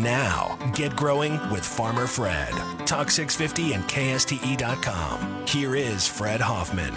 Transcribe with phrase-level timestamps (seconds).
[0.00, 2.52] Now, get growing with Farmer Fred.
[2.86, 5.46] Talk 650 and KSTE.com.
[5.46, 6.94] Here is Fred Hoffman.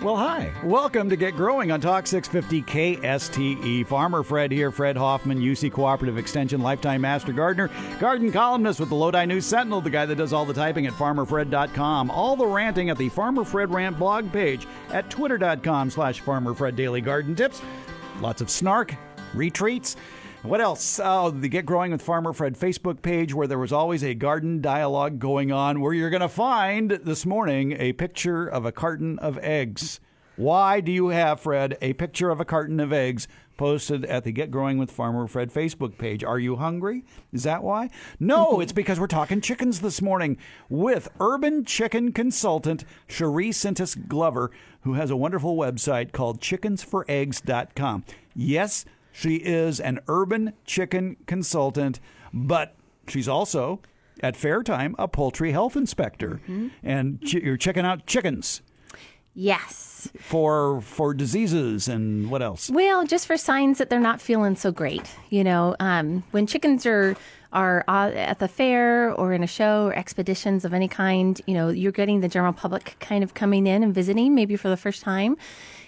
[0.00, 0.50] Well, hi.
[0.64, 3.86] Welcome to Get Growing on Talk 650 KSTE.
[3.86, 8.94] Farmer Fred here, Fred Hoffman, UC Cooperative Extension, Lifetime Master Gardener, garden columnist with the
[8.94, 12.10] Lodi News Sentinel, the guy that does all the typing at farmerfred.com.
[12.10, 17.02] All the ranting at the Farmer Fred Rant blog page at twitter.com slash farmerfred daily
[17.02, 17.60] garden tips.
[18.20, 18.94] Lots of snark,
[19.34, 19.96] retweets.
[20.46, 21.00] What else?
[21.02, 24.60] Oh, the Get Growing with Farmer Fred Facebook page where there was always a garden
[24.60, 29.18] dialogue going on where you're going to find this morning a picture of a carton
[29.18, 29.98] of eggs.
[30.36, 34.30] Why do you have, Fred, a picture of a carton of eggs posted at the
[34.30, 36.22] Get Growing with Farmer Fred Facebook page?
[36.22, 37.04] Are you hungry?
[37.32, 37.90] Is that why?
[38.20, 44.52] No, it's because we're talking chickens this morning with urban chicken consultant Cherie Sintis Glover,
[44.82, 48.04] who has a wonderful website called chickensforeggs.com.
[48.36, 48.84] Yes,
[49.16, 52.00] she is an urban chicken consultant,
[52.34, 52.74] but
[53.08, 53.80] she's also
[54.22, 56.40] at fair time a poultry health inspector,
[56.82, 58.60] and ch- you're checking out chickens
[59.34, 60.08] Yes.
[60.18, 62.70] for for diseases and what else?
[62.70, 65.02] Well, just for signs that they're not feeling so great.
[65.30, 67.16] You know, um, when chickens are
[67.52, 71.54] are uh, at the fair or in a show or expeditions of any kind, you
[71.54, 74.76] know, you're getting the general public kind of coming in and visiting, maybe for the
[74.76, 75.36] first time,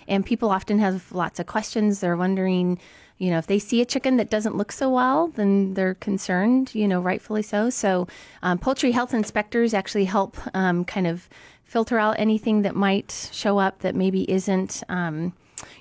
[0.06, 2.00] and people often have lots of questions.
[2.00, 2.78] They're wondering.
[3.18, 6.74] You know, if they see a chicken that doesn't look so well, then they're concerned,
[6.74, 7.68] you know, rightfully so.
[7.68, 8.06] So,
[8.42, 11.28] um, poultry health inspectors actually help um, kind of
[11.64, 15.34] filter out anything that might show up that maybe isn't um,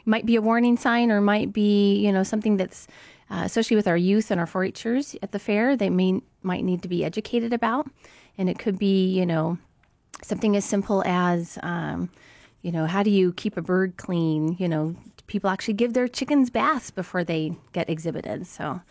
[0.05, 2.87] might be a warning sign or might be you know something that's
[3.29, 6.81] uh, especially with our youth and our 4-Hers at the fair they may might need
[6.81, 7.87] to be educated about
[8.37, 9.57] and it could be you know
[10.23, 12.09] something as simple as um,
[12.61, 14.93] you know how do you keep a bird clean you know
[15.27, 18.81] people actually give their chickens baths before they get exhibited so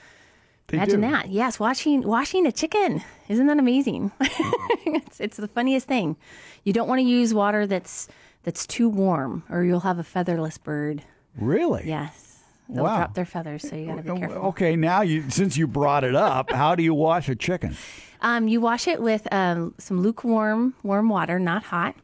[0.68, 1.10] They Imagine do.
[1.10, 1.28] that.
[1.30, 3.02] Yes, washing washing a chicken.
[3.28, 4.12] Isn't that amazing?
[4.20, 6.16] it's, it's the funniest thing.
[6.64, 8.08] You don't want to use water that's
[8.42, 11.02] that's too warm, or you'll have a featherless bird.
[11.38, 11.82] Really?
[11.86, 12.38] Yes,
[12.68, 12.96] they'll Wow.
[12.96, 14.38] drop their feathers, so you got to be careful.
[14.48, 17.76] Okay, now you since you brought it up, how do you wash a chicken?
[18.20, 21.94] Um, you wash it with um, some lukewarm warm water, not hot.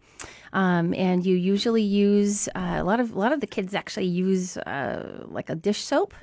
[0.53, 4.07] Um, and you usually use uh, a lot of a lot of the kids actually
[4.07, 6.15] use uh, like a dish soap,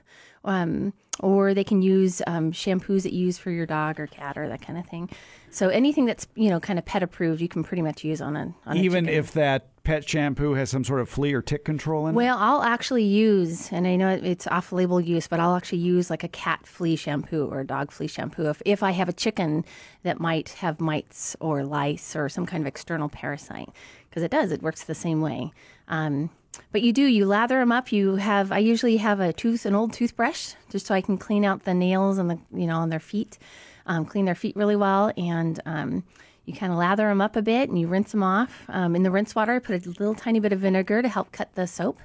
[0.46, 4.38] um, or they can use um, shampoos that you use for your dog or cat
[4.38, 5.10] or that kind of thing.
[5.50, 8.36] So anything that's you know kind of pet approved, you can pretty much use on
[8.36, 9.20] a on Even chicken.
[9.20, 12.16] if that pet shampoo has some sort of flea or tick control in it?
[12.16, 16.12] Well, I'll actually use, and I know it's off label use, but I'll actually use
[16.12, 19.14] like a cat flea shampoo or a dog flea shampoo if, if I have a
[19.14, 19.66] chicken
[20.04, 23.70] that might have mites or lice or some kind of external parasite.
[24.10, 25.52] Because it does, it works the same way.
[25.88, 26.30] Um,
[26.72, 27.92] but you do, you lather them up.
[27.92, 31.46] You have, I usually have a tooth, an old toothbrush, just so I can clean
[31.46, 33.38] out the nails and the, you know, on their feet,
[33.86, 35.12] um, clean their feet really well.
[35.16, 36.04] And, um,
[36.46, 38.64] you kind of lather them up a bit and you rinse them off.
[38.70, 41.32] Um, in the rinse water, I put a little tiny bit of vinegar to help
[41.32, 42.00] cut the soap.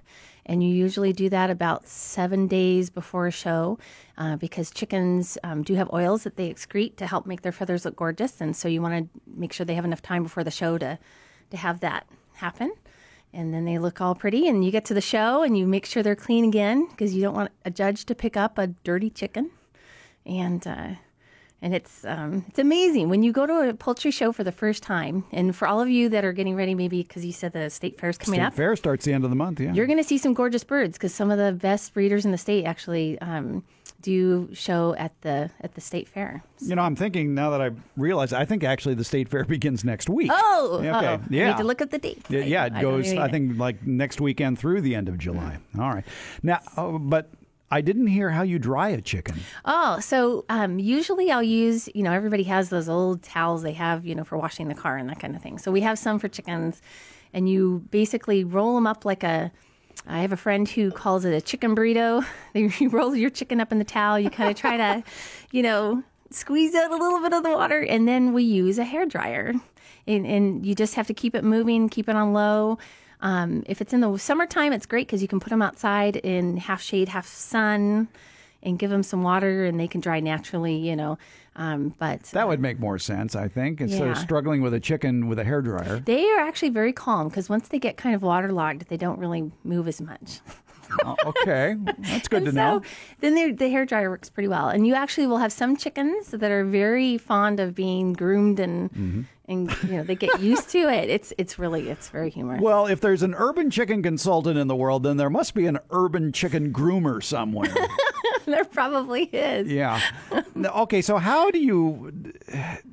[0.44, 3.78] And you usually do that about seven days before a show
[4.19, 7.87] uh, because chickens um, do have oils that they excrete to help make their feathers
[7.87, 8.43] look gorgeous.
[8.43, 10.98] And so you want to make sure they have enough time before the show to,
[11.50, 12.72] to have that happen.
[13.32, 14.47] And then they look all pretty.
[14.47, 17.22] And you get to the show and you make sure they're clean again because you
[17.22, 19.50] don't want a judge to pick up a dirty chicken.
[20.25, 20.91] And, uh,
[21.65, 24.82] and it's um, it's amazing when you go to a poultry show for the first
[24.82, 25.25] time.
[25.32, 27.99] And for all of you that are getting ready, maybe because you said the state
[27.99, 28.53] fair is coming up.
[28.53, 29.72] State up, fair starts the end of the month, yeah.
[29.72, 32.38] you're going to see some gorgeous birds because some of the best breeders in the
[32.38, 33.65] state actually um,
[34.04, 36.44] do show at the at the state fair.
[36.60, 39.82] you know, I'm thinking now that I realize, I think actually the state fair begins
[39.84, 40.31] next week.
[40.32, 40.88] Oh, okay.
[40.91, 40.98] uh-oh.
[41.06, 41.48] I Yeah.
[41.48, 42.22] need to look at the date.
[42.28, 43.12] Yeah, yeah, it I goes.
[43.14, 45.56] I think like next weekend through the end of July.
[45.81, 46.04] All right.
[46.43, 47.31] Now, oh, but
[47.70, 49.37] I didn't hear how you dry a chicken.
[49.64, 54.04] Oh, so um, usually I'll use, you know, everybody has those old towels they have,
[54.06, 55.59] you know, for washing the car and that kind of thing.
[55.59, 56.82] So we have some for chickens,
[57.32, 59.50] and you basically roll them up like a.
[60.06, 62.24] I have a friend who calls it a chicken burrito.
[62.54, 64.18] You roll your chicken up in the towel.
[64.18, 65.02] You kind of try to,
[65.50, 68.84] you know, squeeze out a little bit of the water, and then we use a
[68.84, 69.54] hair dryer,
[70.06, 72.78] and, and you just have to keep it moving, keep it on low.
[73.20, 76.58] Um, if it's in the summertime, it's great because you can put them outside in
[76.58, 78.08] half shade, half sun,
[78.62, 80.76] and give them some water, and they can dry naturally.
[80.76, 81.18] You know,
[81.56, 85.28] um, but That would make more sense, I think, instead of struggling with a chicken
[85.28, 86.00] with a hair dryer.
[86.04, 89.50] they are actually very calm because once they get kind of waterlogged, they don't really
[89.62, 90.40] move as much.
[91.05, 92.82] Oh, okay, that's good to And know.
[93.20, 96.29] Then the the hair dryer works pretty well, and you actually will have some chickens
[96.31, 99.23] that are very fond of being groomed and Mm-hmm.
[99.49, 101.08] and you know they get used to it.
[101.11, 102.61] It's it's really it's very humorous.
[102.62, 105.79] Well, if there's an urban chicken consultant in the world, then there must be an
[105.91, 107.75] urban chicken groomer somewhere.
[108.47, 109.69] there probably is.
[109.69, 110.00] Yeah.
[110.56, 112.12] Okay, so how do you?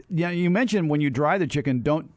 [0.09, 2.09] Yeah, you mentioned when you dry the chicken, don't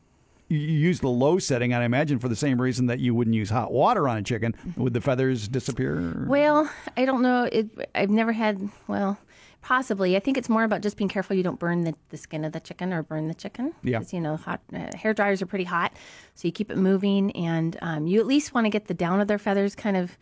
[0.49, 1.73] you use the low setting.
[1.73, 4.55] I imagine for the same reason that you wouldn't use hot water on a chicken.
[4.77, 6.27] Would the feathers disappear?
[6.27, 7.49] Well, I don't know.
[7.51, 8.69] It, I've never had.
[8.87, 9.19] Well,
[9.63, 10.17] possibly.
[10.17, 12.53] I think it's more about just being careful you don't burn the, the skin of
[12.53, 13.73] the chicken or burn the chicken.
[13.83, 13.99] Yeah.
[13.99, 15.93] Because you know, hot uh, hair dryers are pretty hot,
[16.35, 19.21] so you keep it moving, and um, you at least want to get the down
[19.21, 20.17] of their feathers kind of.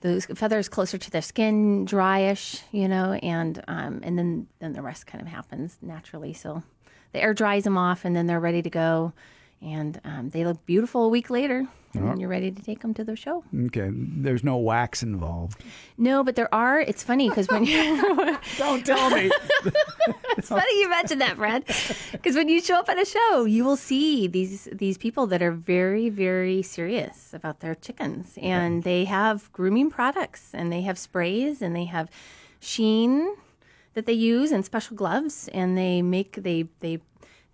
[0.00, 4.82] Those feathers closer to their skin, dryish, you know, and um, and then then the
[4.82, 6.34] rest kind of happens naturally.
[6.34, 6.62] So
[7.14, 9.14] the air dries them off, and then they're ready to go,
[9.64, 12.92] and um, they look beautiful a week later, and then you're ready to take them
[12.94, 13.44] to the show.
[13.66, 15.62] Okay, there's no wax involved.
[15.96, 16.80] No, but there are.
[16.80, 19.30] It's funny because when you Don't tell me.
[20.36, 21.64] it's funny you mentioned that, Brad,
[22.12, 25.42] because when you show up at a show, you will see these these people that
[25.42, 30.98] are very very serious about their chickens, and they have grooming products, and they have
[30.98, 32.10] sprays, and they have
[32.60, 33.34] sheen
[33.94, 36.98] that they use, and special gloves, and they make they they.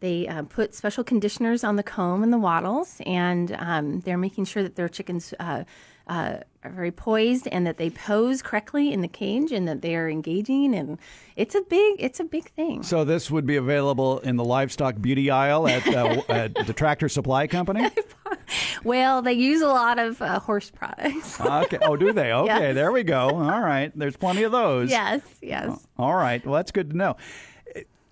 [0.01, 4.47] They uh, put special conditioners on the comb and the wattles, and um, they're making
[4.47, 5.65] sure that their chickens uh,
[6.07, 9.95] uh, are very poised and that they pose correctly in the cage and that they
[9.95, 10.75] are engaging.
[10.75, 10.99] And
[11.37, 12.83] it's a big, it's a big thing.
[12.83, 17.09] so this would be available in the livestock beauty aisle at, uh, at the Tractor
[17.09, 17.89] Supply Company.
[18.83, 21.39] Well, they use a lot of uh, horse products.
[21.41, 21.79] Okay.
[21.83, 22.33] Oh, do they?
[22.41, 22.75] Okay, Yes.
[22.75, 23.29] there we go.
[23.29, 23.93] All right.
[23.95, 24.91] There's plenty of those.
[24.91, 25.87] yes, yes.
[25.99, 26.45] All right.
[26.45, 27.17] Well, that's good to know.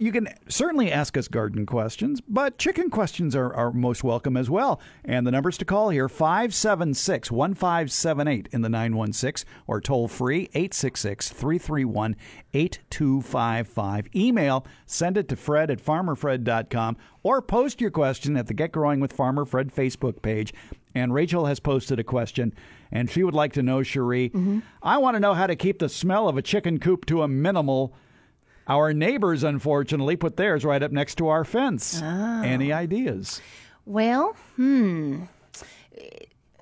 [0.01, 4.49] You can certainly ask us garden questions, but chicken questions are, are most welcome as
[4.49, 4.81] well.
[5.05, 11.31] And the numbers to call here 576 1578 in the 916 or toll free 866
[11.31, 12.15] 331
[12.55, 14.07] 8255.
[14.15, 19.01] Email, send it to fred at farmerfred.com or post your question at the Get Growing
[19.01, 20.55] with Farmer Fred Facebook page.
[20.95, 22.55] And Rachel has posted a question,
[22.93, 24.61] and she would like to know, Cherie, mm-hmm.
[24.81, 27.29] I want to know how to keep the smell of a chicken coop to a
[27.29, 27.95] minimal.
[28.69, 32.03] Our neighbors, unfortunately, put theirs right up next to our fence.
[32.03, 33.41] Any ideas?
[33.87, 35.25] Well, hmm.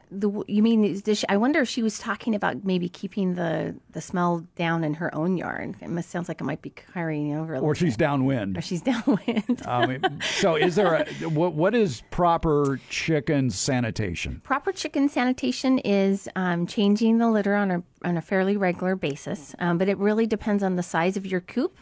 [0.08, 4.00] The, you mean this, I wonder if she was talking about maybe keeping the, the
[4.00, 5.74] smell down in her own yard.
[5.82, 7.54] It must, sounds like it might be carrying over.
[7.54, 8.04] A Or little she's bit.
[8.04, 8.56] downwind.
[8.56, 9.66] or she's downwind.
[9.66, 11.54] Mean, so, is there a what?
[11.54, 14.40] What is proper chicken sanitation?
[14.44, 19.56] Proper chicken sanitation is um, changing the litter on a on a fairly regular basis,
[19.58, 21.76] um, but it really depends on the size of your coop.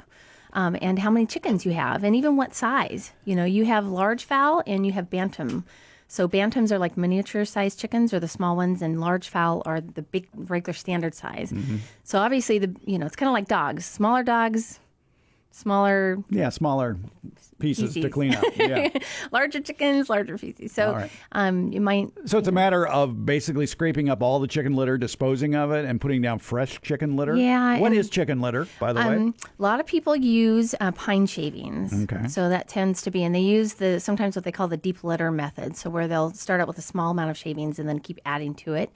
[0.54, 3.10] Um, and how many chickens you have, and even what size.
[3.24, 5.64] You know, you have large fowl and you have bantam.
[6.06, 9.80] So bantams are like miniature sized chickens, or the small ones, and large fowl are
[9.80, 11.52] the big regular standard size.
[12.04, 13.84] So obviously, the you know it's kind of like dogs.
[13.84, 14.78] Smaller dogs,
[15.54, 16.96] smaller Yeah, smaller
[17.60, 18.44] pieces to clean up.
[18.56, 18.88] Yeah.
[19.32, 20.72] larger chickens, larger feces.
[20.72, 21.10] So right.
[21.32, 24.98] um, you might So it's a matter of basically scraping up all the chicken litter,
[24.98, 27.36] disposing of it, and putting down fresh chicken litter.
[27.36, 29.16] Yeah, What is chicken litter, by the way?
[29.16, 31.92] Um, a lot of people use uh, pine shavings.
[32.04, 32.26] Okay.
[32.28, 35.04] So that tends to be, and they use the sometimes what they call the deep
[35.04, 35.76] litter method.
[35.76, 38.54] So where they'll start out with a small amount of shavings and then keep adding
[38.56, 38.90] to it.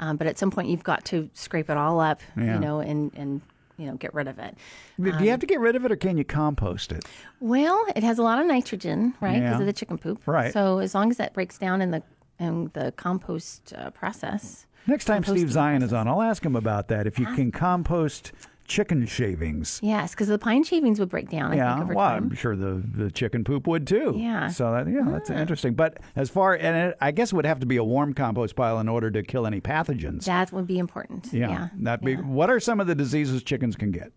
[0.00, 2.54] Um, but at some point, you've got to scrape it all up, Yeah.
[2.54, 3.42] you know, and and
[3.78, 4.56] you know get rid of it.
[5.00, 7.04] Do you have to get rid of it, or can you compost it?
[7.40, 9.60] Well, it has a lot of nitrogen, right, because Yeah.
[9.60, 10.20] of the chicken poop.
[10.26, 10.52] Right.
[10.52, 12.02] So as long as that breaks down in the
[12.38, 14.66] in the compost uh, process.
[14.86, 17.06] Next time Steve Zien is on, I'll ask him about that.
[17.06, 18.32] If you can compost
[18.68, 19.80] chicken shavings.
[19.82, 21.52] Yes, because the pine shavings would break down.
[21.52, 22.24] I yeah, think well, time.
[22.24, 24.14] I'm sure the, the chicken poop would too.
[24.16, 24.48] Yeah.
[24.48, 25.74] So that yeah, that's interesting.
[25.74, 28.54] But as far and it, I guess it would have to be a warm compost
[28.54, 30.24] pile in order to kill any pathogens.
[30.24, 31.28] That would be important.
[31.32, 31.68] yeah, yeah.
[31.78, 32.14] that be.
[32.16, 34.12] What are some of the diseases chickens can get?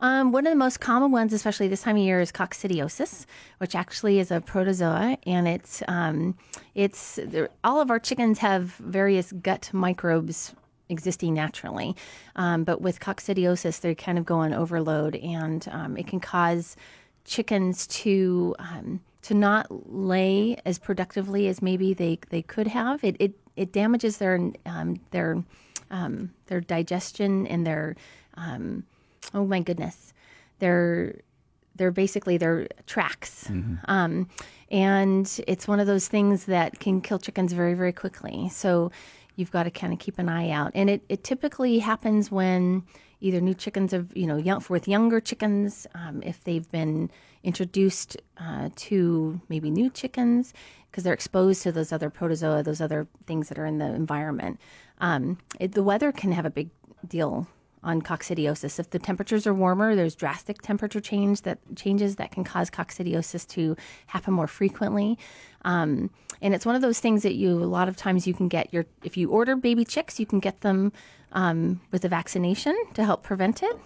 [0.00, 3.26] Um, one of the most common ones, especially this time of year, is coccidiosis,
[3.58, 6.36] which actually is a protozoa, and it's um,
[6.74, 7.18] it's
[7.62, 10.54] all of our chickens have various gut microbes
[10.90, 11.96] existing naturally,
[12.36, 16.76] um, but with coccidiosis, they kind of go on overload, and um, it can cause
[17.24, 23.02] chickens to um, to not lay as productively as maybe they, they could have.
[23.04, 25.42] It it, it damages their um, their
[25.90, 27.96] um, their digestion and their
[28.34, 28.84] um,
[29.34, 30.12] oh my goodness,
[30.58, 31.14] their
[31.76, 33.48] they're basically their tracks.
[33.86, 34.28] Um,
[34.70, 38.48] and it's one of those things that can kill chickens very, very quickly.
[38.50, 38.92] So
[39.40, 40.70] you've got to kind of keep an eye out.
[40.74, 42.84] And it, it typically happens when
[43.20, 47.10] either new chickens have, you know, young, with younger chickens, um, if they've been
[47.42, 50.54] introduced uh, to maybe new chickens,
[50.90, 54.60] because they're exposed to those other protozoa, those other things that are in the environment.
[54.98, 56.70] Um, it, the weather can have a big
[57.06, 57.46] deal
[57.82, 58.78] on coccidiosis.
[58.78, 63.46] If the temperatures are warmer, there's drastic temperature change that changes that can cause coccidiosis
[63.48, 65.18] to happen more frequently.
[65.64, 66.10] Um,
[66.42, 68.72] and it's one of those things that you a lot of times you can get
[68.72, 70.92] your if you order baby chicks, you can get them
[71.32, 73.78] um, with a vaccination to help prevent it.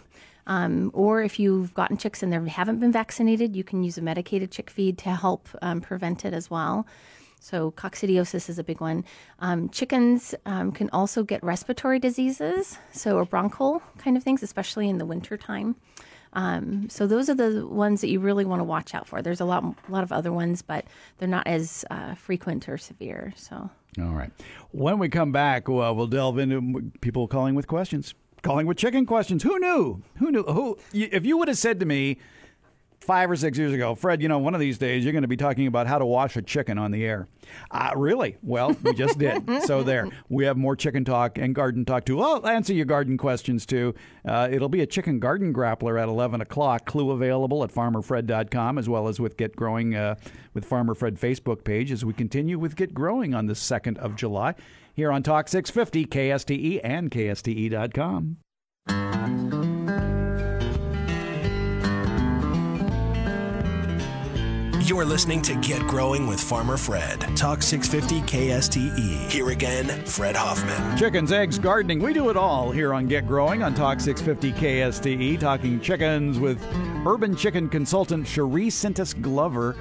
[0.47, 4.03] Um, or if you've gotten chicks and they haven't been vaccinated, you can use a
[4.03, 6.87] medicated chick feed to help um, prevent it as well.
[7.41, 9.05] So coccidiosis is a big one.
[9.39, 14.89] Um, chickens um, can also get respiratory diseases, so or bronchial kind of things, especially
[14.89, 15.77] in the wintertime.
[16.35, 19.23] Um, so those are the ones that you really want to watch out for.
[19.23, 20.85] There's a lot, a lot of other ones, but
[21.19, 23.33] they're not as uh, frequent or severe.
[23.37, 23.71] So.
[24.01, 24.31] All right.
[24.73, 29.07] When we come back, well, we'll delve into people calling with questions, calling with chicken
[29.07, 29.43] questions.
[29.43, 30.03] Who knew?
[30.17, 30.43] Who knew?
[30.43, 30.79] Who?
[30.93, 32.19] If you would have said to me
[33.05, 35.29] five or six years ago, Fred, you know, one of these days you're going to
[35.29, 37.29] be talking about how to wash a chicken on the air.
[37.71, 38.37] Uh, really?
[38.43, 39.63] Well, we just did.
[39.65, 40.09] so there.
[40.29, 42.21] We have more chicken talk and garden talk too.
[42.21, 43.95] I'll answer your garden questions too.
[44.25, 46.87] Uh, it'll be a chicken garden grappler at 11 o'clock.
[46.87, 50.17] Clue available at farmerfred.com as well as with Get Growing uh,
[50.55, 54.17] with Farmer Fred Facebook page as we continue with Get Growing on the 2nd of
[54.17, 54.55] July
[54.95, 58.39] here on Talk 650 KSTE and KSTE.com.
[64.85, 67.19] You're listening to Get Growing with Farmer Fred.
[67.35, 69.31] Talk 650 KSTE.
[69.31, 70.99] Here again, Fred Hoffman.
[70.99, 72.01] Chickens, eggs, gardening.
[72.01, 75.41] We do it all here on Get Growing on Talk 650 KSTE.
[75.41, 76.63] Talking chickens with
[77.07, 79.75] urban chicken consultant Cherie Sintis Glover.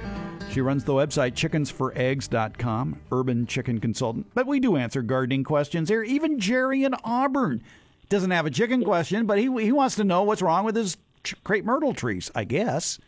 [0.50, 4.26] She runs the website chickensforeggs.com, urban chicken consultant.
[4.32, 6.02] But we do answer gardening questions here.
[6.02, 7.62] Even Jerry in Auburn
[8.08, 10.96] doesn't have a chicken question, but he, he wants to know what's wrong with his
[11.24, 12.98] ch- crepe myrtle trees, I guess.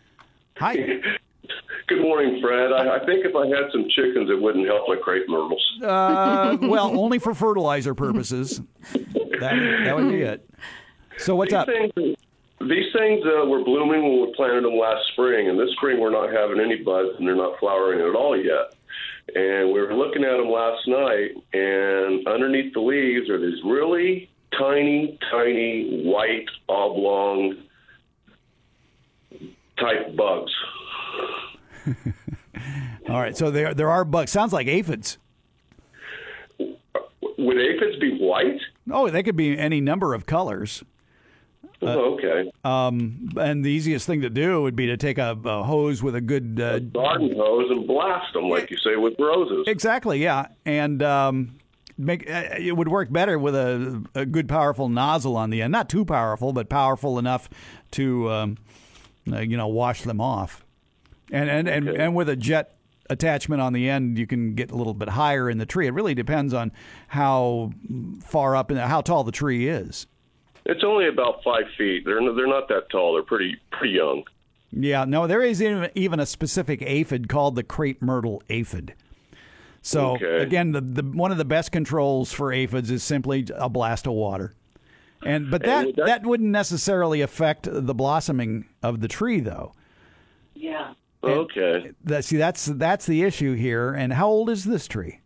[0.59, 1.01] Hi.
[1.89, 2.73] Good morning, Fred.
[2.73, 5.65] I, I, think if I had some chickens, it wouldn't help my crepe myrtles.
[5.83, 8.61] Uh, well, only for fertilizer purposes.
[8.93, 10.49] That, that would be it.
[11.19, 11.69] So what's these up?
[11.69, 12.17] Things,
[12.61, 16.11] these things uh, were blooming when we planted them last spring, and this spring we're
[16.11, 18.75] not having any buds, and they're not flowering at all yet.
[19.35, 24.31] And we were looking at them last night, and underneath the leaves are these really
[24.59, 27.57] tiny, tiny, white, oblong
[29.79, 30.53] type bugs.
[33.09, 34.31] All right, so there there are bugs.
[34.31, 35.19] Sounds like aphids.
[36.59, 38.61] Would aphids be white?
[38.91, 40.83] Oh, they could be any number of colors.
[41.83, 42.51] Uh, okay.
[42.65, 46.15] Um, and the easiest thing to do would be to take a, a hose with
[46.15, 49.65] a good uh, a garden hose and blast them, like you say with roses.
[49.69, 50.23] Exactly.
[50.23, 51.59] Yeah, and um,
[51.99, 55.73] make uh, it would work better with a, a good, powerful nozzle on the end.
[55.73, 57.49] Not too powerful, but powerful enough
[57.93, 58.59] to um,
[59.31, 60.65] uh, you know wash them off.
[61.33, 62.03] And and, and, Okay.
[62.03, 62.77] and with a jet
[63.11, 65.87] attachment on the end, you can get a little bit higher in the tree.
[65.87, 66.73] It really depends on
[67.09, 67.71] how
[68.25, 70.07] far up and how tall the tree is.
[70.65, 72.05] It's only about five feet.
[72.05, 73.15] They're they're not that tall.
[73.15, 74.25] They're pretty pretty young.
[74.73, 78.95] Yeah, no, there is even even a specific aphid called the crepe myrtle aphid.
[79.83, 80.43] So Okay.
[80.43, 84.15] again, the, the one of the best controls for aphids is simply a blast of
[84.15, 84.55] water.
[85.25, 89.73] And but that, would that that- wouldn't necessarily affect the blossoming of the tree though.
[91.23, 91.91] Okay.
[92.05, 93.93] That see that's that's the issue here.
[93.93, 95.21] And how old is this tree?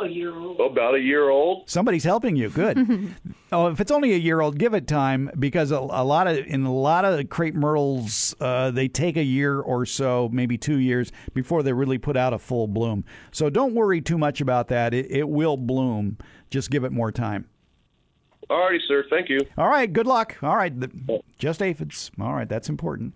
[0.00, 0.60] A year old.
[0.60, 1.68] About a year old.
[1.68, 2.50] Somebody's helping you.
[2.50, 3.16] Good.
[3.52, 6.38] oh, if it's only a year old, give it time because a, a lot of
[6.38, 10.78] in a lot of crepe myrtles, uh, they take a year or so, maybe two
[10.78, 13.04] years before they really put out a full bloom.
[13.32, 14.94] So don't worry too much about that.
[14.94, 16.18] It, it will bloom.
[16.50, 17.48] Just give it more time.
[18.50, 19.04] Alrighty, sir.
[19.10, 19.40] Thank you.
[19.58, 19.92] All right.
[19.92, 20.36] Good luck.
[20.42, 20.78] All right.
[20.78, 22.10] The, just aphids.
[22.20, 22.48] All right.
[22.48, 23.14] That's important.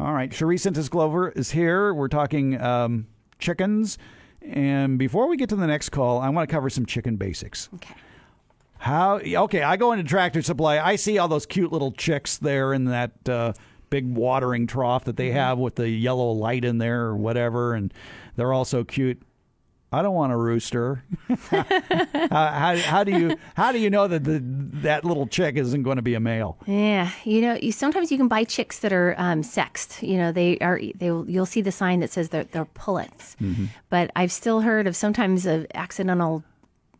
[0.00, 0.32] All right.
[0.32, 1.94] Cherie Sintis Glover is here.
[1.94, 3.06] We're talking um,
[3.38, 3.98] chickens.
[4.42, 7.68] And before we get to the next call, I want to cover some chicken basics.
[7.74, 7.94] Okay.
[8.78, 9.18] How?
[9.18, 10.78] Okay, I go into Tractor Supply.
[10.78, 13.54] I see all those cute little chicks there in that uh,
[13.88, 17.94] big watering trough that they have with the yellow light in there or whatever, and
[18.36, 19.22] they're all so cute.
[19.94, 21.04] I don't want a rooster.
[21.50, 21.64] how,
[22.30, 24.40] how, how do you how do you know that the,
[24.82, 26.58] that little chick isn't going to be a male?
[26.66, 30.02] Yeah, you know, you, sometimes you can buy chicks that are um, sexed.
[30.02, 30.80] You know, they are.
[30.96, 33.36] They you'll see the sign that says they're, they're pullets.
[33.88, 36.42] But I've still heard of sometimes of accidental.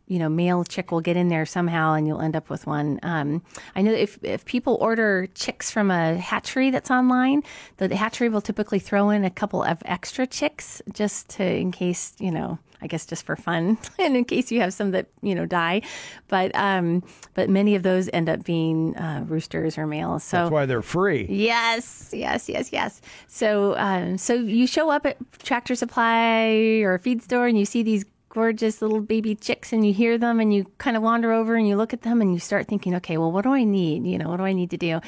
[0.07, 2.99] You know, male chick will get in there somehow, and you'll end up with one.
[3.01, 3.41] Um,
[3.75, 7.41] I know if if people order chicks from a hatchery that's online,
[7.77, 11.71] the, the hatchery will typically throw in a couple of extra chicks just to in
[11.71, 12.59] case you know.
[12.85, 15.81] I guess just for fun, and in case you have some that you know die,
[16.27, 20.23] but um, but many of those end up being uh, roosters or males.
[20.23, 21.25] So That's why they're free.
[21.27, 23.01] Yes, yes, yes, yes.
[23.27, 27.65] So, um, so you show up at Tractor Supply or a feed store and you
[27.65, 31.31] see these gorgeous little baby chicks and you hear them and you kind of wander
[31.31, 33.63] over and you look at them and you start thinking, okay, well, what do I
[33.63, 34.05] need?
[34.05, 34.99] You know, what do I need to do?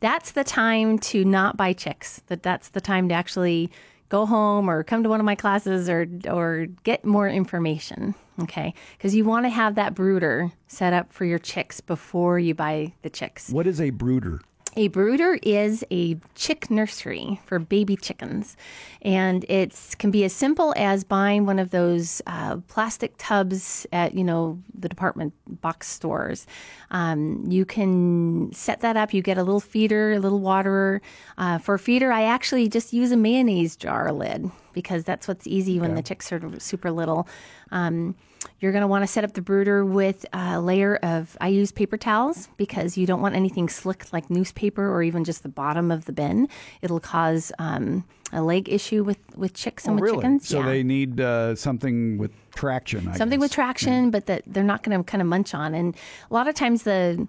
[0.00, 2.22] That's the time to not buy chicks.
[2.26, 3.70] That that's the time to actually
[4.08, 8.14] go home or come to one of my classes or or get more information.
[8.40, 12.54] Okay, because you want to have that brooder set up for your chicks before you
[12.54, 13.50] buy the chicks.
[13.50, 14.40] What is a brooder?
[14.76, 18.56] A brooder is a chick nursery for baby chickens,
[19.02, 24.14] and it can be as simple as buying one of those uh, plastic tubs at
[24.14, 26.46] you know the department box stores.
[26.90, 29.14] Um, you can set that up.
[29.14, 31.00] You get a little feeder, a little waterer.
[31.38, 35.80] Uh, for feeder, I actually just use a mayonnaise jar lid because that's what's easy
[35.80, 37.26] when the chicks are super little.
[37.70, 38.14] Um,
[38.60, 41.72] you're going to want to set up the brooder with a layer of, I use
[41.72, 45.90] paper towels because you don't want anything slick like newspaper or even just the bottom
[45.90, 46.48] of the bin.
[46.82, 50.16] It'll cause um, a leg issue with, with chicks and Oh, with really?
[50.18, 50.48] chickens.
[50.48, 50.66] So Yeah.
[50.66, 53.08] they need uh, something with traction.
[53.08, 53.54] I Something with guess.
[53.54, 55.74] traction, but that they're not going to kind of munch on.
[55.74, 55.96] And
[56.30, 57.26] a lot of times the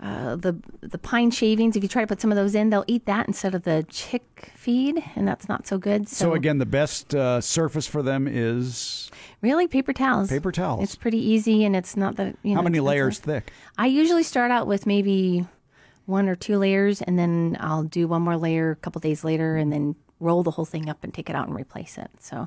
[0.00, 2.84] uh, the the pine shavings, if you try to put some of those in, they'll
[2.86, 6.08] eat that instead of the chick feed, and that's not so good.
[6.08, 9.10] So again, the best uh, surface for them is
[9.42, 10.28] really paper towels.
[10.28, 10.84] paper towels.
[10.84, 12.56] It's pretty easy, and it's not that you know.
[12.56, 12.84] How many expensive.
[12.84, 13.52] layers thick?
[13.76, 15.46] I usually start out with maybe
[16.06, 19.56] one or two layers, and then I'll do one more layer a couple days later,
[19.56, 22.10] and then roll the whole thing up and take it out and replace it.
[22.20, 22.46] So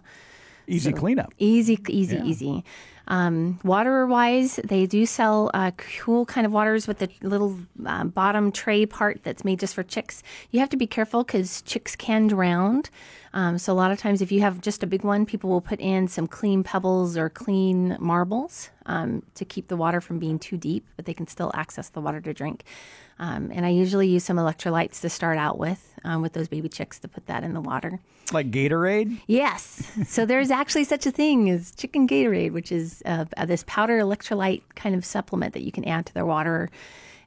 [0.67, 1.33] Easy cleanup.
[1.37, 2.63] easy, easy, easy.
[3.07, 8.09] Um, waterer wise, they do sell uh, cool kind of waters with the little um,
[8.09, 10.23] bottom tray part that's made just for chicks.
[10.51, 12.83] You have to be careful because chicks can drown.
[13.33, 15.61] Um, so a lot of times, if you have just a big one, people will
[15.61, 20.39] put in some clean pebbles or clean marbles um, to keep the water from being
[20.39, 22.63] too deep, but they can still access the water to drink.
[23.21, 26.67] Um, and I usually use some electrolytes to start out with, um, with those baby
[26.67, 27.99] chicks to put that in the water.
[28.33, 29.21] Like Gatorade?
[29.27, 29.89] Yes.
[30.07, 34.63] So there's actually such a thing as chicken Gatorade, which is uh, this powder electrolyte
[34.75, 36.69] kind of supplement that you can add to their water.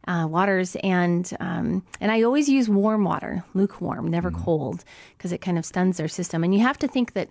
[0.07, 4.85] Uh, waters and um, and I always use warm water, lukewarm, never cold,
[5.17, 6.45] because it kind of stuns their system.
[6.45, 7.31] And you have to think that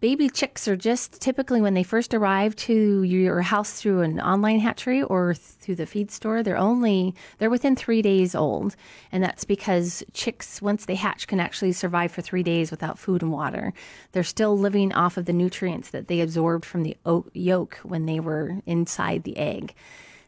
[0.00, 4.60] baby chicks are just typically when they first arrive to your house through an online
[4.60, 8.76] hatchery or through the feed store they're only they're within three days old.
[9.10, 13.22] And that's because chicks once they hatch can actually survive for three days without food
[13.22, 13.72] and water.
[14.12, 16.96] They're still living off of the nutrients that they absorbed from the
[17.32, 19.74] yolk when they were inside the egg.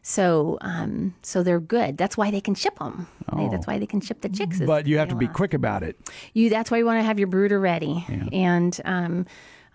[0.03, 1.97] So um, so they're good.
[1.97, 3.07] That's why they can ship them
[3.49, 5.97] that's why they can ship the chicks But you have to be quick about it.
[6.33, 9.25] You that's why you want to have your brooder ready, and um,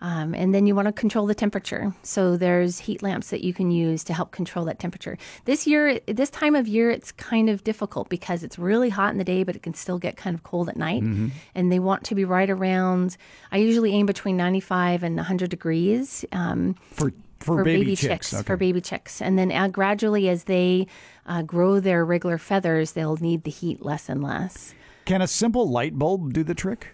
[0.00, 1.94] um, and then you want to control the temperature.
[2.02, 5.16] So there's heat lamps that you can use to help control that temperature.
[5.46, 9.18] This year, this time of year, it's kind of difficult because it's really hot in
[9.18, 11.02] the day, but it can still get kind of cold at night.
[11.02, 13.16] And they want to be right around.
[13.50, 16.24] I usually aim between 95 and 100 degrees.
[16.32, 18.32] Um, For for, baby, chicks.
[18.34, 18.42] Okay.
[18.42, 20.86] for baby chicks, and then uh, gradually as they
[21.26, 24.74] uh, grow their regular feathers, they'll need the heat less and less.
[25.04, 26.88] Can a simple light bulb do the trick?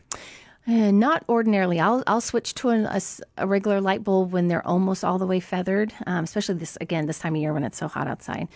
[0.66, 1.81] Uh, not ordinarily.
[1.81, 3.01] I'll I'll switch to an, a,
[3.37, 7.07] a regular light bulb when they're almost all the way feathered, um, especially this again
[7.07, 8.46] this time of year when it's so hot outside.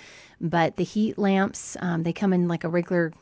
[0.40, 3.12] But the heat lamps, um, they come in like a regular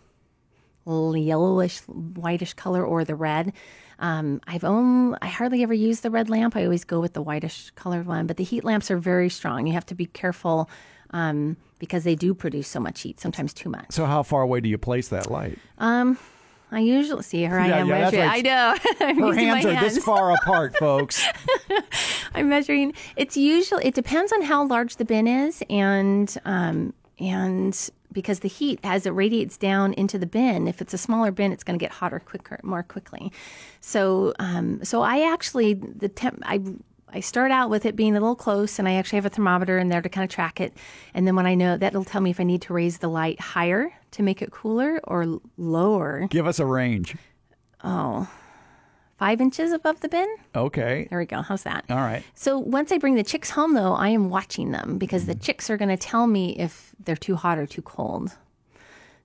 [0.86, 3.54] yellowish, whitish color or the red.
[4.00, 6.54] Um, I've only I hardly ever use the red lamp.
[6.54, 8.26] I always go with the whitish colored one.
[8.26, 9.66] But the heat lamps are very strong.
[9.66, 10.68] You have to be careful
[11.10, 13.86] um, because they do produce so much heat, sometimes too much.
[13.90, 15.58] So how far away do you place that light?
[16.74, 17.58] I usually see her.
[17.60, 18.26] I Yeah, am yeah, measuring.
[18.26, 18.38] right.
[18.38, 18.76] I know.
[19.30, 21.24] Her hands are this far apart, folks.
[22.34, 22.94] I'm measuring.
[23.16, 28.48] It's usually it depends on how large the bin is, and um, and because the
[28.48, 31.78] heat as it radiates down into the bin, if it's a smaller bin, it's going
[31.78, 33.32] to get hotter quicker, more quickly.
[33.80, 36.60] So um, so I actually the temp I.
[37.16, 39.78] I start out with it being a little close, and I actually have a thermometer
[39.78, 40.72] in there to kind of track it.
[41.14, 43.38] And then when I know that'll tell me if I need to raise the light
[43.38, 47.16] higher to make it cooler or lower, Give us a range.
[47.82, 48.28] Oh,
[49.18, 50.26] five inches above the bin.
[50.56, 51.06] Okay.
[51.10, 51.42] There we go.
[51.42, 51.84] How's that?
[51.90, 52.22] All right.
[52.34, 55.32] So once I bring the chicks home, though, I am watching them because Mm-hmm.
[55.32, 58.32] the chicks are going to tell me if they're too hot or too cold.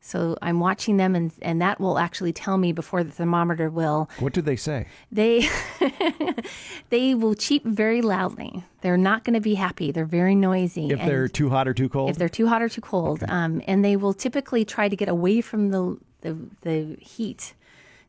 [0.02, 4.10] So I'm watching them, and, and that will actually tell me before the thermometer will.
[4.20, 4.88] What do they say?
[5.12, 5.48] They
[6.90, 8.64] they will cheep very loudly.
[8.82, 9.92] They're not going to be happy.
[9.92, 10.90] They're very noisy.
[10.90, 12.10] If and they're too hot or too cold?
[12.10, 15.10] if they're too hot or too cold, um, and they will typically try to get
[15.10, 17.54] away from the the, the heat.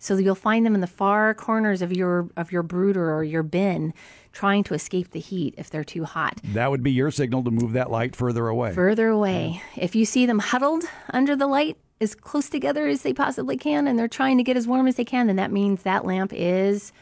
[0.03, 3.43] So you'll find them in the far corners of your of your brooder or your
[3.43, 3.93] bin,
[4.33, 6.41] trying to escape the heat if they're too hot.
[6.43, 8.73] that would be your signal to move that light further away.
[8.73, 13.13] Further away, if you see them huddled under the light as close together as they
[13.13, 15.83] possibly can, and they're trying to get as warm as they can, then that means
[15.83, 16.93] that lamp is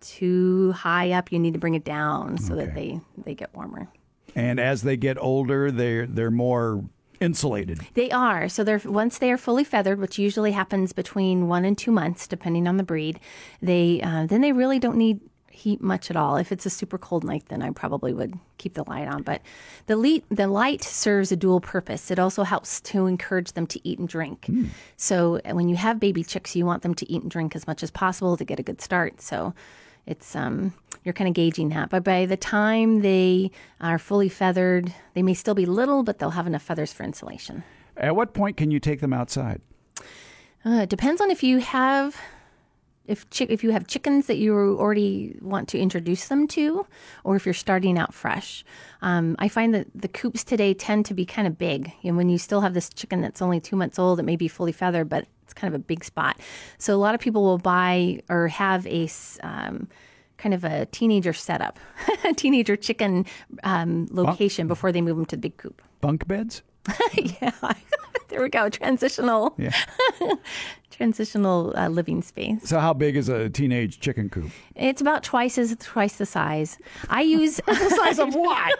[0.00, 3.86] too high up, you need to bring it down so that they they get warmer.
[4.34, 6.82] And as they get older, they're they're more
[7.20, 7.80] insulated.
[7.94, 8.48] They are.
[8.48, 12.26] So they're once they are fully feathered, which usually happens between one and two months,
[12.26, 13.20] depending on the breed.
[13.62, 16.36] They uh, then they really don't need heat much at all.
[16.36, 19.22] If it's a super cold night, then I probably would keep the light on.
[19.22, 19.42] But
[19.86, 22.10] the light the light serves a dual purpose.
[22.10, 24.46] It also helps to encourage them to eat and drink.
[24.96, 27.66] So uh, when you have baby chicks, you want them to eat and drink as
[27.66, 29.20] much as possible to get a good start.
[29.20, 29.54] So
[30.06, 30.72] it's um,
[31.04, 31.90] you're kind of gauging that.
[31.90, 36.30] But by the time they are fully feathered, they may still be little, but they'll
[36.30, 37.64] have enough feathers for insulation.
[37.96, 39.60] At what point can you take them outside?
[40.64, 42.16] Uh, it depends on if you have
[43.06, 46.86] if chi- if you have chickens that you already want to introduce them to,
[47.24, 48.64] or if you're starting out fresh.
[49.02, 52.28] Um, I find that the coops today tend to be kind of big, and when
[52.28, 55.08] you still have this chicken that's only two months old, it may be fully feathered,
[55.08, 56.38] but it's kind of a big spot.
[56.78, 59.08] So a lot of people will buy or have a
[59.42, 59.88] um,
[60.40, 61.78] kind of a teenager setup,
[62.24, 63.26] a teenager chicken
[63.62, 65.82] um, location before they move them to the big coop.
[66.00, 66.62] Bunk beds?
[67.14, 67.52] yeah,
[68.28, 68.68] there we go.
[68.70, 69.76] Transitional, Yeah.
[70.90, 72.62] transitional uh, living space.
[72.64, 74.50] So how big is a teenage chicken coop?
[74.74, 76.78] It's about twice as twice the size.
[77.08, 78.78] I use The size of what?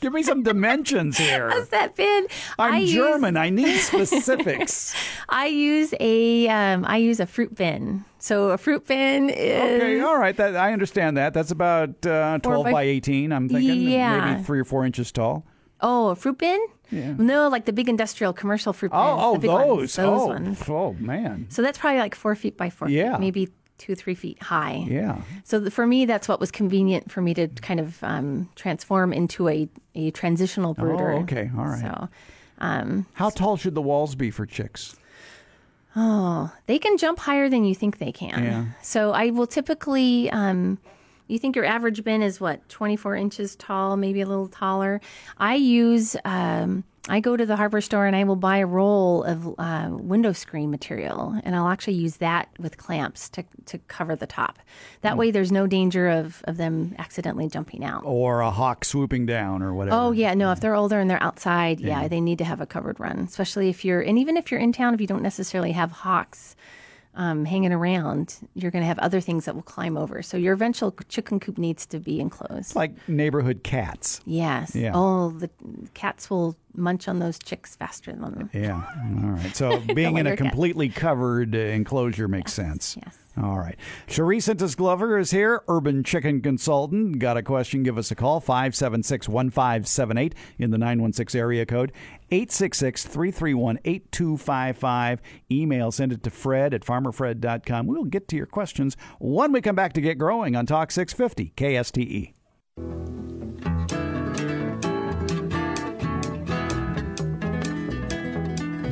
[0.00, 1.52] Give me some dimensions here.
[1.70, 2.26] that bin.
[2.58, 3.36] I'm I use- German.
[3.36, 4.94] I need specifics.
[5.28, 8.04] I use a um, I use a fruit bin.
[8.20, 10.36] So a fruit bin is Okay, all right.
[10.36, 11.34] That I understand that.
[11.34, 13.32] That's about uh, 12 by- by 18.
[13.32, 14.32] I'm thinking Yeah.
[14.34, 15.44] maybe three or four inches tall.
[15.80, 16.60] oh a fruit bin.
[16.90, 17.14] Yeah.
[17.16, 19.00] No, like the big industrial commercial fruit bins.
[19.02, 19.76] Oh, oh, the those.
[19.78, 20.62] ones, those oh, ones.
[20.68, 21.46] oh, man.
[21.48, 23.12] So that's probably like four feet by four Yeah.
[23.12, 24.84] feet, maybe two three feet high.
[24.86, 25.22] Yeah.
[25.44, 29.12] So th- for me, that's what was convenient for me to kind of um, transform
[29.12, 31.12] into a, a transitional brooder.
[31.12, 31.50] Oh, okay.
[31.56, 31.80] All right.
[31.80, 32.08] So
[32.58, 34.96] um, How tall should the walls be for chicks?
[36.66, 38.44] They can jump higher than you think they can.
[38.44, 38.64] Yeah.
[38.82, 40.78] So I will typically, um,
[41.26, 45.00] you think your average bin is what, 24 inches tall, maybe a little taller.
[45.38, 49.24] I use, um, I go to the hardware store and I will buy a roll
[49.24, 54.14] of uh, window screen material, and I'll actually use that with clamps to, to cover
[54.14, 54.58] the top.
[55.00, 58.02] That way, there's no danger of, of them accidentally jumping out.
[58.04, 59.96] Or a hawk swooping down or whatever?
[59.96, 60.52] Oh yeah, no.
[60.52, 63.20] If they're older and they're outside, yeah, they need to have a covered run.
[63.20, 66.54] Especially if you're, and even if you're in town, if you don't necessarily have hawks
[67.14, 70.22] um, hanging around, you're going to have other things that will climb over.
[70.22, 72.76] So your eventual chicken coop needs to be enclosed.
[72.76, 74.20] Like neighborhood cats.
[74.24, 74.74] Yes.
[74.74, 74.92] Yeah.
[74.94, 75.50] Oh, the
[75.94, 78.50] cats will munch on those chicks faster than them.
[78.52, 78.82] Yeah.
[79.24, 79.54] All right.
[79.56, 80.50] So being in a your cat.
[80.50, 82.96] completely covered enclosure makes sense.
[83.04, 83.16] yes.
[83.42, 83.76] All right.
[84.06, 87.18] Cherise Sintas Glover is here, urban chicken consultant.
[87.18, 87.82] Got a question?
[87.82, 91.92] Give us a call, 576 1578 in the 916 area code,
[92.30, 95.22] 866 331 8255.
[95.50, 97.86] Email, send it to fred at farmerfred.com.
[97.86, 101.54] We'll get to your questions when we come back to get growing on Talk 650
[101.56, 102.34] KSTE.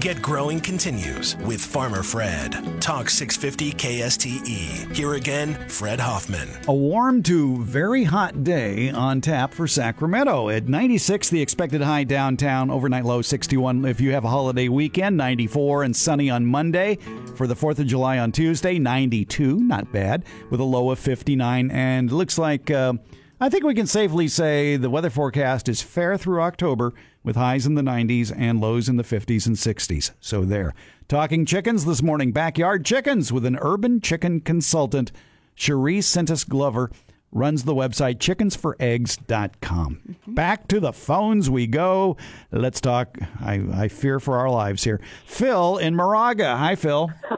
[0.08, 2.52] Get Growing continues with Farmer Fred.
[2.80, 4.96] Talk 650 KSTE.
[4.96, 6.48] Here again, Fred Hoffman.
[6.66, 10.48] A warm to very hot day on tap for Sacramento.
[10.48, 15.18] At 96, the expected high downtown, overnight low 61 if you have a holiday weekend,
[15.18, 16.96] 94 and sunny on Monday.
[17.34, 21.70] For the 4th of July on Tuesday, 92, not bad, with a low of 59.
[21.70, 22.94] And looks like, uh,
[23.40, 27.66] I think we can safely say the weather forecast is fair through October with highs
[27.66, 30.10] in the 90s and lows in the 50s and 60s.
[30.18, 30.74] So there.
[31.06, 35.12] Talking chickens this morning, backyard chickens with an urban chicken consultant.
[35.54, 36.90] Cherie Sentis Glover
[37.30, 40.00] runs the website chickensforeggs.com.
[40.10, 40.34] Mm-hmm.
[40.34, 42.16] Back to the phones we go.
[42.50, 43.18] Let's talk.
[43.40, 45.00] I, I fear for our lives here.
[45.26, 46.56] Phil in Moraga.
[46.56, 47.08] Hi, Phil.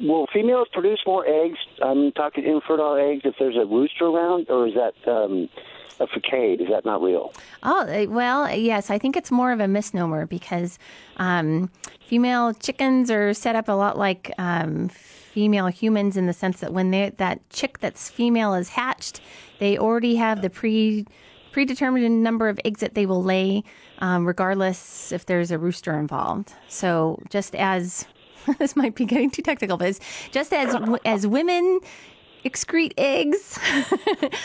[0.00, 1.58] Will females produce more eggs?
[1.82, 5.48] I'm talking infertile eggs if there's a rooster around, or is that um,
[6.00, 6.60] a facade?
[6.60, 7.32] Is that not real?
[7.62, 10.78] Oh, uh, well, yes, I think it's more of a misnomer because
[11.18, 16.60] um, female chickens are set up a lot like um, female humans in the sense
[16.60, 19.20] that when that chick that's female is hatched,
[19.58, 21.06] they already have the pre
[21.52, 23.64] predetermined number of eggs that they will lay,
[24.00, 26.52] um, regardless if there's a rooster involved.
[26.68, 28.06] So just as
[28.58, 31.80] this might be getting too technical, but it's just as as women
[32.46, 33.58] excrete eggs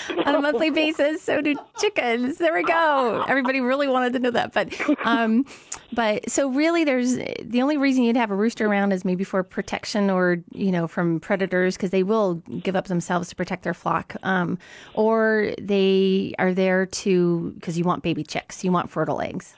[0.25, 1.21] on a monthly basis.
[1.21, 2.37] So do chickens.
[2.39, 3.23] There we go.
[3.27, 4.73] Everybody really wanted to know that, but
[5.05, 5.45] um,
[5.93, 9.43] but so really, there's the only reason you'd have a rooster around is maybe for
[9.43, 13.73] protection or you know from predators because they will give up themselves to protect their
[13.73, 14.57] flock, um,
[14.93, 19.55] or they are there to because you want baby chicks, you want fertile eggs.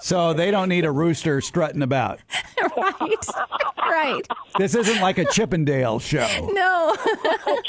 [0.00, 2.20] So they don't need a rooster strutting about.
[2.76, 3.26] right,
[3.78, 4.22] right.
[4.58, 6.26] This isn't like a Chippendale show.
[6.52, 6.94] No,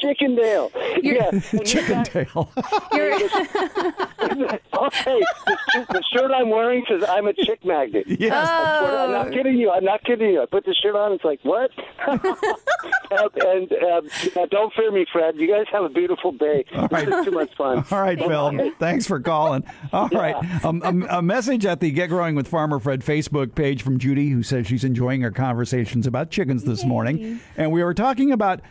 [0.02, 0.72] Chickendale.
[1.04, 1.30] Yeah.
[1.32, 2.52] and you Chippendale.
[2.94, 3.14] you're
[4.82, 5.58] Okay, the,
[5.90, 8.06] the shirt I'm wearing says I'm a chick magnet.
[8.08, 8.34] Yes.
[8.34, 9.70] I'm not kidding you.
[9.72, 10.42] I'm not kidding you.
[10.42, 11.12] I put the shirt on.
[11.14, 11.72] It's like what?
[12.08, 15.36] And uh, don't fear me, Fred.
[15.38, 16.66] You guys have a beautiful day.
[16.92, 17.06] right.
[17.06, 17.84] This is too much fun.
[17.92, 18.72] All right, Phil.
[18.80, 19.64] Thanks for calling.
[19.94, 20.36] All right.
[20.66, 24.30] Um, a, a message at the Get Growing with Farmer Fred Facebook page from Judy,
[24.30, 27.42] who says she's enjoying our conversations about chickens this morning.
[27.58, 28.62] And we were talking about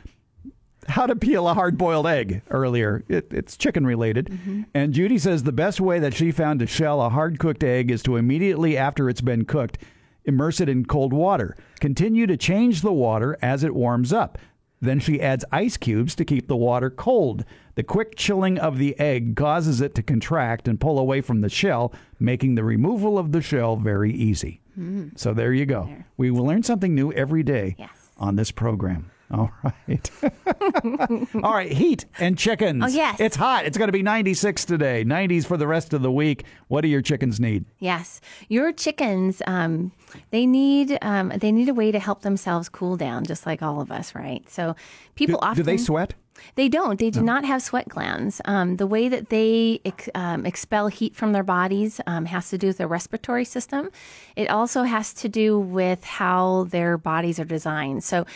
[0.89, 3.05] how to peel a hard boiled egg earlier.
[3.09, 4.27] It, it's chicken related.
[4.27, 4.63] Mm-hmm.
[4.75, 7.91] And Judy says the best way that she found to shell a hard cooked egg
[7.91, 9.79] is to immediately after it's been cooked,
[10.25, 11.57] immerse it in cold water.
[11.81, 14.39] Continue to change the water as it warms up.
[14.83, 17.45] Then she adds ice cubes to keep the water cold.
[17.75, 21.51] The quick chilling of the egg causes it to contract and pull away from the
[21.51, 24.61] shell, making the removal of the shell very easy.
[24.75, 25.09] Hmm.
[25.17, 25.91] So there you go.
[26.17, 27.91] We will learn something new every day Yes.
[28.17, 29.11] on this program.
[29.35, 30.11] All right.
[31.45, 32.83] All right, heat and chickens.
[32.85, 33.21] Oh, yes.
[33.21, 33.65] It's hot.
[33.65, 36.45] It's going to be 96 today, 90s for the rest of the week.
[36.67, 37.65] What do your chickens need?
[37.79, 39.41] Yes, your chickens.
[39.47, 39.93] Um,
[40.31, 43.81] they need um, they need a way to help themselves cool down, just like all
[43.81, 44.49] of us, right?
[44.51, 44.75] So
[45.15, 46.15] people do often Do they sweat?
[46.55, 46.99] They don't.
[46.99, 48.41] They do not have sweat glands.
[48.47, 52.59] Um, the way that they ex- um, expel heat from their bodies um, has to
[52.59, 53.91] do with their respiratory system.
[54.37, 58.05] It also has to do with how their bodies are designed.
[58.05, 58.27] So,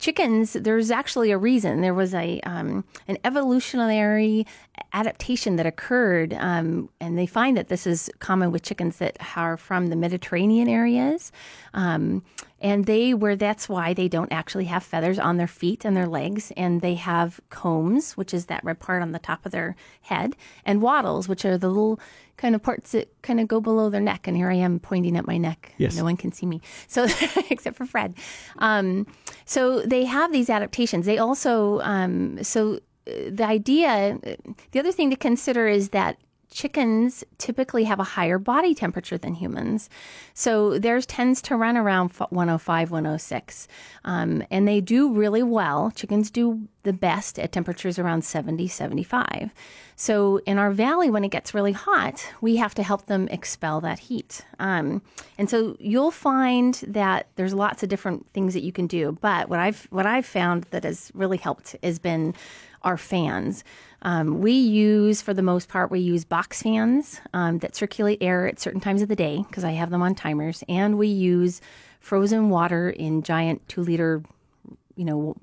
[0.00, 1.82] chickens, there's actually a reason.
[1.82, 4.46] There was a um, an evolutionary
[4.92, 9.56] adaptation that occurred, um, and they find that this is common with chickens that are
[9.56, 11.30] from the Mediterranean areas.
[11.74, 12.24] Um,
[12.60, 16.06] and they where that's why they don't actually have feathers on their feet and their
[16.06, 19.74] legs and they have combs which is that red part on the top of their
[20.02, 21.98] head and wattles which are the little
[22.40, 25.14] kind of parts that kind of go below their neck and here i am pointing
[25.14, 25.74] at my neck.
[25.76, 25.94] Yes.
[25.94, 26.62] no one can see me.
[26.88, 27.06] So
[27.50, 28.14] except for fred.
[28.58, 29.06] Um,
[29.44, 31.04] so they have these adaptations.
[31.04, 34.18] They also um, so uh, the idea
[34.72, 36.16] the other thing to consider is that
[36.50, 39.88] chickens typically have a higher body temperature than humans.
[40.34, 43.68] So theirs tends to run around 105, 106.
[44.04, 45.92] Um, and they do really well.
[45.94, 49.50] Chickens do the best at temperatures around 70, 75.
[49.96, 53.80] So in our valley, when it gets really hot, we have to help them expel
[53.82, 54.44] that heat.
[54.58, 55.02] Um,
[55.38, 59.18] and so you'll find that there's lots of different things that you can do.
[59.20, 62.34] But what I've what I've found that has really helped has been
[62.82, 63.62] our fans.
[64.02, 68.46] Um, we use, for the most part, we use box fans um, that circulate air
[68.46, 71.60] at certain times of the day because I have them on timers, and we use
[72.00, 74.22] frozen water in giant two liter
[74.96, 75.34] you know,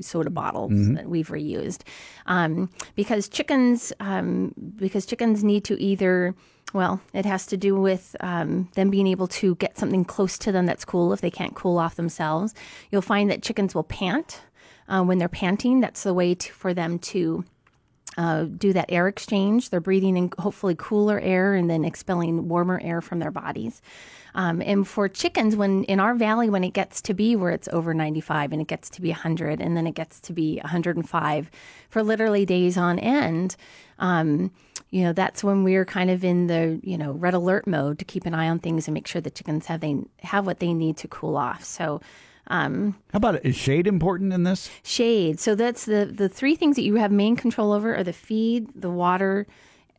[0.00, 1.82] soda bottles that we've reused,
[2.24, 6.34] um, because chickens, um, because chickens need to either,
[6.72, 10.52] well, it has to do with um, them being able to get something close to
[10.52, 12.54] them that's cool if they can't cool off themselves.
[12.90, 14.40] You'll find that chickens will pant
[14.88, 15.80] uh, when they're panting.
[15.80, 17.44] That's the way to, for them to
[18.16, 19.70] uh, do that air exchange.
[19.70, 23.82] They're breathing in hopefully cooler air and then expelling warmer air from their bodies.
[24.36, 27.68] Um, and for chickens, when in our valley, when it gets to be where it's
[27.68, 31.50] over 95 and it gets to be 100 and then it gets to be 105
[31.88, 33.56] for literally days on end,
[34.00, 34.50] um,
[34.90, 38.04] you know, that's when we're kind of in the, you know, red alert mode to
[38.04, 40.74] keep an eye on things and make sure the chickens have they have what they
[40.74, 41.64] need to cool off.
[41.64, 42.00] So,
[42.48, 43.44] um, How about it?
[43.44, 44.70] Is shade important in this?
[44.82, 45.40] Shade.
[45.40, 48.68] So that's the the three things that you have main control over are the feed,
[48.74, 49.46] the water,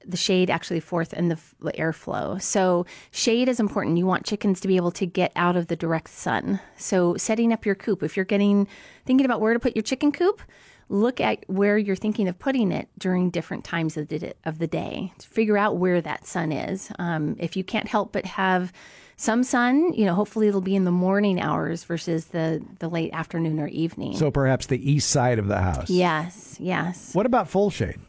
[0.07, 2.41] the shade actually fourth and the, the airflow.
[2.41, 3.97] So shade is important.
[3.97, 6.59] You want chickens to be able to get out of the direct sun.
[6.77, 8.67] So setting up your coop, if you're getting
[9.05, 10.41] thinking about where to put your chicken coop,
[10.87, 14.67] look at where you're thinking of putting it during different times of the of the
[14.67, 15.11] day.
[15.19, 16.91] Figure out where that sun is.
[16.99, 18.71] Um, if you can't help but have
[19.17, 23.11] some sun, you know, hopefully it'll be in the morning hours versus the the late
[23.13, 24.15] afternoon or evening.
[24.17, 25.89] So perhaps the east side of the house.
[25.89, 27.13] Yes, yes.
[27.13, 27.99] What about full shade?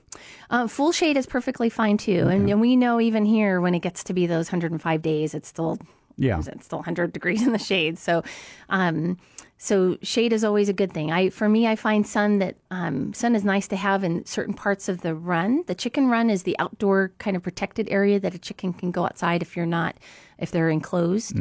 [0.50, 3.80] Um, full shade is perfectly fine too, and, and we know even here when it
[3.80, 5.78] gets to be those 105 days, it's still
[6.16, 6.38] Yeah.
[6.38, 7.98] it's still 100 degrees in the shade.
[7.98, 8.22] So,
[8.68, 9.18] um,
[9.58, 11.10] so shade is always a good thing.
[11.10, 14.54] I for me, I find sun that um, sun is nice to have in certain
[14.54, 15.64] parts of the run.
[15.66, 19.04] The chicken run is the outdoor kind of protected area that a chicken can go
[19.04, 19.96] outside if you're not
[20.38, 21.36] if they're enclosed.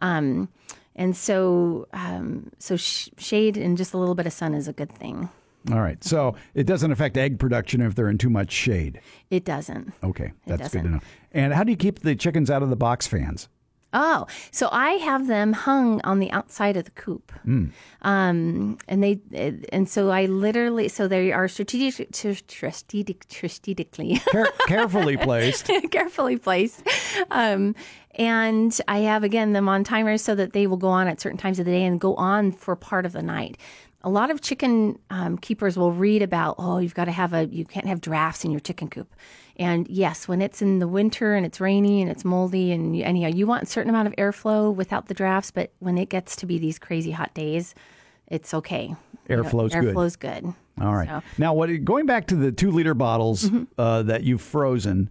[0.00, 0.48] Um,
[0.96, 4.72] and so, um, so sh- shade and just a little bit of sun is a
[4.72, 5.28] good thing.
[5.72, 6.02] All right.
[6.04, 9.00] So it doesn't affect egg production if they're in too much shade.
[9.30, 9.92] It doesn't.
[10.04, 10.92] Okay, that's good to doesn't.
[10.92, 11.00] know.
[11.32, 13.48] And how do you keep the chickens out of the box fans?
[13.96, 17.32] Oh, so I have them hung on the outside of the coop,
[18.02, 19.20] um, and they
[19.72, 25.70] and so I literally so they are strategic, strategic, strategically Care- carefully placed.
[25.92, 26.82] carefully placed.
[27.30, 27.76] Um,
[28.16, 31.38] and I have again them on timers so that they will go on at certain
[31.38, 33.56] times of the day and go on for part of the night.
[34.02, 37.46] A lot of chicken um, keepers will read about, oh, you've got to have a,
[37.46, 39.10] you can't have drafts in your chicken coop.
[39.56, 43.02] And yes, when it's in the winter and it's rainy and it's moldy and you,
[43.04, 45.50] anyhow, you want a certain amount of airflow without the drafts.
[45.50, 47.74] But when it gets to be these crazy hot days,
[48.26, 48.94] it's okay.
[49.28, 49.94] You know, Airflow's good.
[49.94, 50.52] Airflow's good.
[50.82, 51.08] All right.
[51.08, 53.64] So- Now, what going back to the two liter bottles Mm-hmm.
[53.78, 55.08] uh, that you've frozen,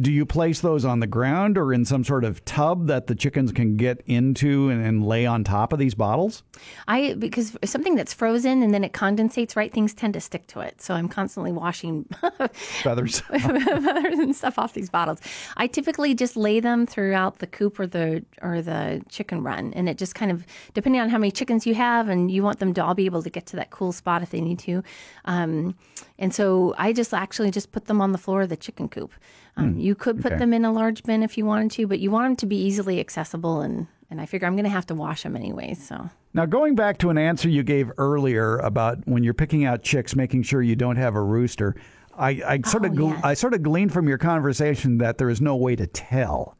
[0.00, 3.14] do you place those on the ground or in some sort of tub that the
[3.16, 6.44] chickens can get into and, and lay on top of these bottles?
[6.86, 9.72] I because something that's frozen and then it condensates, right?
[9.72, 10.80] Things tend to stick to it.
[10.80, 12.04] So I'm constantly washing
[12.52, 13.20] Feathers.
[13.20, 15.20] feathers and stuff off these bottles.
[15.56, 19.88] I typically just lay them throughout the coop or the or the chicken run, and
[19.88, 22.72] it just kind of depending on how many chickens you have, and you want them
[22.74, 24.84] to all be able to get to that cool spot if they need to.
[25.24, 25.74] Um,
[26.20, 29.12] and so I just actually just put them on the floor of the chicken coop.
[29.56, 30.38] Um, you could put okay.
[30.38, 32.56] them in a large bin if you wanted to, but you want them to be
[32.56, 35.74] easily accessible, and and I figure I'm going to have to wash them anyway.
[35.74, 36.10] So.
[36.34, 40.16] Now, going back to an answer you gave earlier about when you're picking out chicks,
[40.16, 41.76] making sure you don't have a rooster.
[42.16, 43.24] I, I sort of Oh, gl- yes.
[43.24, 46.56] I sort of gleaned from your conversation that there is no way to tell.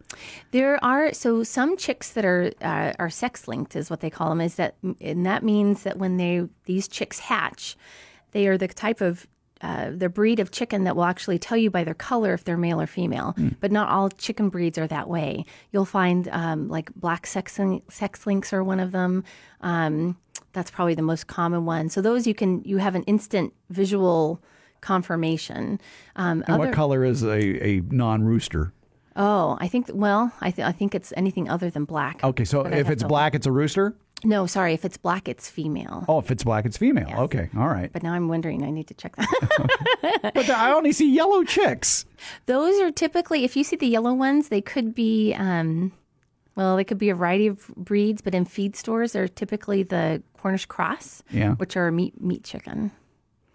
[0.51, 4.29] There are so some chicks that are uh, are sex linked is what they call
[4.31, 4.41] them.
[4.41, 7.77] Is that and that means that when they these chicks hatch,
[8.33, 9.27] they are the type of
[9.63, 12.57] uh, the breed of chicken that will actually tell you by their color if they're
[12.57, 13.35] male or female.
[13.61, 15.45] But not all chicken breeds are that way.
[15.71, 19.25] You'll find um, like black sex sex links are one of them.
[19.61, 20.17] Um,
[20.53, 21.89] that's probably the most common one.
[21.89, 24.43] So those you can you have an instant visual
[24.81, 25.81] confirmation.
[26.17, 28.73] Um, And other- what color is a, a non rooster?
[29.15, 29.91] Oh, I think.
[29.93, 32.25] Well, I, th- I think it's anything other than black.
[32.25, 33.95] Okay, so if it's black, it's a rooster?
[34.25, 34.73] No, sorry.
[34.75, 36.05] If it's black, it's female.
[36.09, 37.09] Oh, if it's black, it's female.
[37.23, 37.93] Okay, all right.
[37.93, 38.63] But now I'm wondering.
[38.65, 40.31] I need to check that.
[40.35, 42.05] But I only see yellow chicks.
[42.47, 45.35] Those are typically, if you see the yellow ones, they could be.
[45.35, 45.93] Um,
[46.55, 50.23] well, they could be a variety of breeds, but in feed stores, they're typically the
[50.39, 51.55] Cornish cross, Yeah.
[51.55, 52.91] which are meat meat chicken.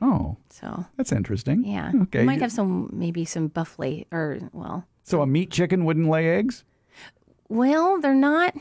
[0.01, 1.63] Oh, So that's interesting.
[1.63, 2.19] yeah, Okay.
[2.21, 6.07] you might have some maybe some buff lay or well, So a meat chicken wouldn't
[6.09, 6.63] lay eggs?
[7.49, 8.53] Well, they're not.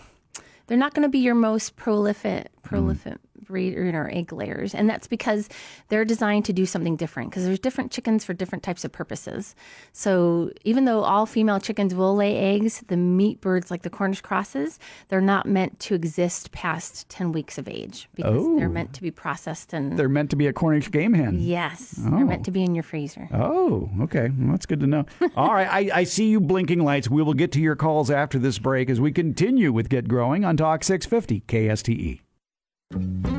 [0.67, 4.75] They're not going to be your most prolific prolific breed or you know, egg layers,
[4.75, 5.49] and that's because
[5.89, 7.31] they're designed to do something different.
[7.31, 9.55] Because there's different chickens for different types of purposes.
[9.93, 14.21] So even though all female chickens will lay eggs, the meat birds like the Cornish
[14.21, 14.79] crosses,
[15.09, 19.11] they're not meant to exist past ten weeks of age because they're meant to be
[19.11, 19.99] processed and.
[19.99, 21.39] They're meant to be a Cornish game hen.
[21.39, 22.27] Yes, they're oh.
[22.27, 23.29] meant to be in your freezer.
[23.33, 24.31] Oh, okay.
[24.39, 25.07] Well, that's good to know.
[25.37, 25.69] All right.
[25.69, 27.11] I, I see you blinking lights.
[27.11, 30.45] We will get to your calls after this break as we continue with Get Growing
[30.45, 33.36] on Talk 650 KSTE.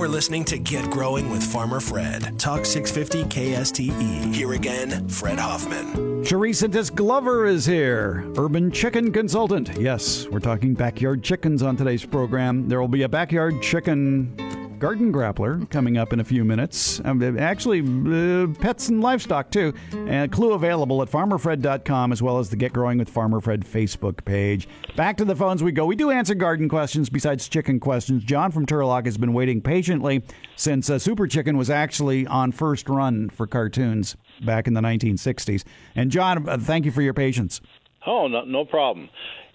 [0.00, 2.38] You're listening to Get Growing with Farmer Fred.
[2.38, 4.34] Talk 650 KSTE.
[4.34, 6.24] Here again, Fred Hoffman.
[6.24, 9.76] Cherie Sintis Glover is here, urban chicken consultant.
[9.78, 12.66] Yes, we're talking backyard chickens on today's program.
[12.66, 14.34] There will be a backyard chicken
[14.80, 17.00] garden grappler coming up in a few minutes.
[17.04, 19.74] Um, actually, uh, pets and livestock too.
[19.92, 24.24] And clue available at farmerfred.com as well as the Get Growing with Farmer Fred Facebook
[24.24, 24.66] page.
[24.96, 25.84] Back to the phones we go.
[25.84, 28.24] We do answer garden questions besides chicken questions.
[28.24, 30.22] John from Turlock has been waiting patiently
[30.56, 35.64] since uh, Super Chicken was actually on first run for cartoons back in the 1960s.
[35.94, 37.60] And John, uh, thank you for your patience.
[38.06, 39.10] Oh, no, no problem.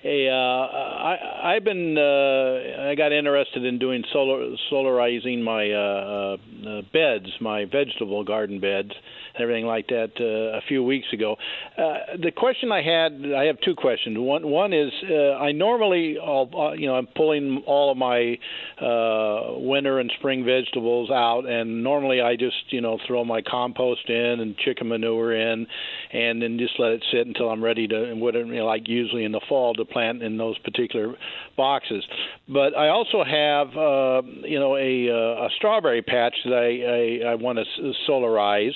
[0.05, 6.37] Hey, uh, I, I've been uh, I got interested in doing solar solarizing my uh,
[6.69, 8.91] uh, beds, my vegetable garden beds,
[9.33, 11.37] and everything like that uh, a few weeks ago.
[11.75, 14.15] Uh, the question I had, I have two questions.
[14.19, 18.37] One one is uh, I normally, I'll, uh, you know, I'm pulling all of my
[18.79, 24.07] uh, winter and spring vegetables out, and normally I just you know throw my compost
[24.07, 25.65] in and chicken manure in,
[26.13, 28.87] and then just let it sit until I'm ready to, and what you know, like
[28.87, 31.15] usually in the fall to plant in those particular
[31.55, 32.03] boxes.
[32.49, 37.31] But I also have, uh, you know, a, uh, a strawberry patch that I I,
[37.31, 37.65] I want to
[38.07, 38.75] solarize,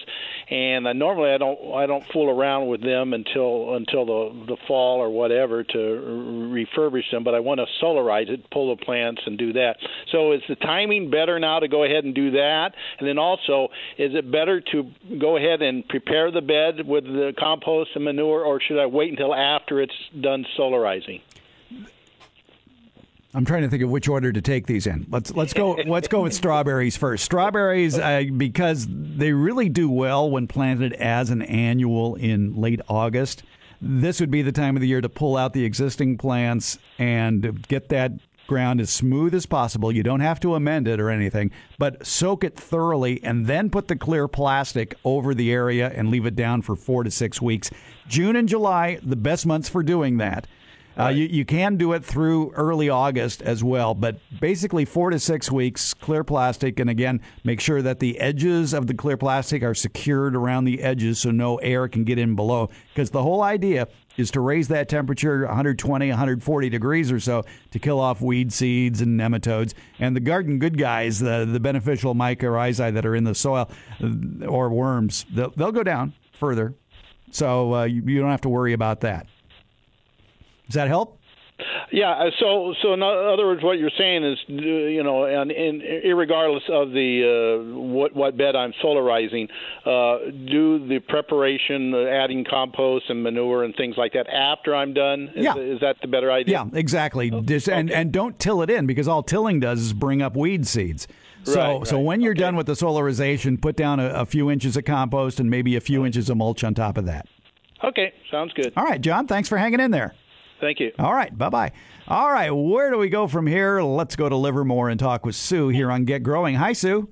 [0.49, 4.57] and I, normally I don't I don't fool around with them until until the the
[4.67, 5.77] fall or whatever to
[6.57, 7.23] refurbish them.
[7.23, 9.75] But I want to solarize it, pull the plants, and do that.
[10.11, 12.69] So is the timing better now to go ahead and do that?
[12.99, 13.67] And then also,
[13.97, 14.77] is it better to
[15.19, 19.09] go ahead and prepare the bed with the compost and manure, or should I wait
[19.09, 21.08] until after it's done solarizing?
[23.33, 25.05] I'm trying to think of which order to take these in.
[25.09, 27.23] Let's let's go let's go with strawberries first.
[27.23, 33.43] Strawberries uh, because they really do well when planted as an annual in late August.
[33.81, 37.65] This would be the time of the year to pull out the existing plants and
[37.67, 38.11] get that
[38.47, 39.91] ground as smooth as possible.
[39.91, 43.87] You don't have to amend it or anything, but soak it thoroughly and then put
[43.87, 47.69] the clear plastic over the area and leave it down for 4 to 6 weeks.
[48.07, 50.47] June and July, the best months for doing that.
[50.97, 55.19] Uh, you, you can do it through early August as well, but basically four to
[55.19, 56.79] six weeks, clear plastic.
[56.79, 60.81] And again, make sure that the edges of the clear plastic are secured around the
[60.81, 62.69] edges so no air can get in below.
[62.93, 63.87] Because the whole idea
[64.17, 68.99] is to raise that temperature 120, 140 degrees or so to kill off weed seeds
[69.01, 69.73] and nematodes.
[69.99, 73.69] And the garden good guys, the, the beneficial mycorrhizae that are in the soil
[74.03, 76.75] uh, or worms, they'll, they'll go down further.
[77.31, 79.27] So uh, you, you don't have to worry about that.
[80.69, 81.17] Does that help?
[81.91, 82.11] Yeah.
[82.11, 85.81] uh, So, so in other words, what you're saying is, uh, you know, and, and
[85.81, 89.49] irregardless of the uh, what what bed I'm solarizing,
[89.85, 94.93] uh, do the preparation, uh, adding compost and manure and things like that after I'm
[94.93, 95.31] done.
[95.35, 95.55] Is, Yeah.
[95.57, 96.63] Is that the better idea?
[96.63, 97.29] Yeah, exactly.
[97.29, 100.65] Just, and and don't till it in because all tilling does is bring up weed
[100.65, 101.07] seeds.
[101.43, 104.77] So Right, so when you're done with the solarization, put down a, a few inches
[104.77, 107.27] of compost and maybe a few inches of mulch on top of that.
[107.83, 108.13] Okay.
[108.29, 108.73] Sounds good.
[108.77, 109.25] All right, John.
[109.25, 110.13] Thanks for hanging in there.
[110.59, 110.91] Thank you.
[110.99, 111.71] All right, bye bye.
[112.07, 113.81] All right, where do we go from here?
[113.81, 116.55] Let's go to Livermore and talk with Sue here on Get Growing.
[116.55, 117.07] Hi, Sue.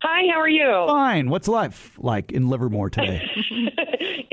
[0.00, 0.84] Hi, how are you?
[0.86, 1.30] Fine.
[1.30, 3.22] What's life like in Livermore today?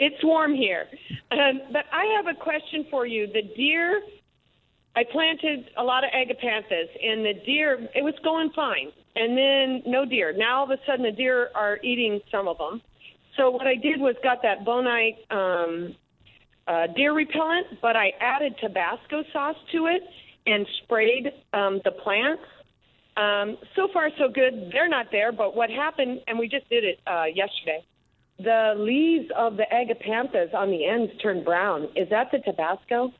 [0.02, 0.88] It's warm here.
[1.32, 3.28] Um, but I have a question for you.
[3.28, 4.02] The deer,
[4.96, 8.94] I planted a lot of agapanthus, and the deer, it was going fine.
[9.18, 10.34] And then no deer.
[10.36, 12.82] Now all of a sudden the deer are eating some of them.
[13.36, 15.96] So what I did was got that Bonide um,
[16.70, 20.04] uh, deer repellent, but I added Tabasco sauce to it
[20.46, 22.44] and sprayed um, the plants.
[23.18, 24.70] Um, so far, so good.
[24.72, 27.84] They're not there, but what happened, and we just did it uh, yesterday,
[28.38, 31.90] the leaves of the agapanthus on the ends turned brown.
[31.96, 33.12] Is that the Tabasco?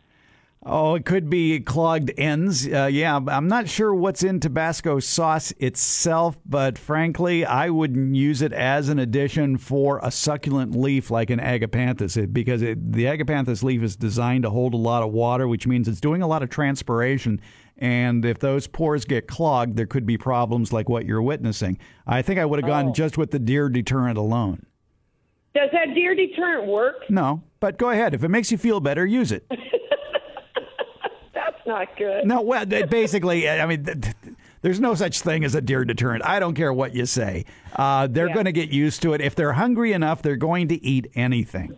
[0.66, 2.68] Oh, it could be clogged ends.
[2.68, 8.42] Uh, yeah, I'm not sure what's in Tabasco sauce itself, but frankly, I wouldn't use
[8.42, 13.06] it as an addition for a succulent leaf like an agapanthus it, because it, the
[13.06, 16.28] agapanthus leaf is designed to hold a lot of water, which means it's doing a
[16.28, 17.40] lot of transpiration.
[17.78, 21.80] And if those pores get clogged, there could be problems like what you're witnessing.
[22.06, 22.94] I think I would have gone Oh.
[22.94, 24.66] just with the deer deterrent alone.
[25.56, 27.10] Does that deer deterrent work?
[27.10, 28.14] No, but go ahead.
[28.14, 29.50] If it makes you feel better, use it.
[31.66, 32.26] That's not good.
[32.26, 34.16] No, well, basically, I mean, th- th-
[34.62, 36.24] there's no such thing as a deer deterrent.
[36.26, 37.46] I don't care what you say.
[37.76, 38.34] Uh, they're Yeah.
[38.34, 39.22] going to get used to it.
[39.22, 41.78] If they're hungry enough, they're going to eat anything.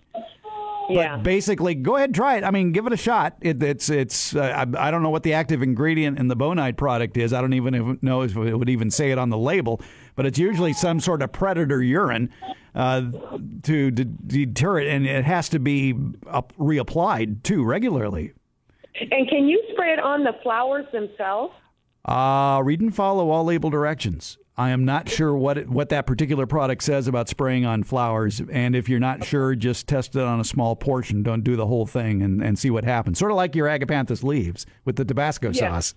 [0.90, 1.16] yeah.
[1.16, 2.44] But basically, go ahead, try it.
[2.44, 3.36] I mean, give it a shot.
[3.42, 4.36] It, it's it's.
[4.36, 4.42] Uh,
[4.76, 7.34] I, I don't know what the active ingredient in the Bonide product is.
[7.34, 9.80] I don't even know if it would even say it on the label.
[10.16, 12.30] But it's usually some sort of predator urine
[12.76, 13.04] uh,
[13.64, 15.96] to d- deter it, and it has to be
[16.28, 18.34] up, reapplied too regularly.
[19.00, 21.54] And can you spray it on the flowers themselves?
[22.06, 24.38] Uh, read and follow all label directions.
[24.58, 28.42] I am not sure what it, what that particular product says about spraying on flowers,
[28.52, 31.24] and if you're not sure, just test it on a small portion.
[31.24, 33.18] Don't do the whole thing and, and see what happens.
[33.18, 35.80] Sort of like your agapanthus leaves with the Tabasco Yeah.
[35.80, 35.96] sauce.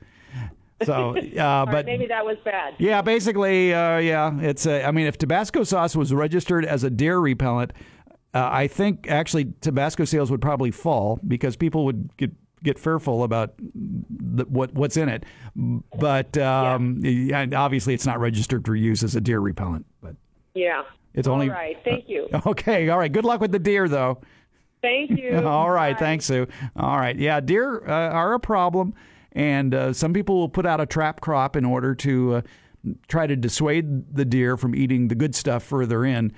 [0.84, 2.74] So, uh, but right, maybe that was bad.
[2.78, 4.66] yeah, basically, uh, yeah, it's.
[4.66, 7.72] A, I mean, if Tabasco sauce was registered as a deer repellent,
[8.34, 12.30] uh, I think actually Tabasco sales would probably fall because people would get
[12.64, 15.24] get fearful about the, what what's in it.
[15.54, 19.86] But um, yeah, obviously, it's not registered for use as a deer repellent.
[20.02, 20.16] But
[20.54, 20.82] Yeah.
[21.14, 21.76] it's only right.
[21.84, 22.26] Thank you.
[22.46, 22.88] okay.
[22.88, 23.12] All right.
[23.12, 24.20] Good luck with the deer, though.
[24.82, 25.38] Thank you.
[25.46, 25.98] All right, Bye.
[26.00, 26.46] thanks, Sue.
[26.76, 28.92] All right, yeah, deer uh, are a problem,
[29.32, 32.40] and uh, some people will put out a trap crop in order to uh,
[33.08, 36.32] try to dissuade the deer from eating the good stuff further in.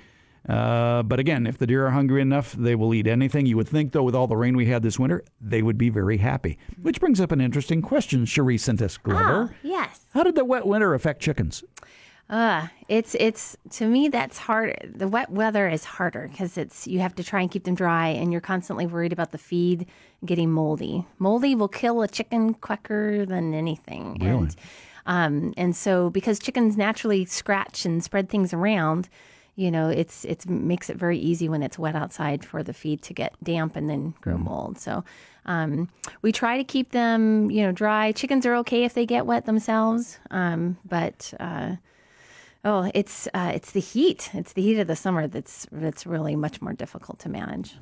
[0.49, 3.47] Uh, but again, if the deer are hungry enough, they will eat anything.
[3.47, 5.89] You would think, though, with all the rain we had this winter, they would be
[5.89, 6.59] very happy.
[6.81, 9.51] Which brings up an interesting question, Cherie Sintis Glover.
[9.53, 10.01] Ah, yes.
[10.15, 11.65] How did the wet winter affect chickens?
[12.29, 14.93] Uh, it's it's to me that's hard.
[14.97, 18.09] The wet weather is harder because it's you have to try and keep them dry,
[18.09, 19.87] and you're constantly worried about the feed
[20.25, 21.07] getting moldy.
[21.21, 24.19] Moldy will kill a chicken quicker than anything.
[24.21, 24.31] Really?
[24.39, 24.57] And,
[25.07, 29.09] um, and so because chickens naturally scratch and spread things around,
[29.57, 33.03] you know, it's it's makes it very easy when it's wet outside for the feed
[33.03, 34.79] to get damp and then grow mold.
[34.79, 35.05] So.
[35.49, 35.89] Um,
[36.23, 38.11] we try to keep them, you know, dry.
[38.11, 41.77] Chickens are okay if they get wet themselves, um, but uh,
[42.67, 44.29] Oh, it's uh, it's the heat.
[44.35, 47.77] It's the heat of the summer that's that's really much more difficult to manage.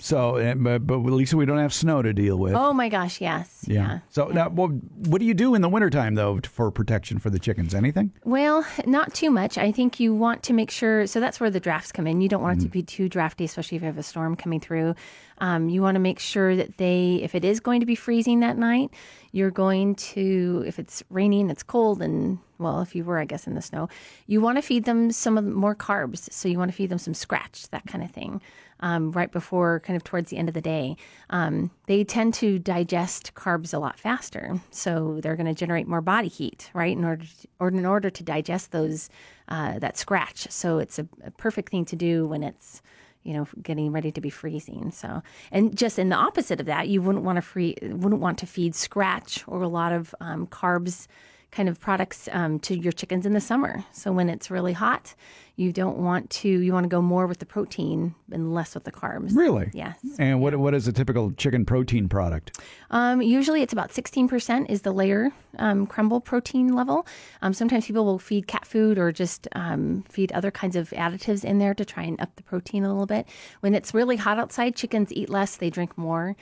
[0.00, 2.54] So, uh, but, but at least we don't have snow to deal with.
[2.54, 3.64] Oh my gosh, yes.
[3.66, 3.98] Yeah.
[4.10, 7.38] So now, well, what do you do in the wintertime though for protection for the
[7.38, 7.74] chickens?
[7.74, 8.12] Anything?
[8.24, 9.58] Well, not too much.
[9.58, 11.06] I think you want to make sure.
[11.06, 12.20] So that's where the drafts come in.
[12.20, 14.60] You don't want it to be too drafty, especially if you have a storm coming
[14.60, 14.94] through.
[15.40, 18.40] Um, you want to make sure that they, if it is going to be freezing
[18.40, 18.90] that night,
[19.32, 23.46] you're going to, if it's raining, it's cold, and well, if you were, I guess,
[23.46, 23.88] in the snow,
[24.26, 26.32] you want to feed them some of the more carbs.
[26.32, 28.40] So you want to feed them some scratch, that kind of thing,
[28.80, 30.96] um, right before kind of towards the end of the day.
[31.30, 36.00] Um, they tend to digest carbs a lot faster, so they're going to generate more
[36.00, 39.08] body heat, right, in order to, or in order to digest those
[39.48, 40.50] uh, that scratch.
[40.50, 42.82] So it's a, a perfect thing to do when it's
[43.28, 44.90] you know, getting ready to be freezing.
[44.90, 45.22] So,
[45.52, 48.46] and just in the opposite of that, you wouldn't want to free, wouldn't want to
[48.46, 51.08] feed scratch or a lot of um, carbs
[51.50, 53.84] kind of products um, to your chickens in the summer.
[53.92, 55.14] So when it's really hot,
[55.56, 58.84] you don't want to, you want to go more with the protein and less with
[58.84, 59.34] the carbs.
[59.34, 59.70] Really?
[59.72, 59.98] Yes.
[60.18, 62.60] And what what is a typical chicken protein product?
[62.90, 67.06] Um, usually it's about 16% is the layer um, crumble protein level.
[67.42, 71.44] Um, sometimes people will feed cat food or just um, feed other kinds of additives
[71.44, 73.26] in there to try and up the protein a little bit.
[73.60, 76.36] When it's really hot outside, chickens eat less, they drink more.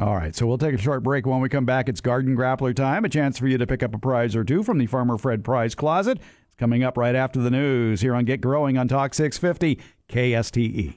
[0.00, 1.26] All right, so we'll take a short break.
[1.26, 3.04] When we come back, it's Garden Grappler time.
[3.04, 5.42] A chance for you to pick up a prize or two from the Farmer Fred
[5.42, 6.18] Prize Closet.
[6.18, 10.94] It's coming up right after the news here on Get Growing on Talk 650 KSTE.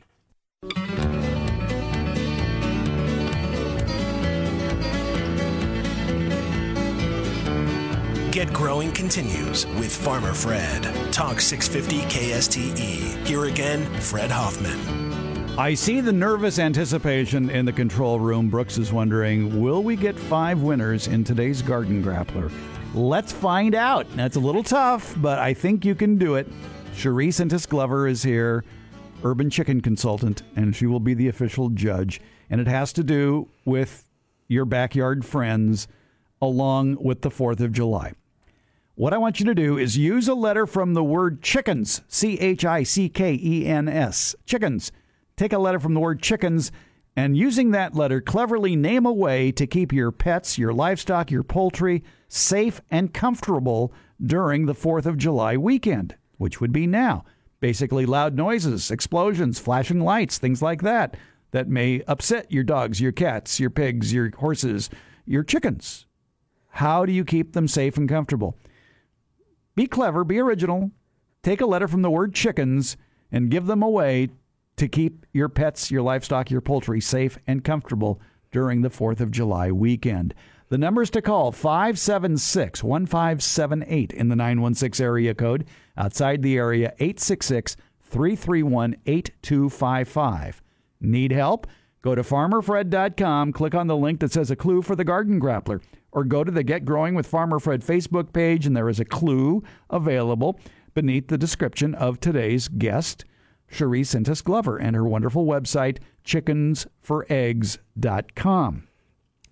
[8.31, 10.83] Get Growing continues with Farmer Fred.
[11.11, 13.27] Talk 650 KSTE.
[13.27, 15.10] Here again, Fred Hoffman.
[15.57, 18.49] I see the nervous anticipation in the control room.
[18.49, 22.49] Brooks is wondering, will we get five winners in today's Garden Grappler?
[22.93, 24.07] Let's find out.
[24.15, 26.47] That's a little tough, but I think you can do it.
[26.95, 28.63] Cherie Sintis Glover is here,
[29.25, 32.21] urban chicken consultant, and she will be the official judge.
[32.49, 34.09] And it has to do with
[34.47, 35.89] your backyard friends
[36.41, 38.13] along with the 4th of July.
[38.95, 42.39] What I want you to do is use a letter from the word chickens, C
[42.39, 44.93] H I C K E N S, chickens.
[45.41, 46.71] Take a letter from the word chickens
[47.15, 51.41] and using that letter, cleverly name a way to keep your pets, your livestock, your
[51.41, 53.91] poultry safe and comfortable
[54.23, 57.25] during the 4th of July weekend, which would be now.
[57.59, 61.17] Basically, loud noises, explosions, flashing lights, things like that,
[61.49, 64.91] that may upset your dogs, your cats, your pigs, your horses,
[65.25, 66.05] your chickens.
[66.67, 68.59] How do you keep them safe and comfortable?
[69.73, 70.91] Be clever, be original.
[71.41, 72.95] Take a letter from the word chickens
[73.31, 74.29] and give them away
[74.81, 78.19] to keep your pets, your livestock, your poultry safe and comfortable
[78.51, 80.33] during the 4th of July weekend.
[80.69, 85.67] The numbers to call 576 1578 in the 916 area code.
[85.95, 90.63] Outside the area, 866 331 8255.
[90.99, 91.67] Need help?
[92.01, 95.79] Go to farmerfred.com, click on the link that says a clue for the garden grappler,
[96.11, 99.05] or go to the Get Growing with Farmer Fred Facebook page, and there is a
[99.05, 99.61] clue
[99.91, 100.59] available
[100.95, 103.25] beneath the description of today's guest,
[103.71, 108.87] Cherie Sintis Glover, and her wonderful website, chickensforeggs.com.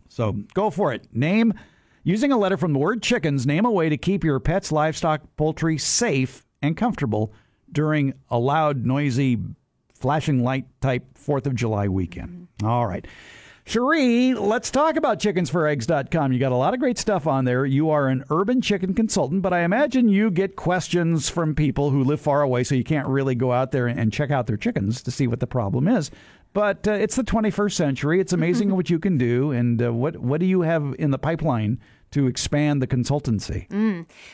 [0.10, 1.08] So go for it.
[1.14, 1.54] Name,
[2.04, 5.22] using a letter from the word chickens, name a way to keep your pets, livestock,
[5.38, 7.32] poultry safe and comfortable
[7.72, 9.38] during a loud, noisy,
[9.94, 12.48] flashing light type 4th of July weekend.
[12.64, 13.06] All right.
[13.70, 16.34] Cherie, let's talk about chickensforeggs.com.
[16.34, 17.68] You got a lot of great stuff on there.
[17.68, 22.04] You are an urban chicken consultant, but I imagine you get questions from people who
[22.04, 25.04] live far away, so you can't really go out there and check out their chickens
[25.04, 26.10] to see what the problem is.
[26.54, 28.20] But uh, it's the 21st century.
[28.20, 29.52] It's amazing what you can do.
[29.52, 31.80] And uh, what what do you have in the pipeline
[32.12, 33.70] to expand the consultancy?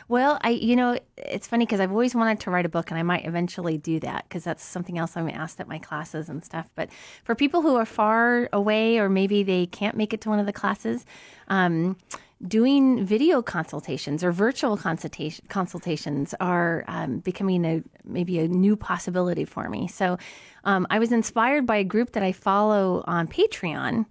[0.07, 2.99] Well, I, you know, it's funny because I've always wanted to write a book, and
[2.99, 6.43] I might eventually do that because that's something else I'm asked at my classes and
[6.43, 6.69] stuff.
[6.75, 6.89] But
[7.23, 10.45] for people who are far away, or maybe they can't make it to one of
[10.45, 11.05] the classes,
[11.49, 11.97] um,
[12.45, 19.45] doing video consultations or virtual consultation, consultations are um, becoming a maybe a new possibility
[19.45, 19.87] for me.
[19.87, 20.17] So
[20.63, 24.05] um, I was inspired by a group that I follow on Patreon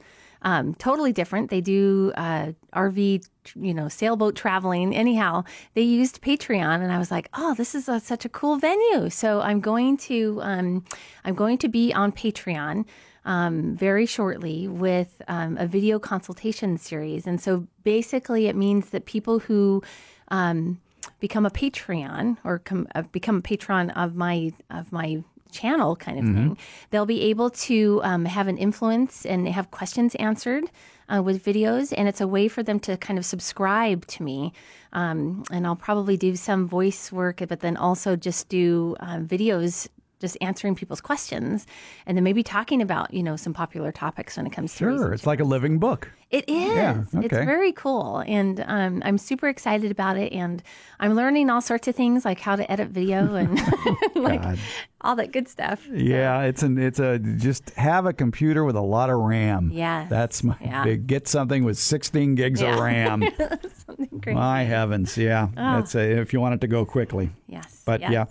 [0.44, 1.50] um, totally different.
[1.50, 3.26] They do uh, RV,
[3.56, 4.94] you know, sailboat traveling.
[4.94, 8.56] Anyhow, they used Patreon, and I was like, oh, this is a, such a cool
[8.56, 9.08] venue.
[9.10, 10.84] So I'm going to um,
[11.24, 12.84] I'm going to be on Patreon.
[13.26, 17.26] Um, very shortly with um, a video consultation series.
[17.26, 19.82] And so basically, it means that people who
[20.28, 20.78] um,
[21.20, 25.24] become a Patreon or com- uh, become a patron of my of my
[25.60, 26.58] channel kind of thing,
[26.90, 30.64] they'll be able to um, have an influence and have questions answered
[31.08, 31.92] uh, with videos.
[31.96, 34.52] And it's a way for them to kind of subscribe to me.
[34.92, 39.88] Um, and I'll probably do some voice work, but then also just do um, videos
[40.20, 41.66] just answering people's questions
[42.06, 45.12] and then maybe talking about you know some popular topics when it comes to Sure,
[45.12, 46.10] it's like a living book.
[46.30, 46.76] it is.
[46.76, 47.26] Yeah, okay.
[47.26, 48.22] It's very cool.
[48.26, 50.32] And um, I'm super excited about it.
[50.32, 50.62] And
[50.98, 53.54] I'm learning all sorts of things like how to edit video and
[54.14, 54.58] like God.
[55.02, 55.86] all that good stuff.
[55.92, 59.70] Yeah, it's an it's a just have a computer with a lot of RAM.
[59.72, 60.84] yeah that's my Yeah.
[60.84, 61.06] big.
[61.06, 63.22] Get something with 16 gigs of RAM.
[64.26, 65.48] My heavens, yeah.
[65.50, 65.76] oh.
[65.76, 67.30] That's a, if you want it to go quickly.
[67.46, 67.82] Yes.
[67.84, 68.10] But yes.
[68.12, 68.24] yeah,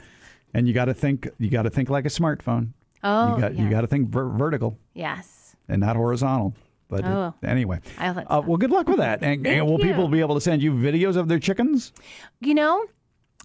[0.53, 2.69] and you got to think you got to think like a smartphone.
[3.03, 3.63] Oh, you got yeah.
[3.63, 5.55] you got to think ver- vertical Yes.
[5.67, 6.53] and not horizontal.
[6.89, 7.33] But Oh.
[7.43, 9.23] anyway, uh, well, good luck with that.
[9.23, 9.85] And, and will you.
[9.85, 11.91] people be able to send you videos of their chickens?
[12.39, 12.85] You know,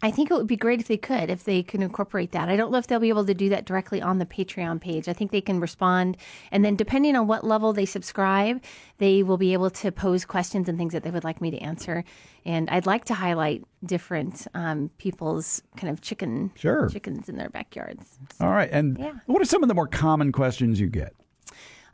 [0.00, 2.48] I think it would be great if they could, if they can incorporate that.
[2.48, 5.08] I don't know if they'll be able to do that directly on the Patreon page.
[5.08, 6.16] I think they can respond.
[6.52, 8.62] And then, depending on what level they subscribe,
[8.98, 11.58] they will be able to pose questions and things that they would like me to
[11.58, 12.04] answer.
[12.44, 16.88] And I'd like to highlight different um, people's kind of chicken Sure.
[16.88, 18.18] chickens in their backyards.
[18.40, 18.70] All right.
[18.70, 19.12] And Yeah.
[19.26, 21.12] what are some of the more common questions you get?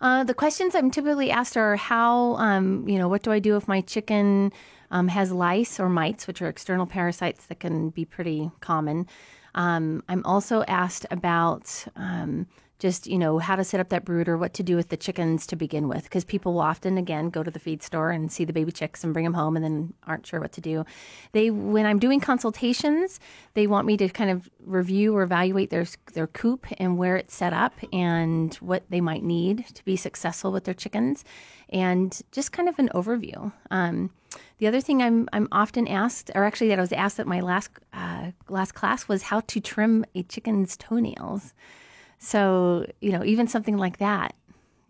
[0.02, 3.56] Uh, the questions I'm typically asked are how, um, you know, what do I do
[3.56, 4.52] if my chicken
[4.94, 9.06] um, has lice or mites, which are external parasites that can be pretty common.
[9.56, 12.46] Um, I'm also asked about um,
[12.84, 15.46] just, you know, how to set up that brooder, what to do with the chickens
[15.46, 18.44] to begin with, because people will often, again, go to the feed store and see
[18.44, 20.84] the baby chicks and bring them home and then aren't sure what to do.
[21.32, 23.20] They, when I'm doing consultations,
[23.54, 27.34] they want me to kind of review or evaluate their their coop and where it's
[27.34, 31.24] set up and what they might need to be successful with their chickens,
[31.70, 33.50] and just kind of an overview.
[33.70, 34.10] Um,
[34.58, 37.40] the other thing I'm I'm often asked, or actually that I was asked at my
[37.40, 41.54] last uh, last class, was how to trim a chicken's toenails.
[42.24, 44.34] So you know, even something like that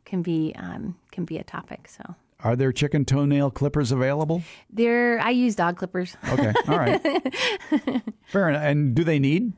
[0.05, 1.89] can be um, can be a topic.
[1.89, 4.43] So Are there chicken toenail clippers available?
[4.71, 6.17] there, I use dog clippers.
[6.29, 6.53] Okay.
[6.69, 7.01] All right.
[8.27, 8.63] Fair enough.
[8.63, 9.53] And do they need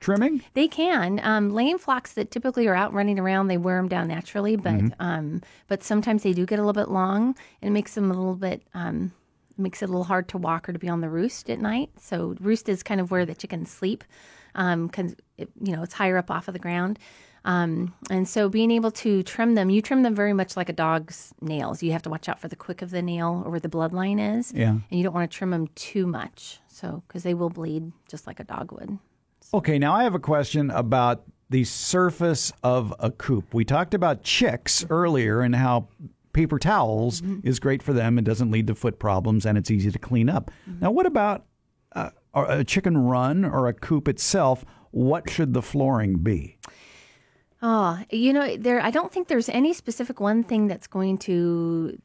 [0.00, 0.42] trimming?
[0.54, 1.20] They can.
[1.22, 4.80] Um, laying flocks that typically are out running around, they wear them down naturally, but
[5.00, 8.14] um, but sometimes they do get a little bit long, and it makes them a
[8.14, 9.12] little bit um,
[9.58, 11.90] makes it a little hard to walk or to be on the roost at night.
[12.00, 14.04] So roost is kind of where the chickens sleep,
[14.54, 16.98] because it, you know it's higher up off of the ground.
[17.44, 20.72] Um, and so being able to trim them, you trim them very much like a
[20.72, 21.82] dog's nails.
[21.82, 24.38] You have to watch out for the quick of the nail or where the bloodline
[24.38, 24.52] is.
[24.52, 24.70] Yeah.
[24.70, 26.60] And you don't want to trim them too much.
[26.68, 28.98] So, because they will bleed just like a dog would.
[29.54, 33.54] Okay, now I have a question about the surface of a coop.
[33.54, 35.88] We talked about chicks earlier and how
[36.34, 38.18] paper towels is great for them.
[38.18, 40.50] It doesn't lead to foot problems and it's easy to clean up.
[40.80, 41.46] Now, what about
[41.92, 44.64] uh, a chicken run or a coop itself?
[44.90, 46.56] What should the flooring be?
[47.60, 48.80] Oh, you know, there.
[48.80, 51.98] I don't think there's any specific one thing that's going to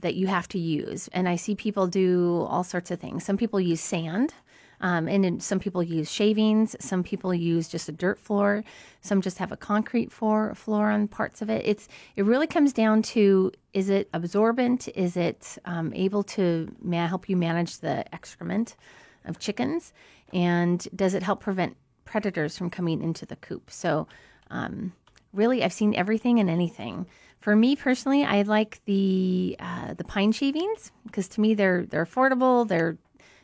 [0.00, 1.08] that you have to use.
[1.12, 3.24] And I see people do all sorts of things.
[3.24, 4.34] Some people use sand,
[4.80, 6.76] um, and some people use shavings.
[6.80, 8.64] Some people use just a dirt floor.
[9.00, 11.62] Some just have a concrete floor floor on parts of it.
[11.64, 14.88] It's it really comes down to is it absorbent?
[14.88, 18.76] Is it um, able to ma- help you manage the excrement
[19.24, 19.94] of chickens?
[20.34, 21.76] And does it help prevent
[22.12, 23.70] predators from coming into the coop?
[23.70, 24.06] So
[24.50, 24.92] um,
[25.32, 27.06] really, I've seen everything and anything.
[27.40, 32.04] For me personally, I like the uh, the pine shavings because to me they're they're
[32.04, 32.68] affordable.
[32.68, 32.98] They're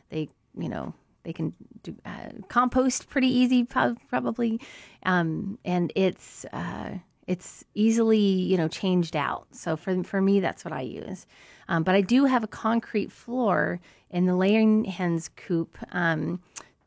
[0.09, 0.93] they you know
[1.23, 1.53] they can
[1.83, 4.61] do uh, compost pretty easy probably,
[5.03, 6.91] um, and it's uh,
[7.27, 9.47] it's easily you know changed out.
[9.51, 11.25] So for for me, that's what I use.
[11.67, 16.39] Um, but I do have a concrete floor in the laying hens coop um,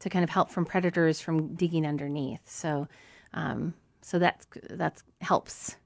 [0.03, 2.42] to kind of help from predators from digging underneath.
[2.44, 2.86] So.
[3.34, 5.76] Um, so that's that helps.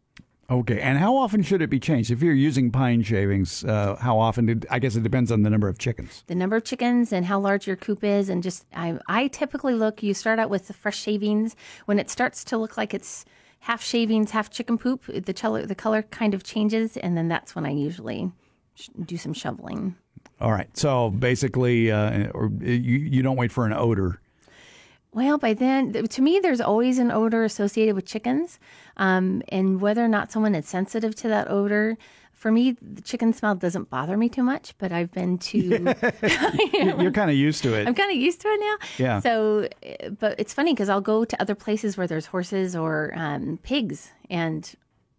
[0.48, 2.12] Okay, and how often should it be changed?
[2.12, 4.46] If you're using pine shavings, uh, how often?
[4.46, 6.22] Did, I guess it depends on the number of chickens.
[6.28, 9.74] The number of chickens and how large your coop is, and just I, I typically
[9.74, 10.02] look.
[10.02, 11.56] You start out with the fresh shavings.
[11.86, 13.24] When it starts to look like it's
[13.60, 17.56] half shavings, half chicken poop, the color the color kind of changes, and then that's
[17.56, 18.30] when I usually
[18.74, 19.96] sh- do some shoveling.
[20.40, 24.20] All right, so basically, uh, or you you don't wait for an odor.
[25.12, 28.58] Well, by then, to me, there's always an odor associated with chickens.
[28.98, 31.96] Um, and whether or not someone is sensitive to that odor,
[32.34, 35.58] for me, the chicken smell doesn't bother me too much, but I've been to.
[35.58, 37.88] You- You're kind of used to it.
[37.88, 38.76] I'm kind of used to it now.
[38.98, 39.20] Yeah.
[39.20, 43.14] So, uh, but it's funny because I'll go to other places where there's horses or
[43.16, 44.70] um, pigs, and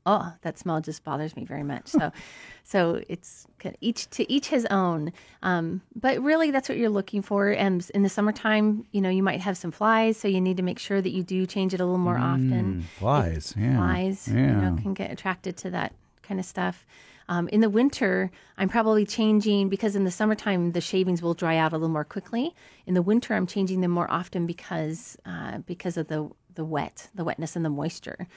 [0.08, 1.88] oh, that smell just bothers me very much.
[1.90, 2.12] So,
[2.64, 3.46] so it's
[3.82, 5.12] each to each his own.
[5.44, 7.50] Um, but really, that's what you're looking for.
[7.50, 10.64] And in the summertime, you know, you might have some flies, so you need to
[10.64, 12.86] make sure that you do change it a little more often.
[12.98, 14.70] Flies, yeah, Flies, you yeah.
[14.70, 15.94] know, can get attracted to that
[16.24, 16.86] kind of stuff.
[17.30, 21.58] Um, in the winter, I'm probably changing because in the summertime the shavings will dry
[21.58, 22.56] out a little more quickly.
[22.86, 27.10] In the winter, I'm changing them more often because uh, because of the the wet,
[27.14, 28.28] the wetness and the moisture,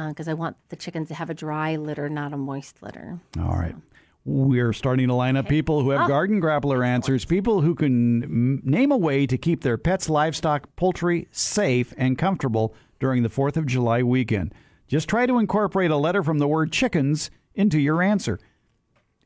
[0.00, 3.20] Uh, because I want the chickens to have a dry litter, not a moist litter.
[3.38, 3.76] All right.
[4.24, 6.08] We're starting to line up people who have Oh.
[6.08, 10.74] garden grappler answers, people who can m- name a way to keep their pets, livestock,
[10.76, 14.54] poultry safe and comfortable during the 4th of July weekend.
[14.88, 18.38] Just try to incorporate a letter from the word chickens into your answer.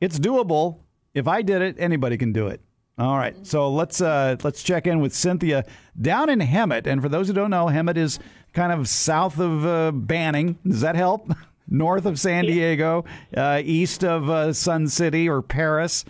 [0.00, 0.80] It's doable.
[1.14, 2.60] If I did it, anybody can do it.
[2.96, 5.64] All right, so let's uh, let's check in with Cynthia
[6.00, 6.86] down in Hemet.
[6.86, 8.20] And for those who don't know, Hemet is
[8.52, 10.58] kind of south of uh, Banning.
[10.64, 11.28] Does that help?
[11.68, 13.04] North of San Diego,
[13.36, 16.04] uh, east of uh, Sun City or Perris.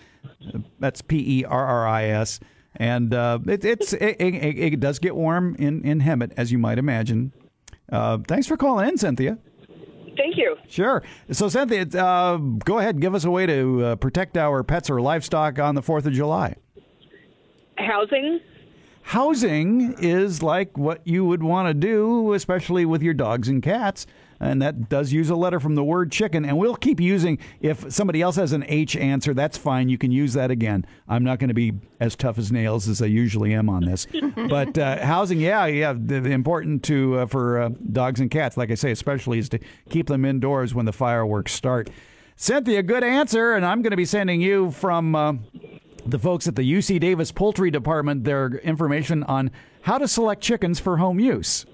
[0.79, 2.41] That's P E R R I S.
[2.77, 6.59] And uh, it, it's it, it, it does get warm in in Hemet, as you
[6.59, 7.33] might imagine.
[7.91, 9.39] Uh, thanks for calling in, Cynthia.
[10.17, 10.57] Thank you.
[10.69, 11.03] Sure.
[11.33, 14.89] So, Cynthia, uh, go ahead and give us a way to uh, protect our pets
[14.89, 16.55] or livestock on the 4th of July.
[17.79, 18.41] Housing.
[19.03, 24.07] Housing is like what you would want to do, especially with your dogs and cats.
[24.41, 26.45] And that does use a letter from the word chicken.
[26.45, 29.89] And we'll keep using, if somebody else has an H answer, that's fine.
[29.89, 30.87] You can use that again.
[31.07, 34.07] I'm not going to be as tough as nails as I usually am on this.
[34.49, 38.57] but uh, housing, yeah, yeah, the, the important to uh, for uh, dogs and cats,
[38.57, 39.59] like I say, especially is to
[39.91, 41.91] keep them indoors when the fireworks start.
[42.37, 43.55] Cynthia, good answer.
[43.55, 45.45] And I'm going to be sending you from.
[46.07, 49.51] The folks at the UC Davis Poultry Department their information on
[49.83, 51.65] how to select chickens for home use.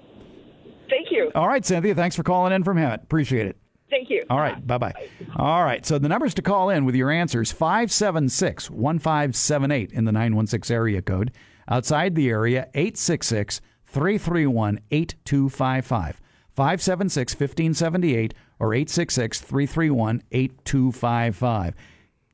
[0.89, 1.31] Thank you.
[1.35, 3.03] All right, Cynthia, thanks for calling in from Hemet.
[3.03, 3.57] Appreciate it.
[3.89, 4.23] Thank you.
[4.29, 4.93] All right, bye bye.
[5.35, 10.11] All right, so the numbers to call in with your answers 576 1578 in the
[10.13, 11.31] 916 area code.
[11.67, 16.21] Outside the area, 866 331 8255.
[16.55, 21.75] 576 1578 or 866 331 8255.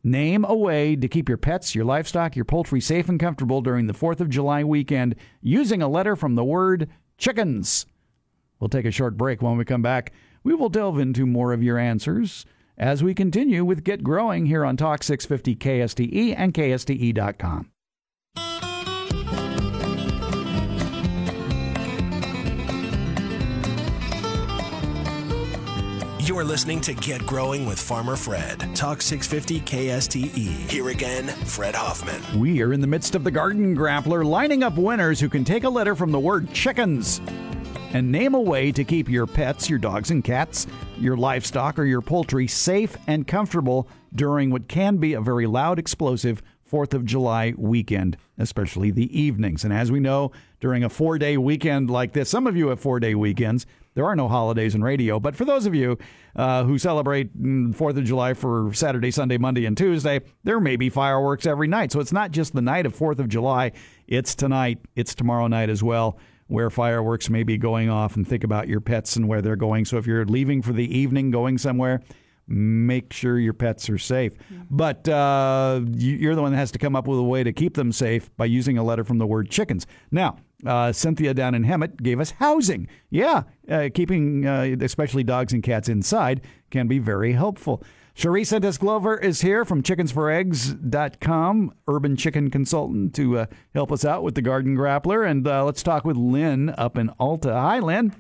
[0.08, 3.88] Name a way to keep your pets, your livestock, your poultry safe and comfortable during
[3.88, 6.88] the 4th of July weekend using a letter from the word
[7.18, 7.86] chickens.
[8.58, 9.42] We'll take a short break.
[9.42, 10.14] When we come back,
[10.46, 12.46] we will delve into more of your answers
[12.78, 17.70] as we continue with Get Growing here on Talk 650 KSTE and KSTE.com.
[26.28, 28.60] You're listening to Get Growing with Farmer Fred.
[28.76, 30.70] Talk 650 KSTE.
[30.70, 32.22] Here again, Fred Hoffman.
[32.38, 35.64] We are in the midst of the Garden Grappler, lining up winners who can take
[35.64, 37.22] a letter from the word chickens
[37.94, 40.68] and name a way to keep your pets, your dogs and cats,
[40.98, 45.80] your livestock, or your poultry safe and comfortable during what can be a very loud,
[45.80, 49.64] explosive 4th of July weekend, especially the evenings.
[49.64, 52.82] And as we know, during a four day weekend like this, some of you have
[52.82, 53.66] four day weekends.
[53.98, 55.98] There are no holidays in radio, but for those of you
[56.36, 60.76] uh, who celebrate mm, 4th of July for Saturday, Sunday, Monday, and Tuesday, there may
[60.76, 61.92] be fireworks every night.
[61.92, 63.72] So it's not just the night of 4th of July,
[64.08, 68.16] it's tonight, it's tomorrow night as well, where fireworks may be going off.
[68.16, 69.84] And think about your pets and where they're going.
[69.84, 72.04] So if you're leaving for the evening, going somewhere,
[72.48, 74.34] make sure your pets are safe.
[74.70, 77.74] But uh, you're the one that has to come up with a way to keep
[77.74, 79.88] them safe by using a letter from the word chickens.
[80.12, 82.88] Now, uh, Cynthia down in Hemet gave us housing.
[83.10, 86.42] Yeah, uh, keeping uh, especially dogs and cats inside
[86.72, 87.84] can be very helpful.
[88.18, 93.46] Cherie Sentis Glover is here from chickensforeggs.com, urban chicken consultant, to uh,
[93.76, 95.30] help us out with the garden grappler.
[95.30, 97.54] And uh, let's talk with Lynn up in Alta.
[97.54, 98.16] Hi, Lynn.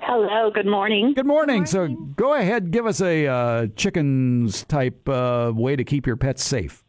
[0.00, 1.12] Hello, good morning.
[1.14, 1.66] Good morning.
[1.66, 6.42] So go ahead, give us a uh, chickens type uh, way to keep your pets
[6.42, 6.82] safe.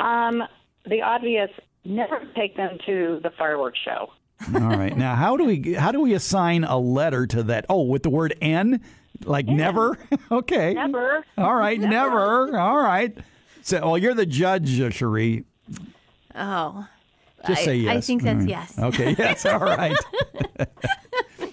[0.00, 0.42] Um,
[0.86, 1.50] the obvious,
[1.84, 4.10] never take them to the fireworks show.
[4.54, 4.96] All right.
[4.96, 7.66] Now, how do we how do we assign a letter to that?
[7.68, 8.80] Oh, with the word N,
[9.24, 9.96] like never.
[10.30, 10.74] okay.
[10.74, 11.24] Never.
[11.38, 11.78] All right.
[11.80, 12.58] Never.
[12.58, 13.16] All right.
[13.62, 15.44] So, well, you're the judge, uh, Cherie.
[16.34, 16.86] Oh.
[17.46, 17.96] Just I, say yes.
[17.96, 18.48] I think that's All right.
[18.48, 18.78] yes.
[18.78, 19.14] Okay.
[19.18, 19.46] Yes.
[19.46, 19.96] All right.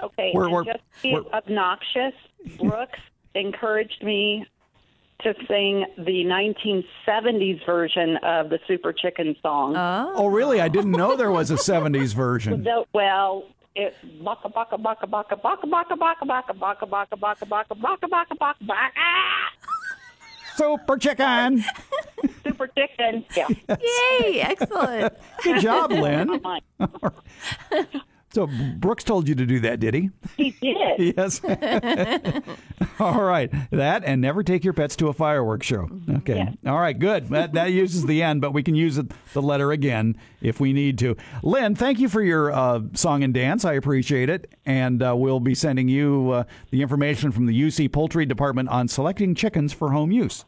[0.03, 2.13] Okay, We're- we're- just be we're- obnoxious,
[2.59, 2.99] Brooks
[3.36, 4.45] encouraged me
[5.24, 9.76] to sing the 1970s version of the Super Chicken song.
[9.78, 10.61] Oh, really?
[10.61, 12.63] I didn't know there was a '70s version.
[12.63, 13.43] The- well,
[13.76, 18.36] it baka baka baka baka baka baka baka baka baka baka baka baka baka baka
[18.36, 19.49] baka baka ah!
[20.55, 21.63] Super chicken.
[22.43, 23.26] Super Chicken.
[23.36, 23.47] Yeah.
[23.69, 24.41] Yay!
[24.41, 25.13] Excellent.
[25.43, 26.39] Good job, Lynn.
[28.34, 30.09] So Brooks told you to do that, did he?
[30.38, 30.77] He did.
[31.17, 31.41] Yes.
[32.99, 33.51] All right.
[33.71, 35.89] That and never take your pets to a fireworks show.
[36.17, 36.36] Okay.
[36.36, 36.55] Yes.
[36.65, 36.97] All right.
[36.97, 37.29] Good.
[37.29, 40.73] That, that uses the end, but we can use it, the letter again if we
[40.73, 41.15] need to.
[41.43, 43.65] Lynn, thank you for your uh, song and dance.
[43.65, 44.53] I appreciate it.
[44.65, 48.88] And uh, we'll be sending you uh, the information from the UC Poultry Department on
[48.88, 50.45] selecting chickens for home use.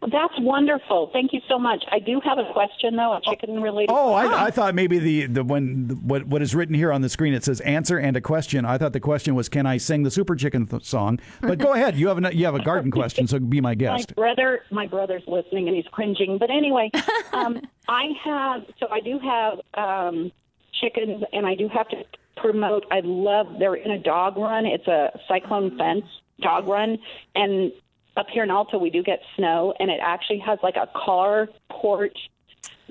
[0.00, 1.10] Well, that's wonderful.
[1.12, 1.84] Thank you so much.
[1.90, 3.92] I do have a question though, a chicken related.
[3.92, 7.02] Oh, I, I thought maybe the the when the, what what is written here on
[7.02, 8.64] the screen it says answer and a question.
[8.64, 11.20] I thought the question was can I sing the Super Chicken th- song?
[11.40, 11.96] But go ahead.
[11.96, 14.10] You have a you have a garden question, so be my guest.
[14.10, 16.38] My brother, my brother's listening and he's cringing.
[16.38, 16.90] But anyway,
[17.32, 20.32] um, I have so I do have um,
[20.80, 22.04] chickens, and I do have to
[22.36, 22.84] promote.
[22.90, 24.66] I love they're in a dog run.
[24.66, 26.04] It's a cyclone fence
[26.40, 26.98] dog run,
[27.34, 27.72] and
[28.16, 31.48] up here in Alta we do get snow, and it actually has like a car
[31.70, 32.16] porch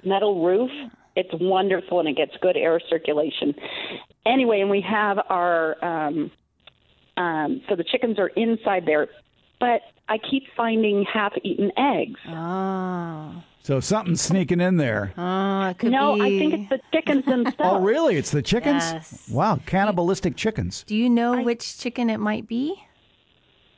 [0.04, 0.72] metal roof.
[1.16, 3.56] It's wonderful, and it gets good air circulation.
[4.26, 6.32] Anyway, and we have our um,
[7.18, 9.08] um, so the chickens are inside there,
[9.60, 12.20] but I keep finding half-eaten eggs.
[12.28, 15.14] Oh, So something's sneaking in there.
[15.18, 16.22] oh, it could no, be.
[16.22, 17.56] I think it's the chickens themselves.
[17.60, 18.18] Oh, really?
[18.18, 18.84] It's the chickens?
[18.84, 19.30] Yes.
[19.32, 20.84] Wow, cannibalistic chickens.
[20.84, 22.76] Do you know which chicken it might be?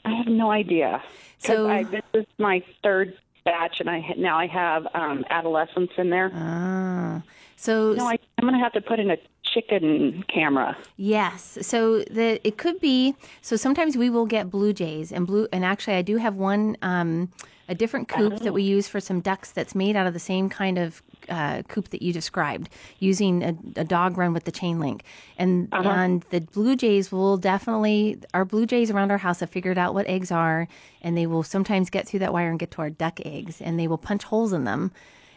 [0.04, 1.04] I have no idea.
[1.40, 6.10] So- I, this is my third batch, and I now I have um, adolescents in
[6.10, 6.32] there.
[6.34, 7.22] Ah,
[7.56, 10.78] so no, I, I'm going to have to put in a chicken camera.
[10.98, 11.58] Yes.
[11.62, 13.16] So the it could be.
[13.42, 15.48] So sometimes we will get blue jays and blue.
[15.54, 17.32] And actually, I do have one um,
[17.70, 20.50] a different coop that we use for some ducks that's made out of the same
[20.50, 22.70] kind of uh, coop that you described,
[23.00, 25.04] using a, a dog run with the chain link.
[25.38, 28.20] And and the blue jays will definitely.
[28.34, 30.68] Our blue jays around our house have figured out what eggs are,
[31.02, 33.80] and they will sometimes get through that wire and get to our duck eggs, and
[33.80, 34.92] they will punch holes in them,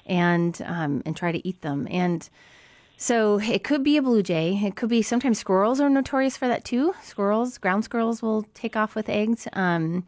[0.07, 2.29] and um, and try to eat them and.
[3.03, 4.61] So it could be a blue jay.
[4.63, 6.95] It could be sometimes squirrels are notorious for that too.
[7.03, 9.49] Squirrels, ground squirrels will take off with eggs.
[9.55, 10.05] Um,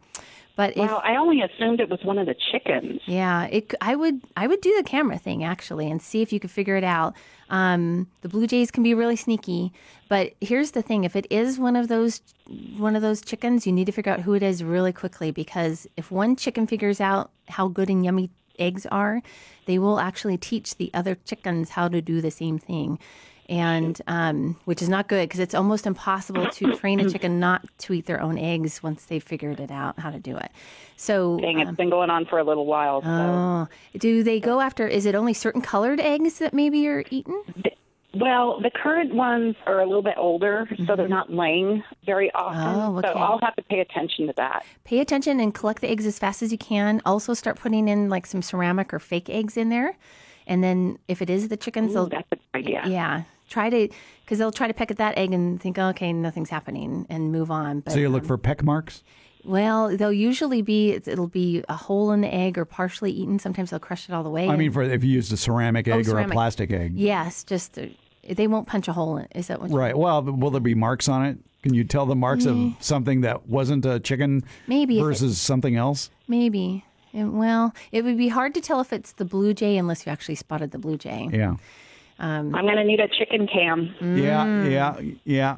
[0.55, 3.01] but if I only assumed it was one of the chickens.
[3.05, 6.39] yeah, it I would I would do the camera thing actually and see if you
[6.39, 7.15] could figure it out.
[7.49, 9.73] Um, the blue jays can be really sneaky,
[10.09, 12.21] but here's the thing: if it is one of those
[12.77, 15.87] one of those chickens, you need to figure out who it is really quickly because
[15.97, 18.29] if one chicken figures out how good and yummy
[18.59, 19.21] eggs are,
[19.65, 22.99] they will actually teach the other chickens how to do the same thing.
[23.53, 27.63] And um, which is not good because it's almost impossible to train a chicken not
[27.79, 30.51] to eat their own eggs once they've figured it out how to do it.
[30.95, 33.01] So Dang, it's been going on for a little while.
[33.01, 33.07] So.
[33.09, 34.87] Oh, do they go after?
[34.87, 37.43] Is it only certain colored eggs that maybe you're eating?
[38.15, 42.59] Well, the current ones are a little bit older, so they're not laying very often.
[42.59, 42.79] Mm-hmm.
[42.79, 43.11] Oh, okay.
[43.11, 44.63] So I'll have to pay attention to that.
[44.83, 47.01] Pay attention and collect the eggs as fast as you can.
[47.05, 49.97] Also, start putting in like some ceramic or fake eggs in there,
[50.45, 52.83] and then if it is the chickens, Ooh, they'll that's a good idea.
[52.85, 53.89] yeah try to
[54.25, 57.51] because they'll try to peck at that egg and think okay nothing's happening and move
[57.51, 57.81] on.
[57.81, 59.03] But So you look for peck marks?
[59.45, 63.39] well, they'll usually be it'll be a hole in the egg or partially eaten.
[63.39, 64.47] Sometimes they'll crush it all the way.
[64.49, 66.93] I mean, for if you used a ceramic egg or a Oh, plastic egg.
[66.95, 67.87] yes, just uh,
[68.29, 69.27] they won't punch a hole in.
[69.35, 69.69] Is that what?
[69.71, 69.97] Right.
[69.97, 71.37] Well, will there be marks on it?
[71.61, 74.45] Can you tell the marks of something that wasn't a chicken Mm.
[74.67, 76.09] Maybe if it- versus something else?
[76.27, 76.83] Maybe.
[77.13, 80.11] And, well, it would be hard to tell if it's the blue jay unless you
[80.11, 81.29] actually spotted the blue jay.
[81.31, 81.55] Yeah.
[82.19, 83.93] I'm going to need a chicken cam.
[84.01, 84.45] Yeah.
[84.45, 84.71] Mm.
[84.71, 85.01] Yeah.
[85.25, 85.57] Yeah.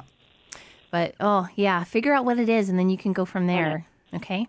[0.90, 3.86] But oh yeah, figure out what it is, and then you can go from there.
[4.14, 4.46] Okay.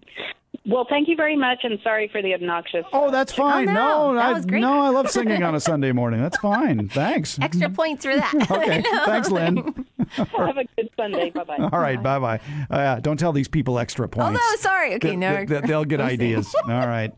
[0.66, 2.86] Well, thank you very much, and sorry for the obnoxious.
[2.92, 3.66] Oh, that's fine.
[3.66, 4.60] no, that I, was great.
[4.62, 6.22] no, I love singing on a Sunday morning.
[6.22, 6.90] That's fine.
[6.90, 7.40] Thanks.
[7.42, 8.34] Extra points for that.
[8.52, 8.82] Okay.
[9.06, 9.86] Thanks, Lynn.
[10.10, 11.30] Have a good Sunday.
[11.32, 11.58] Bye bye.
[11.72, 12.02] All right.
[12.02, 12.40] Bye bye.
[12.70, 14.40] Uh, don't tell these people extra points.
[14.40, 14.96] oh no, sorry.
[14.96, 15.46] Okay, They- no.
[15.46, 16.54] they, they'll get ideas.
[16.64, 17.14] All right.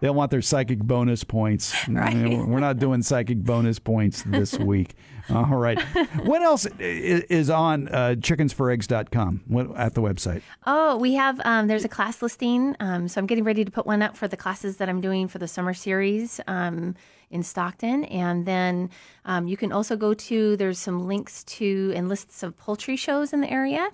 [0.00, 1.74] They'll want their psychic bonus points.
[1.88, 2.46] Right.
[2.46, 4.94] We're not doing psychic bonus points this week.
[5.30, 5.80] All right.
[6.24, 10.42] What else is on uh, chickensforeggs.com what, at the website?
[10.66, 11.40] Oh, we have.
[11.44, 12.76] Um, there's a class listing.
[12.78, 15.26] Um, so I'm getting ready to put one up for the classes that I'm doing
[15.28, 16.94] for the summer series um,
[17.30, 18.90] in Stockton, and then
[19.24, 20.56] um, you can also go to.
[20.56, 23.88] There's some links to and lists of poultry shows in the area.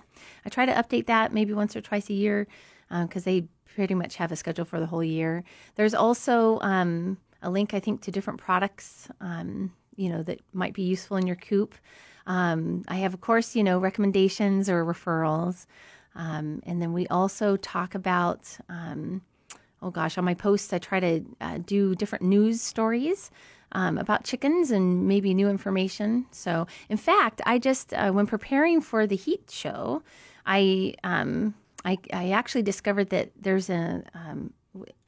[0.45, 2.47] I try to update that maybe once or twice a year
[2.89, 5.43] because they pretty much have a schedule for the whole year.
[5.75, 9.07] There's also um, a link, I think, to different products.
[9.21, 11.75] Um, you know that might be useful in your coop.
[12.27, 15.67] Um, I have, of course, you know, recommendations or referrals.
[16.15, 19.21] Um, and then we also talk about, um,
[19.81, 23.31] oh gosh, on my posts, I try to uh, do different news stories
[23.73, 26.25] um, about chickens and maybe new information.
[26.31, 30.01] So, in fact, I just, uh, when preparing for the heat show,
[30.45, 31.53] I, um,
[31.85, 34.51] I, I actually discovered that there's a, um,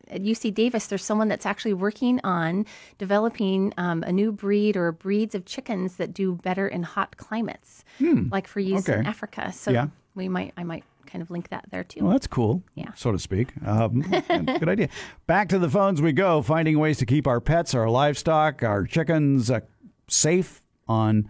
[0.09, 2.65] at UC Davis, there's someone that's actually working on
[2.97, 7.83] developing um, a new breed or breeds of chickens that do better in hot climates,
[7.99, 9.05] like for use in.
[9.05, 9.51] Africa.
[9.51, 9.87] So Yeah.
[10.15, 12.03] we might, I might kind of link that there too.
[12.03, 12.91] Well, that's cool, Yeah.
[12.95, 13.49] so to speak.
[13.65, 13.99] Um,
[14.29, 14.87] good idea.
[15.25, 18.85] Back to the phones we go, finding ways to keep our pets, our livestock, our
[18.85, 19.59] chickens uh,
[20.07, 21.27] safe on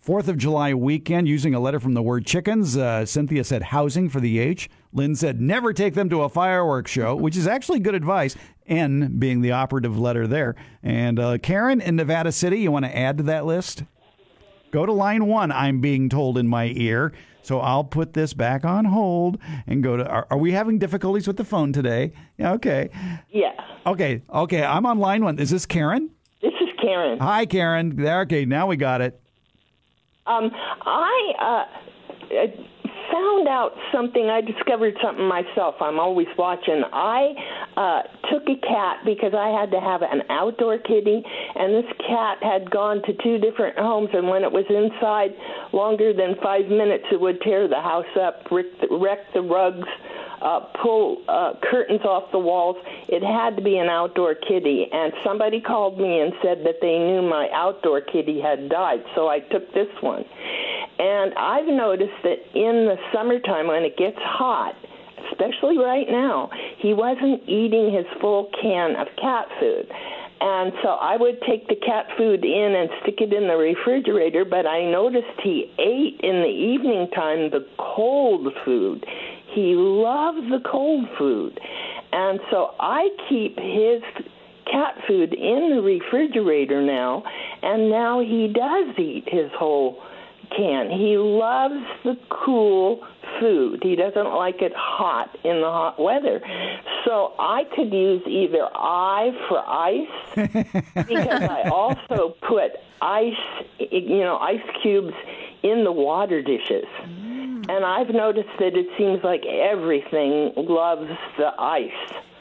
[0.00, 2.74] Fourth of July weekend using a letter from the word chickens.
[2.74, 4.70] Uh, Cynthia said housing for the H.
[4.94, 8.34] Lynn said never take them to a fireworks show, which is actually good advice.
[8.66, 10.54] N being the operative letter there.
[10.82, 13.84] And uh, Karen in Nevada City, you want to add to that list?
[14.70, 17.12] Go to line one, I'm being told in my ear.
[17.42, 19.36] So I'll put this back on hold
[19.66, 20.06] and go to.
[20.06, 22.12] Are, are we having difficulties with the phone today?
[22.38, 22.88] Yeah, okay.
[23.28, 23.52] Yeah.
[23.84, 24.62] Okay, okay.
[24.62, 25.38] I'm on line one.
[25.38, 26.08] Is this Karen?
[26.40, 27.18] This is Karen.
[27.18, 27.96] Hi, Karen.
[27.96, 29.20] There, okay, now we got it.
[30.26, 30.50] Um,
[30.82, 31.66] I
[32.30, 32.46] uh,
[33.10, 34.28] found out something.
[34.28, 35.76] I discovered something myself.
[35.80, 36.82] I'm always watching.
[36.92, 37.32] I
[37.76, 41.22] uh, took a cat because I had to have an outdoor kitty,
[41.54, 44.10] and this cat had gone to two different homes.
[44.12, 45.30] And when it was inside
[45.72, 49.88] longer than five minutes, it would tear the house up, wreck the, wreck the rugs.
[50.40, 52.76] Uh, pull uh, curtains off the walls.
[53.08, 56.96] It had to be an outdoor kitty, and somebody called me and said that they
[56.96, 60.24] knew my outdoor kitty had died, so I took this one.
[60.98, 64.74] And I've noticed that in the summertime when it gets hot,
[65.30, 69.86] especially right now, he wasn't eating his full can of cat food.
[70.40, 74.46] And so I would take the cat food in and stick it in the refrigerator,
[74.46, 79.04] but I noticed he ate in the evening time the cold food.
[79.52, 81.58] He loves the cold food.
[82.12, 84.02] And so I keep his
[84.70, 87.24] cat food in the refrigerator now,
[87.62, 90.02] and now he does eat his whole
[90.56, 90.90] can.
[90.90, 93.06] He loves the cool
[93.38, 93.80] food.
[93.82, 96.40] He doesn't like it hot in the hot weather.
[97.04, 100.74] So I could use either I for ice
[101.08, 103.32] because I also put ice,
[103.78, 105.14] you know, ice cubes
[105.62, 106.86] in the water dishes.
[107.68, 111.08] And I've noticed that it seems like everything loves
[111.38, 111.90] the ice.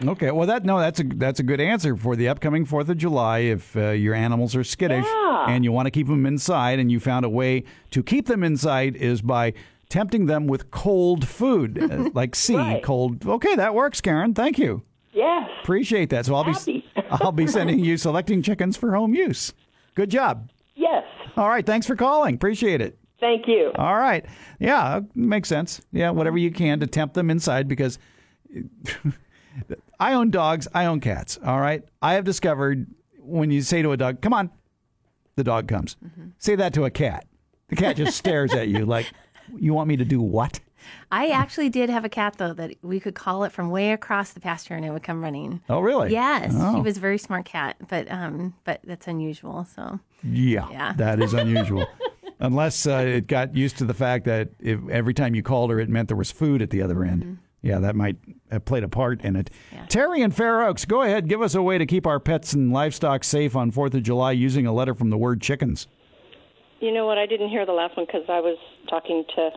[0.05, 2.97] Okay, well that no, that's a that's a good answer for the upcoming Fourth of
[2.97, 3.39] July.
[3.39, 5.45] If uh, your animals are skittish Yeah.
[5.49, 8.43] and you want to keep them inside, and you found a way to keep them
[8.43, 9.53] inside is by
[9.89, 12.83] tempting them with cold food, uh, like sea Right.
[12.83, 13.25] cold.
[13.25, 14.33] Okay, that works, Karen.
[14.33, 14.83] Thank you.
[15.11, 15.49] Yes.
[15.63, 16.25] Appreciate that.
[16.27, 16.85] So I'll Happy.
[16.95, 19.53] be I'll be sending you selecting chickens for home use.
[19.95, 20.49] Good job.
[20.75, 21.03] Yes.
[21.35, 22.35] All right, thanks for calling.
[22.35, 22.97] Appreciate it.
[23.19, 23.71] Thank you.
[23.75, 24.25] All right.
[24.59, 25.81] Yeah, makes sense.
[25.91, 27.99] Yeah, whatever you can to tempt them inside because
[29.99, 31.37] I own dogs, I own cats.
[31.45, 31.83] All right.
[32.01, 32.87] I have discovered
[33.19, 34.49] when you say to a dog, come on,
[35.35, 35.97] the dog comes.
[36.37, 37.25] Say that to a cat.
[37.67, 39.11] The cat just stares at you like,
[39.55, 40.59] you want me to do what?
[41.11, 44.31] I actually did have a cat though that we could call it from way across
[44.31, 45.61] the pasture and it would come running.
[45.69, 46.11] Oh, really?
[46.11, 46.75] Yes, Oh.
[46.75, 49.65] she was a very smart cat, but um, but that's unusual.
[49.65, 50.93] So Yeah, Yeah.
[50.93, 51.85] that is unusual.
[52.39, 55.79] Unless uh, it got used to the fact that if, every time you called her,
[55.79, 57.37] it meant there was food at the other end.
[57.61, 58.15] Yeah, that might
[58.51, 59.49] have played a part in it.
[59.89, 61.27] Terry and Fair Oaks, go ahead.
[61.27, 64.31] Give us a way to keep our pets and livestock safe on 4th of July
[64.31, 65.87] using a letter from the word chickens.
[66.79, 67.17] You know what?
[67.17, 68.57] I didn't hear the last one because I was
[68.89, 69.49] talking to.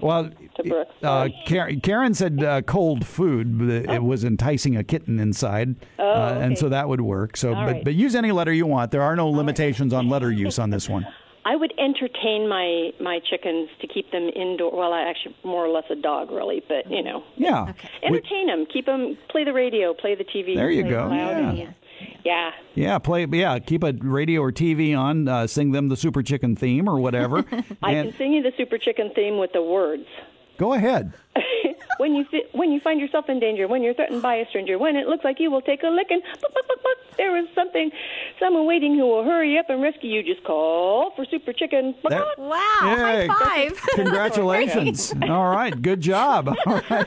[0.00, 3.58] Well, To Brooke, uh, Karen, Karen said uh, cold food.
[3.58, 7.36] but It was enticing a kitten inside, Oh, uh, and so that would work.
[7.36, 7.84] So, All but right.
[7.84, 8.90] but use any letter you want.
[8.92, 11.06] There are no limitations on letter use on this one.
[11.44, 14.70] I would entertain my my chickens to keep them indoor.
[14.76, 17.72] Well, I actually more or less a dog, really, but you know, Yeah.
[18.02, 18.66] entertain them.
[18.72, 19.18] Keep them.
[19.28, 19.92] Play the radio.
[19.94, 20.54] Play the TV.
[20.54, 21.56] There you go, loud.
[21.56, 21.70] yeah.
[22.24, 22.50] Yeah.
[22.74, 23.26] Yeah, play.
[23.30, 25.26] Yeah, keep a radio or TV on.
[25.28, 27.44] Uh, sing them the Super Chicken theme or whatever.
[27.82, 30.06] I and can sing you the Super Chicken theme with the words.
[30.58, 31.12] go ahead.
[31.98, 34.78] when you fi- when you find yourself in danger, when you're threatened by a stranger,
[34.78, 37.46] when it looks like you will take a licking, buck, buck, buck, buck, there is
[37.54, 37.90] something,
[38.40, 40.22] someone waiting who will hurry up and rescue you.
[40.22, 41.94] Just call for Super Chicken.
[42.02, 42.38] Buck, There- buck.
[42.38, 43.26] wow, Yay.
[43.28, 43.82] high five!
[43.94, 45.12] Congratulations.
[45.22, 46.48] All right, good job.
[46.66, 47.06] All right.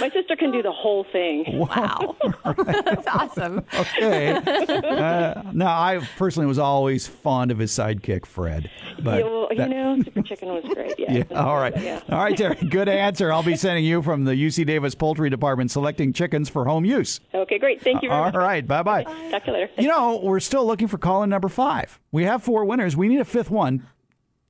[0.00, 1.44] My sister can do the whole thing.
[1.58, 2.16] Wow,
[2.56, 3.64] that's awesome.
[3.74, 4.32] Okay.
[4.32, 8.70] Uh, now, I personally was always fond of his sidekick, Fred.
[9.02, 10.98] But Yeah, well, that- you know, Super Chicken was great.
[10.98, 11.12] Yeah.
[11.12, 11.74] Yeah, all right.
[11.80, 12.00] Yeah.
[12.10, 12.56] All right, Terry.
[12.56, 13.32] Good answer.
[13.32, 17.20] I'll be sending you from the UC Davis Poultry Department selecting chickens for home use.
[17.34, 17.80] Okay, great.
[17.82, 18.34] Thank you very All much.
[18.34, 18.66] right.
[18.66, 19.04] Bye bye.
[19.04, 19.70] Talk to you later.
[19.78, 21.98] You know, we're still looking for caller number five.
[22.12, 22.96] We have four winners.
[22.96, 23.86] We need a fifth one.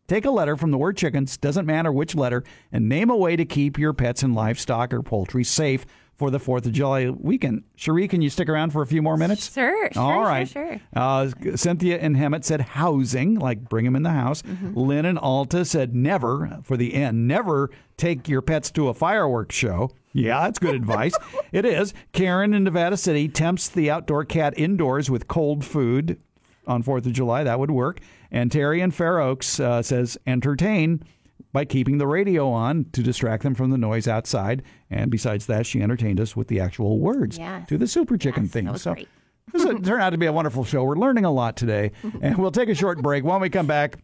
[0.08, 2.42] Take a letter from the word chickens, doesn't matter which letter,
[2.72, 5.86] and name a way to keep your pets and livestock or poultry safe
[6.20, 7.64] for the 4th of July weekend.
[7.76, 9.50] Cherie, can you stick around for a few more minutes?
[9.50, 10.46] Sure, sure, All sure, right.
[10.46, 10.78] sure.
[10.94, 14.42] Uh, Cynthia and Hemet said housing, like bring them in the house.
[14.42, 14.78] Mm-hmm.
[14.78, 19.54] Lynn and Alta said never, for the end, never take your pets to a fireworks
[19.56, 19.92] show.
[20.12, 21.14] Yeah, that's good advice.
[21.52, 21.94] It is.
[22.12, 26.20] Karen in Nevada City tempts the outdoor cat indoors with cold food
[26.66, 27.44] on 4th of July.
[27.44, 27.98] That would work.
[28.30, 31.02] And Terry in Fair Oaks uh, says entertain
[31.52, 34.62] by keeping the radio on to distract them from the noise outside.
[34.90, 37.68] And besides that, she entertained us with the actual words Yes.
[37.68, 39.08] to the Super Chicken Yes, was so great.
[39.52, 40.84] this turned out to be a wonderful show.
[40.84, 41.90] We're learning a lot today.
[42.22, 43.24] And we'll take a short break.
[43.24, 43.96] When we come back,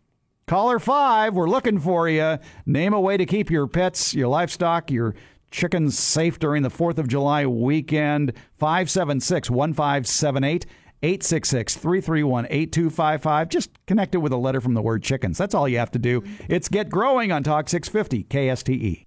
[0.46, 2.38] caller five, we're looking for you.
[2.66, 5.14] Name a way to keep your pets, your livestock, your
[5.52, 8.32] chickens safe during the 4th of July weekend.
[8.58, 10.66] 576 1578.
[11.02, 13.48] 866 331 8255.
[13.48, 15.38] Just connect it with a letter from the word chickens.
[15.38, 16.22] That's all you have to do.
[16.48, 19.06] It's Get Growing on Talk 650 KSTE.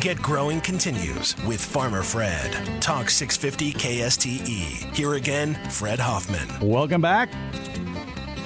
[0.00, 2.80] Get Growing continues with Farmer Fred.
[2.80, 4.96] Talk 650 KSTE.
[4.96, 6.48] Here again, Fred Hoffmann.
[6.66, 7.30] Welcome back.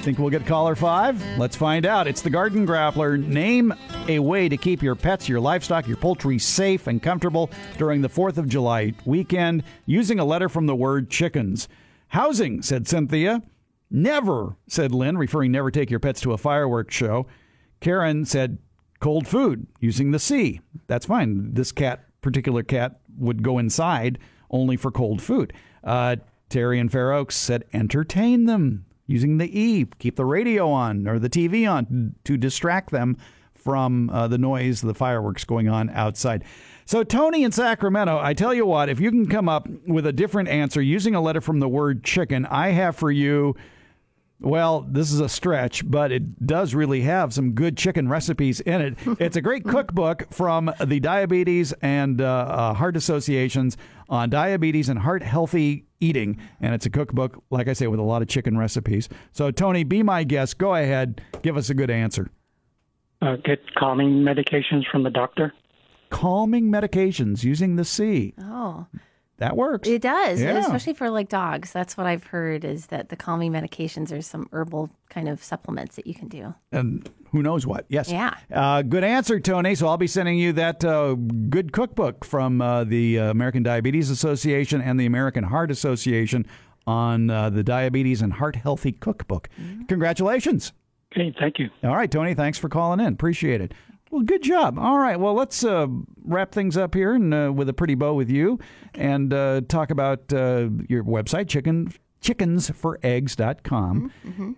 [0.01, 1.19] Think we'll get caller five?
[1.37, 2.07] Let's find out.
[2.07, 3.17] It's the Garden Grappler.
[3.25, 3.73] Name
[4.07, 8.09] a way to keep your pets, your livestock, your poultry safe and comfortable during the
[8.09, 11.67] 4th of July weekend using a letter from the word chickens.
[12.09, 13.41] Housing, said Cynthia.
[13.89, 17.27] Never, said Lynn, referring never take your pets to a fireworks show.
[17.79, 18.57] Karen said
[18.99, 20.61] cold food using the C.
[20.87, 21.53] That's fine.
[21.53, 25.53] This cat, particular cat, would go inside only for cold food.
[25.83, 26.17] Uh,
[26.49, 29.85] Terry and Fair Oaks said entertain them using the E.
[29.99, 33.17] Keep the radio on or the TV on to distract them
[33.65, 36.45] from uh, the noise, the fireworks going on outside.
[36.85, 40.13] So, Tony in Sacramento, I tell you what, if you can come up with a
[40.13, 43.55] different answer using a letter from the word chicken, I have for you
[44.41, 48.81] well, this is a stretch, but it does really have some good chicken recipes in
[48.81, 48.97] it.
[49.25, 53.77] It's a great cookbook from the Diabetes and uh, uh, Heart Associations
[54.09, 56.37] on diabetes and heart healthy eating.
[56.59, 59.07] And it's a cookbook, like I say, with a lot of chicken recipes.
[59.31, 60.57] So, Tony, be my guest.
[60.57, 62.29] Go ahead, give us a good answer.
[63.21, 65.53] Uh, get calming medications from the doctor.
[66.09, 68.33] Calming medications using the C.
[68.39, 68.85] Oh.
[69.37, 69.89] That works.
[69.89, 70.57] It does, Yeah.
[70.59, 71.73] especially for like dogs.
[71.73, 75.97] That's what I've heard is that the calming medications are some herbal kind of supplements
[75.97, 76.53] that you can do.
[76.71, 77.85] and who knows what.
[77.89, 78.09] Yes.
[78.09, 78.33] Yeah.
[78.49, 79.75] Uh, good answer, Tony.
[79.75, 81.15] So I'll be sending you that uh,
[81.49, 86.45] good cookbook from uh, the uh, American Diabetes Association and the American Heart Association
[86.87, 89.49] on uh, the Diabetes and Heart Healthy Cookbook.
[89.89, 90.71] Congratulations.
[91.15, 91.69] Okay, thank you.
[91.83, 92.33] All right, Tony.
[92.33, 93.13] Thanks for calling in.
[93.13, 93.73] Appreciate it.
[94.11, 94.77] Well, good job.
[94.77, 95.17] All right.
[95.19, 95.87] Well, let's uh,
[96.23, 98.59] wrap things up here and uh, with a pretty bow with you,
[98.93, 101.91] and uh, talk about uh, your website, chicken
[102.21, 104.11] chickensforeggs.com.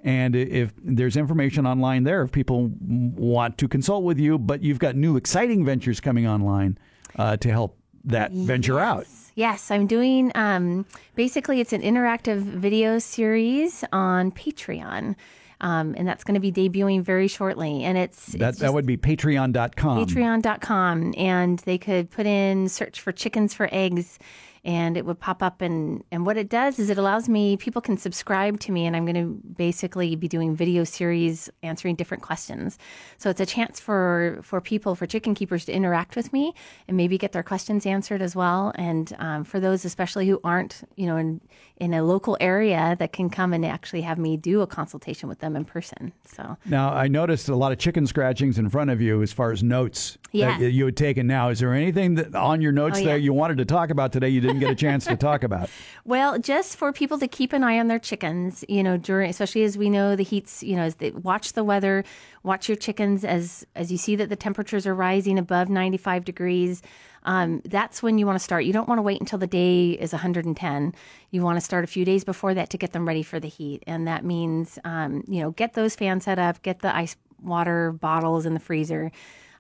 [0.04, 4.80] And if there's information online there, if people want to consult with you, but you've
[4.80, 6.78] got new exciting ventures coming online
[7.18, 9.06] uh, to help that venture out.
[9.36, 10.86] Yes, I'm doing um,
[11.16, 15.16] basically it's an interactive video series on Patreon.
[15.60, 17.84] Um, and that's going to be debuting very shortly.
[17.84, 20.06] And it's, That, it's that would be patreon.com.
[20.06, 24.20] patreon.com and they could put in search for chickens for eggs
[24.68, 27.82] and it would pop up and and what it does is it allows me people
[27.82, 32.22] can subscribe to me and i'm going to basically be doing video series answering different
[32.22, 32.78] questions
[33.18, 36.54] so it's a chance for for people for chicken keepers to interact with me
[36.88, 40.84] and maybe get their questions answered as well and um, for those especially who aren't
[40.98, 41.40] you know in
[41.78, 45.40] in a local area that can come and actually have me do a consultation with
[45.40, 49.00] them in person so Now, I noticed a lot of chicken scratchings in front of
[49.02, 50.58] you as far as notes Yeah.
[50.60, 51.26] that you had taken.
[51.26, 54.12] Now, is there anything that on your notes Oh, there you wanted to talk about
[54.12, 55.70] today you didn't get a chance to talk about?
[56.06, 59.64] Well, just for people to keep an eye on their chickens, you know, during especially
[59.64, 62.06] as we know the heats, you know, as they watch the weather,
[62.44, 66.82] watch your chickens as as you see that the temperatures are rising above 95 degrees.
[67.24, 68.64] Um, that's when you want to start.
[68.64, 70.94] You don't want to wait until the day is 110.
[71.32, 73.50] You want to start a few days before that to get them ready for the
[73.50, 77.18] heat, and that means, um, you know, get those fans set up, get the ice
[77.42, 79.12] water bottles in the freezer.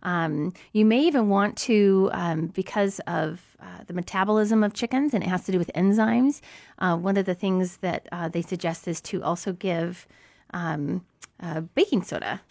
[0.03, 5.23] Um, you may even want to, um, because of uh, the metabolism of chickens, and
[5.23, 6.41] it has to do with enzymes.
[6.79, 10.07] Uh, one of the things that uh, they suggest is to also give
[10.53, 11.05] um,
[11.41, 12.41] uh, baking soda.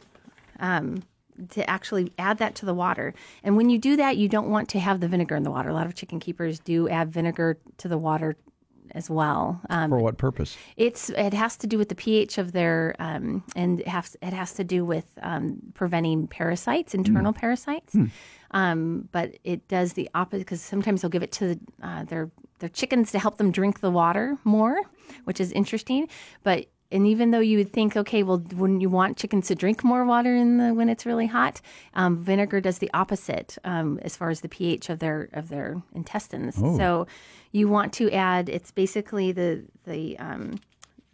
[0.58, 1.02] Um,
[1.50, 3.12] to actually add that to the water.
[3.44, 5.68] And when you do that, you don't want to have the vinegar in the water.
[5.68, 8.36] A lot of chicken keepers do add vinegar to the water
[8.92, 9.60] as well.
[9.70, 10.56] Um, For what purpose?
[10.76, 14.32] it's it has to do with the pH of their um, and it has it
[14.32, 17.96] has to do with um, preventing parasites, internal parasites.
[18.52, 22.30] Um, but it does the opposite because sometimes they'll give it to uh, their
[22.60, 24.80] their chickens to help them drink the water more,
[25.24, 26.08] which is interesting.
[26.42, 29.82] But and even though you would think, okay, well, wouldn't you want chickens to drink
[29.82, 31.60] more water in the when it's really hot?
[31.94, 35.82] Um, vinegar does the opposite um, as far as the pH of their of their
[35.92, 36.54] intestines.
[36.62, 36.78] Oh.
[36.78, 37.06] So
[37.56, 38.48] you want to add.
[38.48, 40.58] It's basically the the um,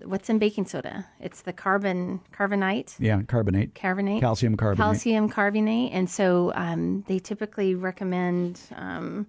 [0.05, 1.07] what's in baking soda.
[1.21, 2.97] It's the carbon carbonite.
[2.99, 3.75] Yeah, carbonate.
[3.75, 4.21] Carbonate.
[4.21, 4.85] Calcium carbonate.
[4.85, 5.93] Calcium carbonate.
[5.93, 9.27] And so um, they typically recommend, um,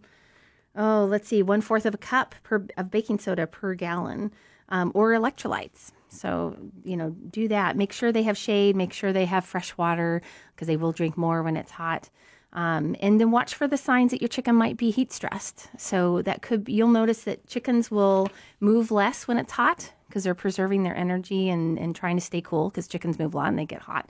[0.75, 4.31] oh, let's see, one fourth of a cup per, of baking soda per gallon
[4.69, 5.91] um, or electrolytes.
[6.09, 7.75] So, you know, do that.
[7.75, 10.21] Make sure they have shade, make sure they have fresh water
[10.55, 12.09] because they will drink more when it's hot.
[12.53, 15.69] Um, and then watch for the signs that your chicken might be heat stressed.
[15.77, 20.35] So that could you'll notice that chickens will move less when it's hot because they're
[20.35, 23.57] preserving their energy and, and trying to stay cool because chickens move a lot and
[23.57, 24.07] they get hot.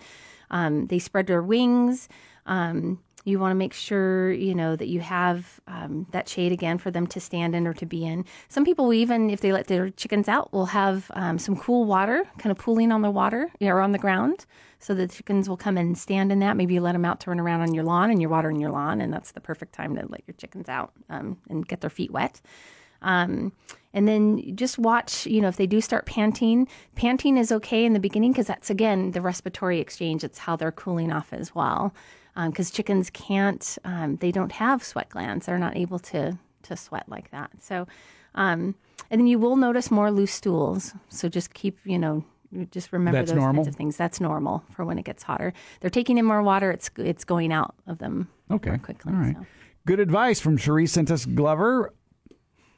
[0.52, 2.10] Um, they spread their wings.
[2.46, 6.78] Um, you want to make sure you know that you have um, that shade again
[6.78, 8.26] for them to stand in or to be in.
[8.48, 12.26] Some people even, if they let their chickens out, will have um, some cool water,
[12.38, 14.46] kind of pooling on the water or on the ground,
[14.80, 16.58] so the chickens will come and stand in that.
[16.58, 18.72] Maybe you let them out to run around on your lawn and you're watering your
[18.72, 21.90] lawn, and that's the perfect time to let your chickens out um, and get their
[21.90, 22.42] feet wet.
[23.02, 23.52] Um,
[23.94, 27.94] and then just watch, you know, if they do start panting, panting is okay in
[27.94, 30.24] the beginning because that's again the respiratory exchange.
[30.24, 31.94] It's how they're cooling off as well.
[32.36, 35.46] Because um, chickens can't, um, they don't have sweat glands.
[35.46, 37.52] They're not able to to sweat like that.
[37.60, 37.86] So,
[38.36, 38.76] um,
[39.12, 40.94] and then you will notice more loose stools.
[41.10, 42.24] So just keep, you know,
[42.72, 43.64] just remember That's those normal?
[43.64, 43.98] kinds of things.
[43.98, 45.54] That's normal for when it gets hotter.
[45.82, 46.72] They're taking in more water.
[46.72, 48.70] It's it's going out of them Okay.
[48.70, 49.12] more quickly.
[49.14, 49.36] All right.
[49.36, 49.46] so.
[49.86, 51.94] Good advice from Cherie Sintis Glover,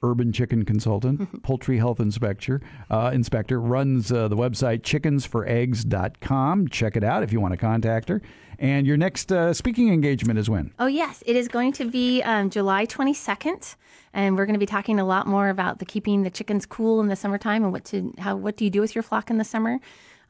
[0.03, 2.61] urban chicken consultant, poultry health inspector.
[2.89, 6.67] Uh, inspector runs uh, the website chickensforeggs.com.
[6.69, 8.22] Check it out if you want to contact her.
[8.57, 10.73] And your next uh, speaking engagement is when?
[10.80, 11.23] Oh, yes.
[11.26, 13.76] It is going to be um, July 22nd.
[14.13, 17.01] And we're going to be talking a lot more about the keeping the chickens cool
[17.01, 19.38] in the summertime and what to how what do you do with your flock in
[19.38, 19.80] the summer.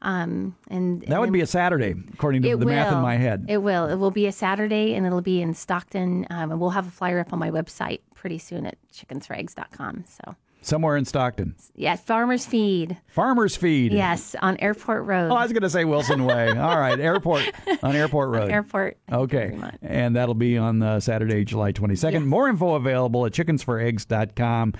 [0.02, 3.46] Um, and That would be a Saturday, according to the math in my head.
[3.48, 3.86] It will.
[3.86, 6.26] It will be a Saturday, and it'll be in Stockton.
[6.30, 10.02] Um, and we'll have a flyer up on my website pretty soon at chickensforeggs.com.
[10.08, 11.54] So, Somewhere in Stockton.
[11.76, 12.96] yeah, Farmers Feed.
[13.06, 13.92] Farmer's Feed.
[13.92, 15.30] Yes, on Airport Road.
[15.30, 16.48] Oh, I was going to say Wilson Way.
[16.58, 17.44] All right, airport
[17.84, 18.50] on Airport Road.
[18.50, 18.98] Airport.
[19.12, 22.24] Okay, and that'll be on uh, Saturday, July 22nd.
[22.24, 24.74] More info available at chickensforeggs.com.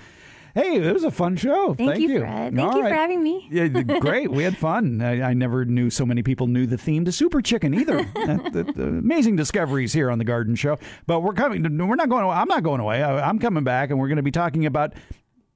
[0.57, 1.75] Hey, it was a fun show.
[1.75, 2.55] Thank you, Fred.
[2.55, 3.47] Thank All you for having me.
[3.51, 3.67] Yeah,
[3.99, 4.31] great.
[4.31, 5.03] We had fun.
[5.03, 8.03] I, I never knew so many people knew the theme to Super Chicken either.
[8.17, 10.79] The- the amazing discoveries here on the Garden Show.
[11.05, 11.61] But we're coming.
[11.61, 12.23] We're not going.
[12.23, 12.35] Away.
[12.35, 13.03] I'm not going away.
[13.03, 14.93] I, I'm coming back, and we're going to be talking about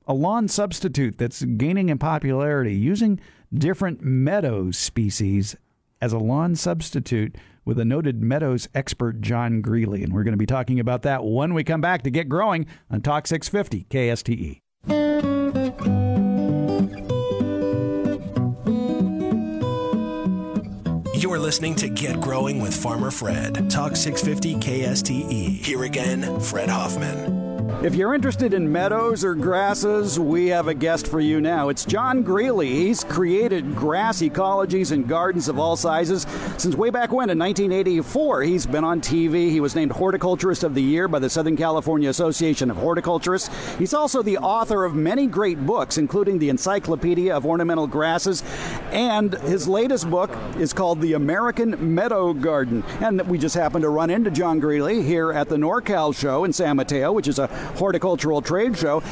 [0.06, 3.20] a lawn substitute that's gaining in popularity using
[3.52, 5.56] different meadow species
[6.00, 10.38] as a lawn substitute with a noted meadows expert John Greenlee and we're going to
[10.38, 14.62] be talking about that when we come back to get growing on Talk 650 KSTE.
[14.88, 14.98] You're
[21.38, 23.70] listening to Get Growing with Farmer Fred.
[23.70, 25.64] Talk 650 KSTE.
[25.64, 27.51] Here again, Fred Hoffmann.
[27.84, 31.70] If you're interested in meadows or grasses, we have a guest for you now.
[31.70, 32.70] It's John Greenlee.
[32.70, 36.28] He's created grass ecologies and gardens of all sizes
[36.58, 38.44] since way back when in 1984.
[38.44, 39.50] He's been on TV.
[39.50, 43.50] He was named Horticulturist of the Year by the Southern California Association of Horticulturists.
[43.80, 48.44] He's also the author of many great books, including the Encyclopedia of Ornamental Grasses,
[48.92, 50.30] and his latest book
[50.60, 52.84] is called The American Meadow Garden.
[53.00, 56.54] And we just happened to run into John Greenlee here at the NorCal show in
[56.54, 59.04] San Mateo, which is a horticultural trade show.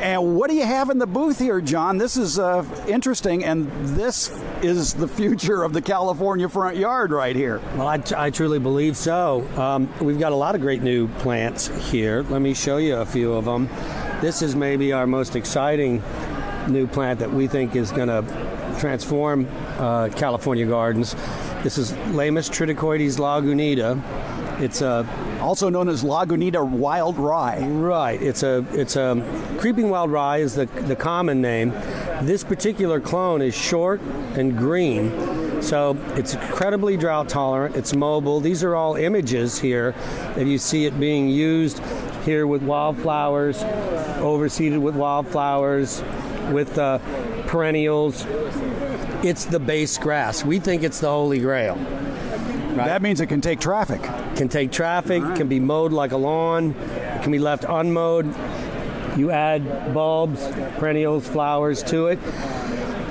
[0.00, 1.96] And what do you have in the booth here, John?
[1.98, 4.30] This is uh, interesting, and this
[4.60, 7.60] is the future of the California front yard right here.
[7.76, 9.46] Well, I, I truly believe so.
[9.56, 12.22] Um, we've got a lot of great new plants here.
[12.24, 13.68] Let me show you a few of them.
[14.20, 16.02] This is maybe our most exciting
[16.68, 19.46] new plant that we think is going to transform
[19.78, 21.14] uh, California gardens.
[21.62, 24.02] This is Leymus triticoides lagunita.
[24.60, 25.06] It's a
[25.44, 27.60] also known as Lagunita wild rye.
[27.60, 28.20] Right.
[28.20, 29.22] It's a it's a
[29.58, 31.70] creeping wild rye is the the common name.
[32.22, 34.00] This particular clone is short
[34.36, 35.62] and green.
[35.62, 37.76] So it's incredibly drought tolerant.
[37.76, 38.40] It's mobile.
[38.40, 39.92] These are all images here
[40.34, 41.80] that you see it being used
[42.24, 43.62] here with wildflowers,
[44.20, 46.02] overseeded with wildflowers,
[46.52, 46.98] with uh,
[47.46, 48.26] perennials.
[49.22, 50.44] It's the base grass.
[50.44, 51.76] We think it's the holy grail.
[52.76, 54.00] That means it can take traffic.
[54.36, 58.26] Can take traffic, can be mowed like a lawn, it can be left unmowed.
[59.16, 60.44] You add bulbs,
[60.78, 62.18] perennials, flowers to it,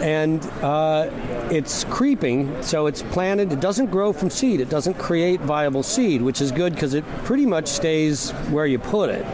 [0.02, 1.10] and uh,
[1.50, 3.54] it's creeping, so it's planted.
[3.54, 7.06] It doesn't grow from seed, it doesn't create viable seed, which is good because it
[7.24, 9.26] pretty much stays where you put it.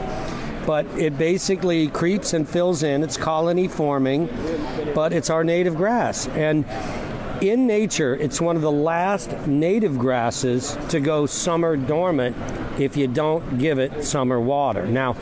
[0.67, 3.01] But it basically creeps and fills in.
[3.01, 4.29] It's colony forming,
[4.93, 6.27] but it's our native grass.
[6.27, 6.65] And
[7.41, 12.35] in nature, it's one of the last native grasses to go summer dormant
[12.79, 14.85] if you don't give it summer water.
[14.85, 15.15] Now,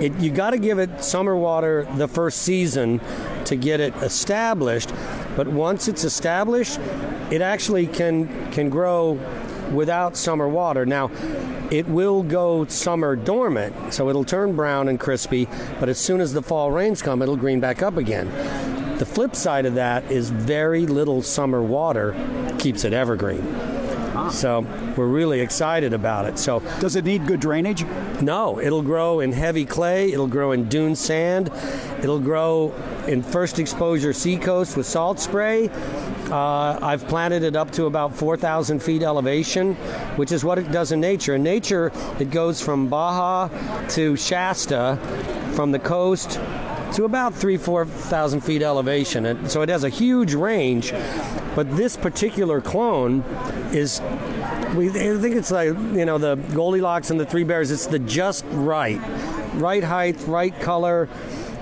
[0.00, 3.00] it, you got to give it summer water the first season
[3.46, 4.92] to get it established,
[5.36, 6.78] but once it's established,
[7.30, 9.18] it actually can can grow
[9.72, 10.84] without summer water.
[10.84, 11.10] Now,
[11.70, 15.48] it will go summer dormant, so it'll turn brown and crispy,
[15.80, 18.30] but as soon as the fall rains come, it'll green back up again.
[18.98, 22.14] The flip side of that is very little summer water
[22.58, 23.44] keeps it evergreen.
[24.30, 24.66] So
[24.96, 26.38] we're really excited about it.
[26.38, 27.84] So does it need good drainage?
[28.22, 30.12] No, it'll grow in heavy clay.
[30.12, 31.50] It'll grow in dune sand.
[31.98, 32.72] It'll grow
[33.06, 35.68] in first exposure seacoast with salt spray.
[36.30, 39.74] Uh, I've planted it up to about 4,000 feet elevation,
[40.16, 41.34] which is what it does in nature.
[41.34, 43.48] In nature, it goes from Baja
[43.90, 44.98] to Shasta,
[45.54, 46.40] from the coast
[46.94, 49.26] to about three, four thousand feet elevation.
[49.26, 50.92] And so it has a huge range.
[51.54, 53.22] But this particular clone
[53.72, 54.00] is,
[54.74, 57.70] we I think it's like you know the Goldilocks and the Three Bears.
[57.70, 59.00] It's the just right,
[59.54, 61.08] right height, right color.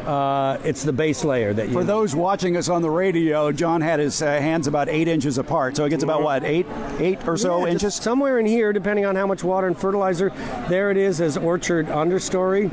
[0.06, 1.72] Uh, it's the base layer that you.
[1.72, 5.39] For those watching us on the radio, John had his uh, hands about eight inches
[5.39, 6.66] apart, so it gets about what eight,
[6.98, 7.94] eight or so Yeah, inches.
[7.94, 10.31] somewhere in here, depending on how much water and fertilizer.
[10.68, 12.70] There it is as orchard understory.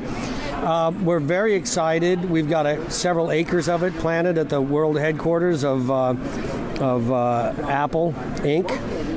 [0.62, 2.28] Uh, we're very excited.
[2.28, 6.14] We've got a, several acres of it planted at the world headquarters of uh,
[6.80, 8.70] of uh, Apple Inc.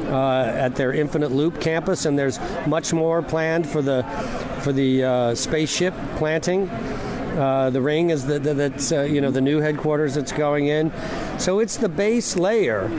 [0.05, 4.03] Uh, at their Infinite Loop campus, and there's much more planned for the
[4.61, 6.69] for the uh, spaceship planting.
[7.35, 10.67] Uh, the ring is the, the that's uh, you know the new headquarters that's going
[10.67, 10.91] in,
[11.37, 12.89] so it's the base layer.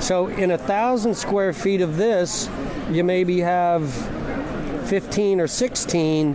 [0.00, 2.48] So in a thousand square feet of this,
[2.90, 3.92] you maybe have
[4.88, 6.34] 15 or 16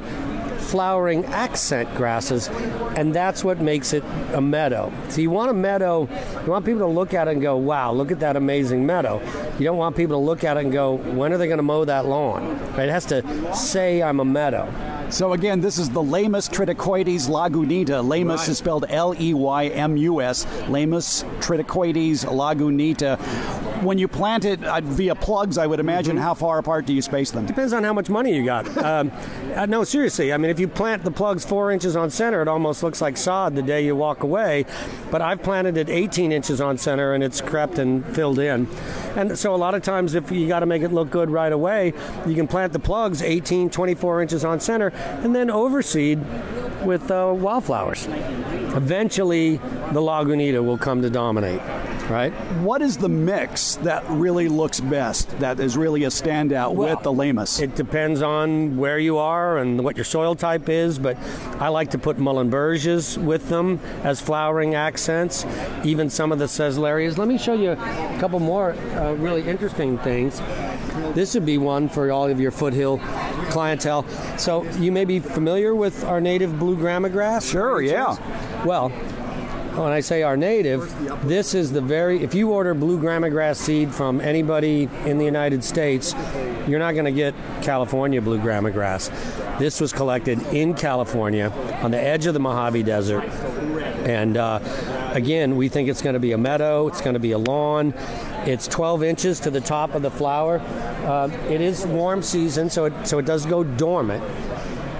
[0.66, 2.50] flowering accent grasses,
[2.98, 4.04] and that's what makes it
[4.34, 4.92] a meadow.
[5.10, 6.10] So you want a meadow,
[6.44, 9.22] you want people to look at it and go, wow, look at that amazing meadow.
[9.60, 11.64] You don't want people to look at it and go, when are they going to
[11.64, 12.60] mow that lawn?
[12.72, 12.90] Right?
[12.90, 14.66] It has to say I'm a meadow.
[15.10, 18.04] So again, this is the Leymus triticoides lagunita.
[18.06, 18.50] Leymus Right.
[18.50, 20.46] is spelled L-E-Y-M-U-S.
[20.68, 23.18] Leymus triticoides lagunita.
[23.86, 27.04] When you plant it uh, via plugs, I would imagine, how far apart do you
[27.04, 27.46] space them?
[27.46, 28.66] Depends on how much money you got.
[28.86, 29.12] Um,
[29.56, 30.32] uh, no, seriously.
[30.32, 33.18] I mean, if you plant the plugs four inches on center, it almost looks like
[33.18, 34.66] sod the day you walk away.
[35.10, 38.68] But I've planted it 18 inches on center, and it's crept and filled in.
[39.16, 41.52] And so a lot of times, if you got to make it look good right
[41.52, 41.94] away,
[42.28, 44.90] you can plant the plugs 18, 24 inches on center,
[45.24, 46.20] and then overseed
[46.86, 48.06] with uh, wildflowers.
[48.76, 51.62] Eventually, the Lagunita will come to dominate.
[52.10, 52.32] Right?
[52.62, 57.12] What is the mix that really looks best, that is really a standout with the
[57.12, 57.60] Leymus?
[57.60, 61.18] It depends on where you are and what your soil type is, but
[61.60, 65.46] I like to put Muhlenbergias with them as flowering accents,
[65.84, 67.18] even some of the Seslerias.
[67.18, 70.40] Let me show you a couple more uh, really interesting things.
[71.16, 73.00] This would be one for all of your foothill
[73.50, 74.06] clientele.
[74.38, 77.50] So you may be familiar with our native blue grama grass.
[77.50, 78.16] Sure, yeah.
[78.66, 78.92] Well,
[79.78, 80.90] when I say our native,
[81.28, 85.26] this is the very, if you order blue grama grass seed from anybody in the
[85.26, 86.14] United States,
[86.68, 89.10] you're not going to get California blue grama grass.
[89.60, 93.24] This was collected in California on the edge of the Mojave Desert.
[94.06, 94.60] And uh,
[95.14, 97.94] again, we think it's going to be a meadow, it's going to be a lawn.
[98.46, 100.60] It's 12 inches to the top of the flower.
[100.60, 104.24] Uh, it is warm season, so it, so it does go dormant.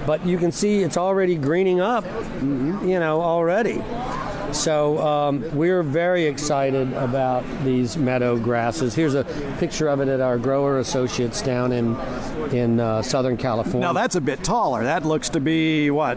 [0.06, 2.04] But you can see it's already greening up,
[2.42, 3.82] you know, already.
[4.52, 8.94] So um, we're very excited about these meadow grasses.
[8.94, 9.24] Here's a
[9.58, 11.96] picture of it at our grower associates down in
[12.52, 13.80] in uh, Southern California.
[13.80, 14.84] Now that's a bit taller.
[14.84, 16.16] That looks to be what,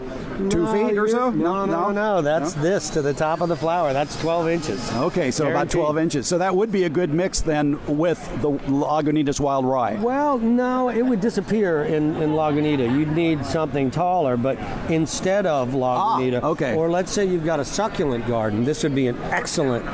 [0.50, 1.30] two No, feet or so?
[1.30, 2.22] No, no, no.
[2.22, 3.92] That's this to the top of the flower.
[3.92, 4.92] That's 12 inches.
[4.92, 6.26] Okay, so about 12 inches.
[6.26, 9.94] So that would be a good mix then with the Lagunitas wild rye.
[9.94, 12.90] Well, no, it would disappear in, in Lagunita.
[12.96, 14.58] You'd need something taller, but
[14.90, 16.74] instead of Lagunita, okay.
[16.74, 19.84] or let's say you've got a succulent garden, this would be an excellent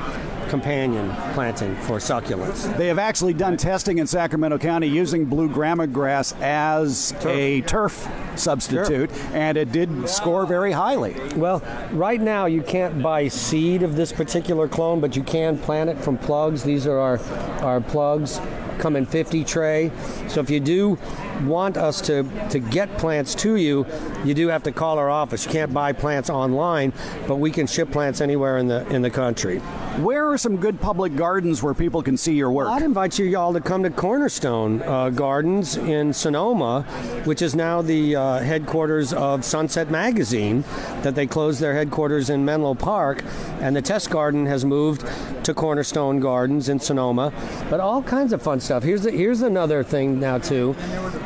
[0.48, 2.76] companion planting for succulents.
[2.76, 8.08] They have actually done testing in Sacramento County using blue grama grass as a turf
[8.36, 11.16] substitute, and it did score very highly.
[11.36, 11.62] Well,
[11.92, 15.98] right now you can't buy seed of this particular clone, but you can plant it
[15.98, 16.62] from plugs.
[16.62, 17.18] These are our,
[17.62, 18.40] our plugs.
[18.78, 19.90] Come in 50 tray.
[20.28, 20.98] So if you do
[21.44, 23.86] want us to, to get plants to you,
[24.24, 25.44] you do have to call our office.
[25.44, 26.92] You can't buy plants online,
[27.26, 29.58] but we can ship plants anywhere in the in the country.
[29.98, 32.68] Where are some good public gardens where people can see your work?
[32.68, 36.82] I'd invite you all to come to Cornerstone uh, Gardens in Sonoma,
[37.24, 40.64] which is now the uh, headquarters of Sunset Magazine.
[41.02, 43.24] That they closed their headquarters in Menlo Park,
[43.60, 45.06] and the test garden has moved
[45.44, 47.32] to Cornerstone Gardens in Sonoma.
[47.70, 48.82] But all kinds of fun stuff.
[48.82, 50.74] Here's the, here's another thing now too.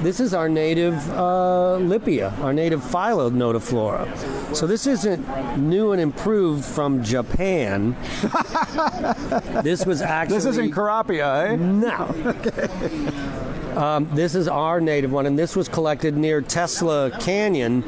[0.03, 4.57] This is our native uh, Lippia, our native Phyla nodiflora.
[4.57, 7.95] So this isn't new and improved from Japan.
[9.63, 11.57] this was actually This isn't Kurapia, eh?
[11.57, 12.07] No.
[13.77, 17.85] um, this is our native one, and this was collected near Tesla Canyon,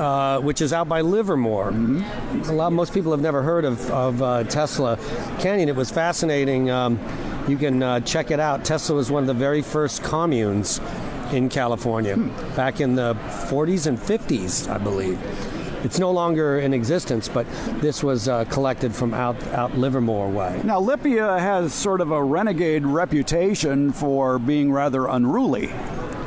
[0.00, 1.68] uh, which is out by Livermore.
[1.68, 4.98] A lot, most people have never heard of, of uh, Tesla
[5.38, 5.68] Canyon.
[5.68, 6.70] It was fascinating.
[6.70, 6.98] Um,
[7.48, 8.64] You can uh, check it out.
[8.64, 10.80] Tesla was one of the very first communes
[11.32, 12.16] in California
[12.56, 15.18] back in the 40s and 50s, I believe.
[15.84, 17.44] It's no longer in existence, but
[17.80, 20.60] this was uh, collected from out, out Livermore way.
[20.64, 25.72] Now, Lippia has sort of a renegade reputation for being rather unruly.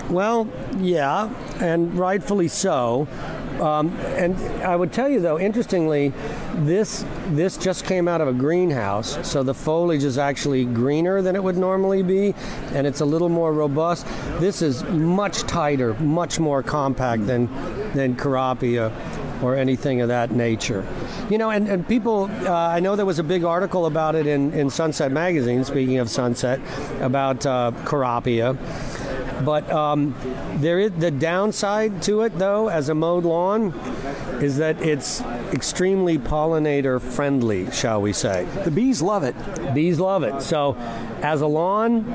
[0.10, 3.08] Well, yeah, and rightfully so.
[3.62, 6.12] Um, and I would tell you, though, interestingly,
[6.56, 11.36] this this just came out of a greenhouse, so the foliage is actually greener than
[11.36, 12.36] it would normally be,
[12.74, 14.06] and it's a little more robust.
[14.40, 17.48] This is much tighter, much more compact than
[17.94, 18.92] than Kurapia
[19.42, 20.86] or anything of that nature.
[21.30, 24.28] You know, and, and people, uh, I know there was a big article about it
[24.28, 26.60] in, in Sunset Magazine, speaking of Sunset,
[27.02, 28.58] about uh, Kurapia.
[29.44, 30.16] But um,
[30.58, 33.74] there is the downside to it, though, as a mowed lawn,
[34.42, 35.22] is that it's
[35.54, 38.48] extremely pollinator friendly, shall we say.
[38.64, 39.36] The bees love it.
[39.74, 40.42] Bees love it.
[40.42, 40.76] So,
[41.22, 42.06] as a lawn,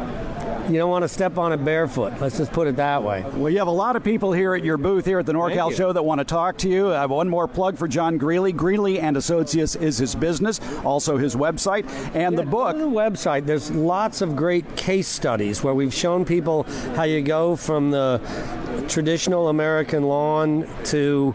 [0.70, 2.12] you don't want to step on it barefoot.
[2.20, 3.24] Let's just put it that way.
[3.34, 5.74] Well, you have a lot of people here at your booth here at the NorCal
[5.74, 6.92] show that want to talk to you.
[6.92, 8.55] I have one more plug for John Greenlee.
[8.55, 12.76] Greenlee and Associates is his business, also his website, and the book.
[12.76, 16.64] the website, there's lots of great case studies where we've shown people
[16.94, 18.20] how you go from the
[18.88, 21.34] traditional American lawn to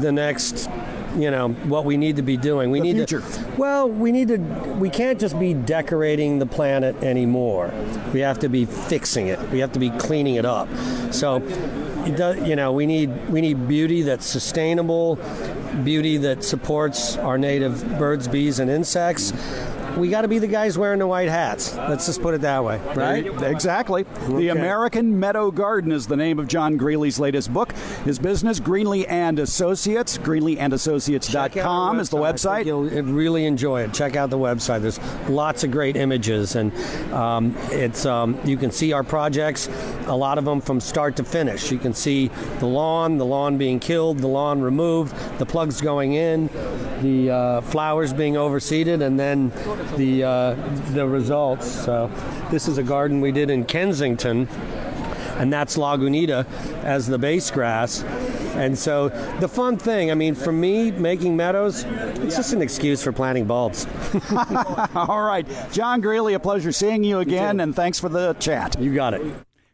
[0.00, 0.68] the next
[1.16, 2.70] you know what we need to be doing.
[2.70, 3.20] We The need future.
[3.20, 7.72] to well, we need to we can't just be decorating the planet anymore.
[8.12, 9.38] We have to be fixing it.
[9.50, 10.68] We have to be cleaning it up.
[11.10, 11.40] So
[12.16, 15.16] does, you know, we need we need beauty that's sustainable,
[15.84, 19.32] beauty that supports our native birds, bees and insects.
[19.96, 21.76] We got to be the guys wearing the white hats.
[21.76, 23.26] Let's just put it that way, right?
[23.42, 24.04] Exactly.
[24.28, 27.72] The American Meadow Garden is the name of John Greenlee's latest book.
[28.04, 30.18] His business, Greenlee and Associates.
[30.18, 32.64] GreenleeandAssociates.com is the website.
[32.64, 33.92] You'll really enjoy it.
[33.92, 34.82] Check out the website.
[34.82, 34.98] There's
[35.28, 36.72] lots of great images, and
[37.12, 39.68] um, it's um, you can see our projects,
[40.06, 41.70] a lot of them from start to finish.
[41.70, 42.28] You can see
[42.60, 46.48] the lawn, the lawn being killed, the lawn removed, the plugs going in,
[47.02, 49.50] the uh, flowers being overseeded, and then
[49.96, 50.54] the uh,
[50.92, 51.70] the results.
[51.70, 52.10] So
[52.50, 54.48] this is a garden we did in Kensington
[55.38, 56.46] and that's Lagunita
[56.84, 58.02] as the base grass.
[58.54, 59.08] And so
[59.40, 63.46] the fun thing, I mean, for me, making meadows, it's just an excuse for planting
[63.46, 63.86] bulbs.
[64.94, 65.46] All right.
[65.72, 68.78] John Greenlee, a pleasure seeing you again, and thanks for the chat.
[68.78, 69.22] You got it.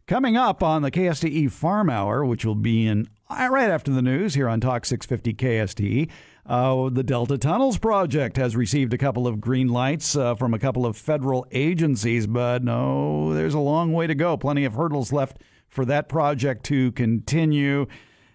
[0.06, 4.35] Coming up on the KSTE Farm Hour, which will be in right after the news
[4.35, 6.09] here on Talk 650 KSTE.
[6.49, 10.59] Uh, the Delta Tunnels Project has received a couple of green lights uh, from a
[10.59, 14.39] couple of federal agencies, but no, there's a long way to go.
[14.39, 17.87] Plenty of hurdles left for that project to continue.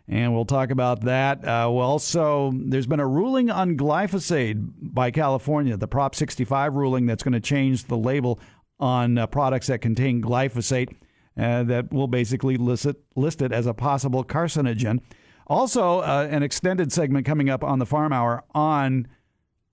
[0.08, 1.40] And we'll talk about that.
[1.40, 7.08] Uh, well, also, there's been a ruling on glyphosate by California, the Prop 65 ruling
[7.08, 8.40] that's going to change the label
[8.80, 10.94] on uh, products that contain glyphosate
[11.36, 15.00] uh, that will basically list it, list it as a possible carcinogen.
[15.48, 19.08] Also, uh, an extended segment coming up on the Farm Hour on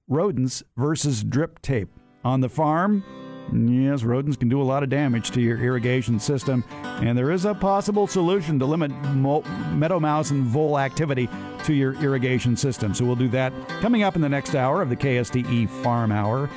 [0.09, 1.89] rodents versus drip tape.
[2.25, 3.03] On the farm,
[3.53, 6.63] yes, rodents can do a lot of damage to your irrigation system,
[7.01, 9.43] and there is a possible solution to limit mo-
[9.73, 11.29] meadow mouse and vole activity
[11.65, 12.93] to your irrigation system.
[12.93, 16.51] So we'll do that coming up in the next hour of the KSTE Farm Hour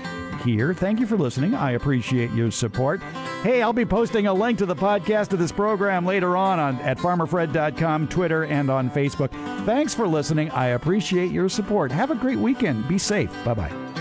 [0.44, 0.74] here.
[0.74, 1.54] Thank you for listening.
[1.56, 3.02] I appreciate your support.
[3.44, 6.78] Hey, I'll be posting a link to the podcast of this program later on, on
[6.78, 9.32] at farmerfred.com, Twitter, and on Facebook.
[9.66, 10.50] Thanks for listening.
[10.52, 11.92] I appreciate your support.
[11.92, 12.88] Have a great weekend.
[12.88, 13.32] Be safe.
[13.44, 13.93] Bye bye.